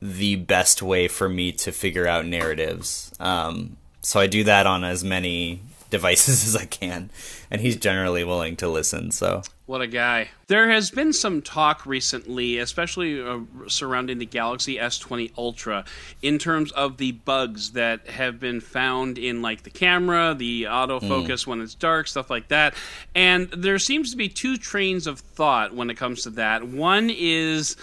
the 0.00 0.36
best 0.36 0.82
way 0.82 1.08
for 1.08 1.28
me 1.28 1.52
to 1.52 1.72
figure 1.72 2.06
out 2.06 2.26
narratives 2.26 3.12
um, 3.20 3.76
so 4.00 4.20
i 4.20 4.26
do 4.26 4.44
that 4.44 4.66
on 4.66 4.84
as 4.84 5.02
many 5.04 5.60
devices 5.90 6.46
as 6.46 6.56
i 6.56 6.64
can 6.64 7.10
and 7.50 7.60
he's 7.60 7.76
generally 7.76 8.24
willing 8.24 8.56
to 8.56 8.68
listen 8.68 9.10
so 9.10 9.42
What 9.66 9.82
a 9.82 9.88
guy. 9.88 10.30
There 10.46 10.70
has 10.70 10.92
been 10.92 11.12
some 11.12 11.42
talk 11.42 11.86
recently, 11.86 12.58
especially 12.58 13.20
uh, 13.20 13.40
surrounding 13.66 14.18
the 14.18 14.26
Galaxy 14.26 14.76
S20 14.76 15.32
Ultra, 15.36 15.84
in 16.22 16.38
terms 16.38 16.70
of 16.72 16.98
the 16.98 17.10
bugs 17.12 17.72
that 17.72 18.06
have 18.06 18.38
been 18.38 18.60
found 18.60 19.18
in 19.18 19.42
like 19.42 19.64
the 19.64 19.70
camera, 19.70 20.34
the 20.34 20.64
autofocus 20.64 21.48
when 21.48 21.60
it's 21.60 21.74
dark, 21.74 22.06
stuff 22.06 22.30
like 22.30 22.46
that. 22.48 22.74
And 23.16 23.50
there 23.50 23.80
seems 23.80 24.12
to 24.12 24.16
be 24.16 24.28
two 24.28 24.56
trains 24.56 25.08
of 25.08 25.18
thought 25.18 25.74
when 25.74 25.90
it 25.90 25.96
comes 25.96 26.22
to 26.22 26.30
that. 26.30 26.62
One 26.62 27.10
is 27.10 27.76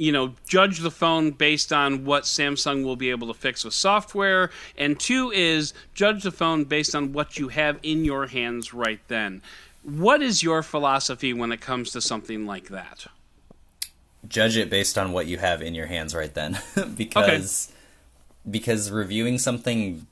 you 0.00 0.12
know, 0.12 0.34
judge 0.48 0.78
the 0.78 0.90
phone 0.90 1.30
based 1.30 1.74
on 1.74 2.06
what 2.06 2.22
Samsung 2.22 2.84
will 2.84 2.96
be 2.96 3.10
able 3.10 3.26
to 3.26 3.34
fix 3.34 3.64
with 3.64 3.74
software, 3.74 4.50
and 4.78 4.98
two 4.98 5.30
is 5.30 5.74
judge 5.92 6.22
the 6.22 6.30
phone 6.30 6.64
based 6.64 6.94
on 6.94 7.12
what 7.12 7.38
you 7.38 7.48
have 7.48 7.78
in 7.82 8.02
your 8.06 8.26
hands 8.28 8.72
right 8.72 9.00
then. 9.08 9.42
What 9.82 10.22
is 10.22 10.42
your 10.42 10.62
philosophy 10.62 11.34
when 11.34 11.52
it 11.52 11.60
comes 11.60 11.90
to 11.92 12.00
something 12.00 12.46
like 12.46 12.68
that? 12.68 13.06
judge 14.28 14.56
it 14.56 14.68
based 14.68 14.98
on 14.98 15.12
what 15.12 15.26
you 15.26 15.38
have 15.38 15.62
in 15.62 15.74
your 15.74 15.86
hands 15.86 16.14
right 16.14 16.34
then 16.34 16.58
because 16.94 17.72
because 18.50 18.90
reviewing 18.90 19.38
something 19.38 20.06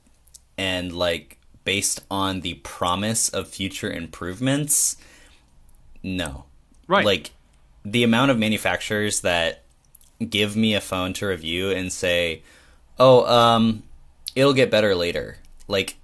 and 0.57 0.91
like 0.91 1.37
based 1.63 2.01
on 2.09 2.41
the 2.41 2.55
promise 2.63 3.29
of 3.29 3.47
future 3.47 3.91
improvements 3.91 4.97
no 6.01 6.45
Right. 6.87 7.05
like 7.05 7.29
the 7.85 8.03
amount 8.03 8.31
of 8.31 8.39
manufacturers 8.39 9.21
that 9.21 9.61
give 10.27 10.55
me 10.55 10.73
a 10.75 10.81
phone 10.81 11.13
to 11.13 11.25
review 11.27 11.69
and 11.71 11.91
say 11.93 12.41
oh 12.99 13.25
um 13.25 13.83
it'll 14.35 14.53
get 14.53 14.69
better 14.71 14.93
later 14.95 15.37
like 15.67 15.95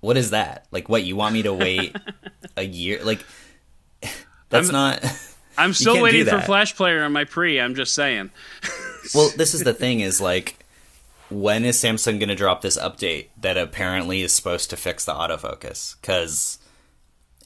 what 0.00 0.16
is 0.16 0.30
that 0.30 0.66
like 0.70 0.88
what 0.88 1.02
you 1.04 1.16
want 1.16 1.32
me 1.34 1.42
to 1.42 1.52
wait 1.52 1.96
a 2.56 2.62
year 2.64 3.02
like 3.04 3.24
that's 4.50 4.68
I'm- 4.70 4.72
not 4.72 5.04
I'm 5.58 5.72
still 5.72 6.02
waiting 6.02 6.26
for. 6.26 6.40
Flash 6.42 6.76
Player 6.76 7.02
on 7.02 7.12
my 7.14 7.24
Pre. 7.24 7.58
I'm 7.60 7.74
just 7.74 7.94
saying. 7.94 8.30
Well, 9.14 9.30
this 9.36 9.54
is 9.54 9.62
the 9.62 9.72
thing 9.72 10.00
is 10.00 10.20
like 10.20 10.58
when 11.30 11.64
is 11.64 11.78
Samsung 11.78 12.18
going 12.18 12.28
to 12.28 12.34
drop 12.34 12.60
this 12.60 12.76
update 12.76 13.28
that 13.40 13.56
apparently 13.56 14.20
is 14.20 14.32
supposed 14.34 14.68
to 14.70 14.76
fix 14.76 15.04
the 15.04 15.12
autofocus? 15.14 15.94
Cuz 16.02 16.58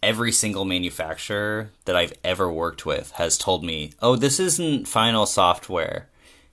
every 0.02 0.32
single 0.32 0.64
manufacturer 0.64 1.70
that 1.84 1.94
I've 1.94 2.14
ever 2.24 2.50
worked 2.50 2.86
with 2.86 3.12
has 3.12 3.36
told 3.38 3.62
me, 3.62 3.92
"Oh, 4.00 4.16
this 4.16 4.40
isn't 4.40 4.88
final 4.88 5.24
software." 5.26 6.08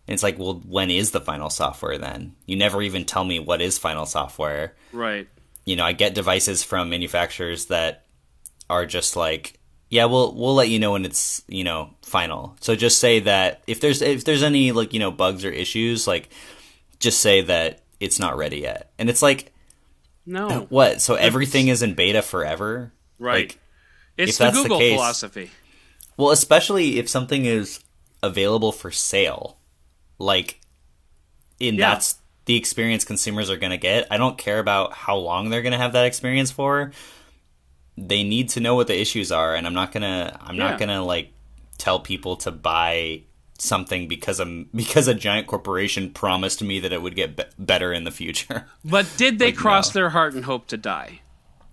And 0.08 0.14
it's 0.14 0.24
like, 0.24 0.39
"Well, 0.39 0.62
when 0.66 0.89
is 0.89 1.12
the 1.12 1.20
final 1.22 1.49
software 1.49 1.97
then? 1.97 2.36
You 2.45 2.55
never 2.55 2.82
even 2.82 3.03
tell 3.05 3.24
me 3.26 3.39
what 3.39 3.62
is 3.62 3.78
final 3.78 4.05
software." 4.05 4.76
Right. 4.93 5.28
you 5.66 5.76
know, 5.76 5.84
I 5.84 5.91
get 5.91 6.16
devices 6.16 6.64
from 6.64 6.89
manufacturers 6.89 7.66
that 7.66 8.05
are 8.70 8.86
just 8.86 9.16
like, 9.18 9.60
yeah, 9.89 10.05
we'll 10.05 10.34
we'll 10.34 10.55
let 10.55 10.70
you 10.70 10.80
know 10.80 10.93
when 10.93 11.03
it's 11.05 11.43
you 11.49 11.64
know 11.66 11.89
final. 12.03 12.55
So 12.62 12.76
just 12.76 12.99
say 12.99 13.20
that 13.22 13.64
if 13.68 13.82
there's 13.82 14.01
if 14.01 14.24
there's 14.24 14.43
any 14.43 14.72
like 14.72 14.93
you 14.93 14.99
know 14.99 15.12
bugs 15.12 15.43
or 15.43 15.49
issues, 15.51 16.08
like 16.08 16.30
just 16.99 17.20
say 17.20 17.41
that 17.41 17.82
it's 17.99 18.18
not 18.20 18.38
ready 18.38 18.60
yet. 18.60 18.91
And 18.97 19.10
it's 19.10 19.22
like, 19.22 19.51
No. 20.26 20.68
what? 20.70 21.01
So 21.01 21.16
everything 21.16 21.68
is 21.68 21.82
in 21.82 21.93
beta 21.95 22.22
forever? 22.22 22.91
Right. 23.20 23.49
Like, 23.49 23.60
it's 24.18 24.32
if 24.34 24.38
the 24.38 24.43
that's 24.45 24.58
the 24.58 24.64
Google 24.64 24.80
case- 24.80 24.93
philosophy. 24.95 25.51
well, 26.16 26.32
especially 26.32 26.97
if 26.99 27.10
something 27.10 27.45
is 27.45 27.80
available 28.24 28.72
for 28.72 28.89
sale, 28.91 29.58
like, 30.20 30.59
and 31.61 31.78
Yeah. 31.78 31.89
that's 31.93 32.15
the 32.45 32.55
experience 32.55 33.03
consumers 33.03 33.49
are 33.49 33.57
going 33.57 33.72
to 33.72 33.78
get. 33.78 34.07
I 34.11 34.18
don't 34.18 34.38
care 34.38 34.59
about 34.59 34.93
how 34.93 35.18
long 35.18 35.49
they're 35.49 35.61
going 35.61 35.74
to 35.74 35.78
have 35.78 35.93
that 35.93 36.05
experience 36.05 36.49
for. 36.51 36.91
They 37.97 38.24
need 38.24 38.49
to 38.49 38.59
know 38.59 38.76
what 38.76 38.88
the 38.88 38.99
issues 38.99 39.32
are, 39.32 39.55
and 39.55 39.65
I'm 39.65 39.74
not 39.74 39.91
gonna. 39.91 40.38
I'm 40.41 40.55
Yeah. 40.55 40.70
not 40.70 40.80
gonna 40.80 41.03
like 41.03 41.34
tell 41.80 41.99
people 41.99 42.36
to 42.38 42.51
buy 42.51 43.22
something 43.57 44.07
because 44.07 44.39
a 44.39 44.45
because 44.76 45.07
a 45.07 45.15
giant 45.15 45.47
corporation 45.47 46.11
promised 46.11 46.61
me 46.61 46.80
that 46.82 46.93
it 46.93 47.01
would 47.01 47.15
get 47.15 47.36
be- 47.36 47.43
better 47.57 47.91
in 47.91 48.03
the 48.03 48.11
future. 48.11 48.68
But 48.86 49.07
did 49.18 49.39
they 49.39 49.47
Like, 49.47 49.55
cross 49.55 49.89
no. 49.95 50.01
their 50.01 50.09
heart 50.11 50.36
and 50.36 50.45
hope 50.45 50.68
to 50.68 50.78
die? 50.78 51.22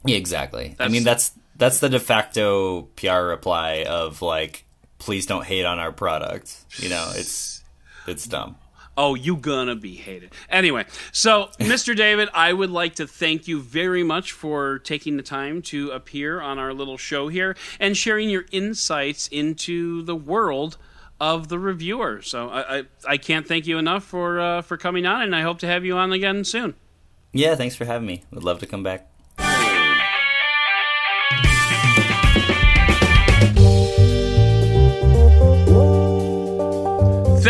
Yeah, 0.06 0.16
exactly. 0.16 0.74
I 0.80 0.88
mean, 0.88 1.04
that's 1.04 1.32
that's 1.56 1.80
the 1.80 1.90
de 1.90 2.00
facto 2.00 2.82
PR 2.96 3.20
reply 3.28 3.84
of 3.86 4.22
like, 4.22 4.64
please 4.98 5.26
don't 5.26 5.44
hate 5.44 5.66
on 5.66 5.78
our 5.78 5.92
product. 5.92 6.56
You 6.78 6.88
know, 6.88 7.12
it's 7.14 7.62
it's 8.06 8.26
dumb. 8.26 8.56
Oh, 8.96 9.16
you 9.16 9.36
gonna 9.36 9.74
be 9.74 9.94
hated. 9.96 10.32
Anyway, 10.48 10.86
so 11.10 11.50
Mr. 11.58 11.96
David, 11.96 12.28
I 12.32 12.52
would 12.52 12.70
like 12.70 12.94
to 12.96 13.06
thank 13.06 13.48
you 13.48 13.60
very 13.60 14.04
much 14.04 14.32
for 14.32 14.78
taking 14.78 15.16
the 15.16 15.22
time 15.22 15.62
to 15.62 15.90
appear 15.90 16.40
on 16.40 16.58
our 16.58 16.72
little 16.72 16.96
show 16.96 17.28
here 17.28 17.56
and 17.80 17.96
sharing 17.96 18.30
your 18.30 18.44
insights 18.52 19.28
into 19.28 20.02
the 20.02 20.14
world 20.14 20.76
of 21.20 21.48
the 21.48 21.58
reviewer. 21.58 22.22
So 22.22 22.48
I 22.48 22.78
I, 22.78 22.82
I 23.08 23.16
can't 23.16 23.46
thank 23.46 23.66
you 23.66 23.78
enough 23.78 24.04
for 24.04 24.40
uh, 24.40 24.62
for 24.62 24.76
coming 24.76 25.06
on, 25.06 25.22
and 25.22 25.34
I 25.34 25.42
hope 25.42 25.58
to 25.60 25.66
have 25.66 25.84
you 25.84 25.96
on 25.96 26.12
again 26.12 26.44
soon. 26.44 26.74
Yeah, 27.32 27.56
thanks 27.56 27.74
for 27.74 27.84
having 27.84 28.06
me. 28.06 28.22
Would 28.30 28.44
love 28.44 28.60
to 28.60 28.66
come 28.66 28.84
back. 28.84 29.08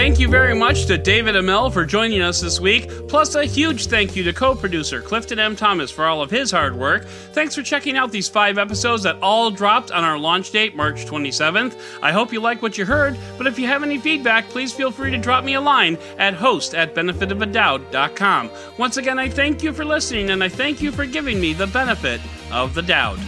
Thank 0.04 0.20
you 0.20 0.28
very 0.28 0.54
much 0.54 0.84
to 0.88 0.98
David 0.98 1.34
Imel 1.34 1.72
for 1.72 1.86
joining 1.86 2.20
us 2.20 2.38
this 2.38 2.60
week. 2.60 2.90
Plus, 3.08 3.36
a 3.36 3.46
huge 3.46 3.86
thank 3.86 4.14
you 4.14 4.22
to 4.24 4.34
co 4.34 4.54
producer 4.54 5.00
Clifton 5.00 5.38
M. 5.38 5.56
Thomas 5.56 5.90
for 5.90 6.04
all 6.04 6.20
of 6.20 6.30
his 6.30 6.50
hard 6.50 6.76
work. 6.76 7.06
Thanks 7.32 7.54
for 7.54 7.62
checking 7.62 7.96
out 7.96 8.12
these 8.12 8.28
five 8.28 8.58
episodes 8.58 9.04
that 9.04 9.16
all 9.22 9.50
dropped 9.50 9.92
on 9.92 10.04
our 10.04 10.18
launch 10.18 10.50
date, 10.50 10.76
March 10.76 11.06
27th. 11.06 11.80
I 12.02 12.12
hope 12.12 12.34
you 12.34 12.40
like 12.40 12.60
what 12.60 12.76
you 12.76 12.84
heard, 12.84 13.16
but 13.38 13.46
if 13.46 13.58
you 13.58 13.66
have 13.66 13.82
any 13.82 13.96
feedback, 13.96 14.46
please 14.50 14.74
feel 14.74 14.90
free 14.90 15.10
to 15.10 15.16
drop 15.16 15.42
me 15.42 15.54
a 15.54 15.60
line 15.62 15.96
at 16.18 16.34
host 16.34 16.74
at 16.74 16.94
benefitofadoud.com. 16.94 18.50
Once 18.76 18.98
again, 18.98 19.18
I 19.18 19.30
thank 19.30 19.62
you 19.62 19.72
for 19.72 19.86
listening 19.86 20.28
and 20.28 20.44
I 20.44 20.50
thank 20.50 20.82
you 20.82 20.92
for 20.92 21.06
giving 21.06 21.40
me 21.40 21.54
the 21.54 21.68
benefit 21.68 22.20
of 22.52 22.74
the 22.74 22.82
doubt. 22.82 23.18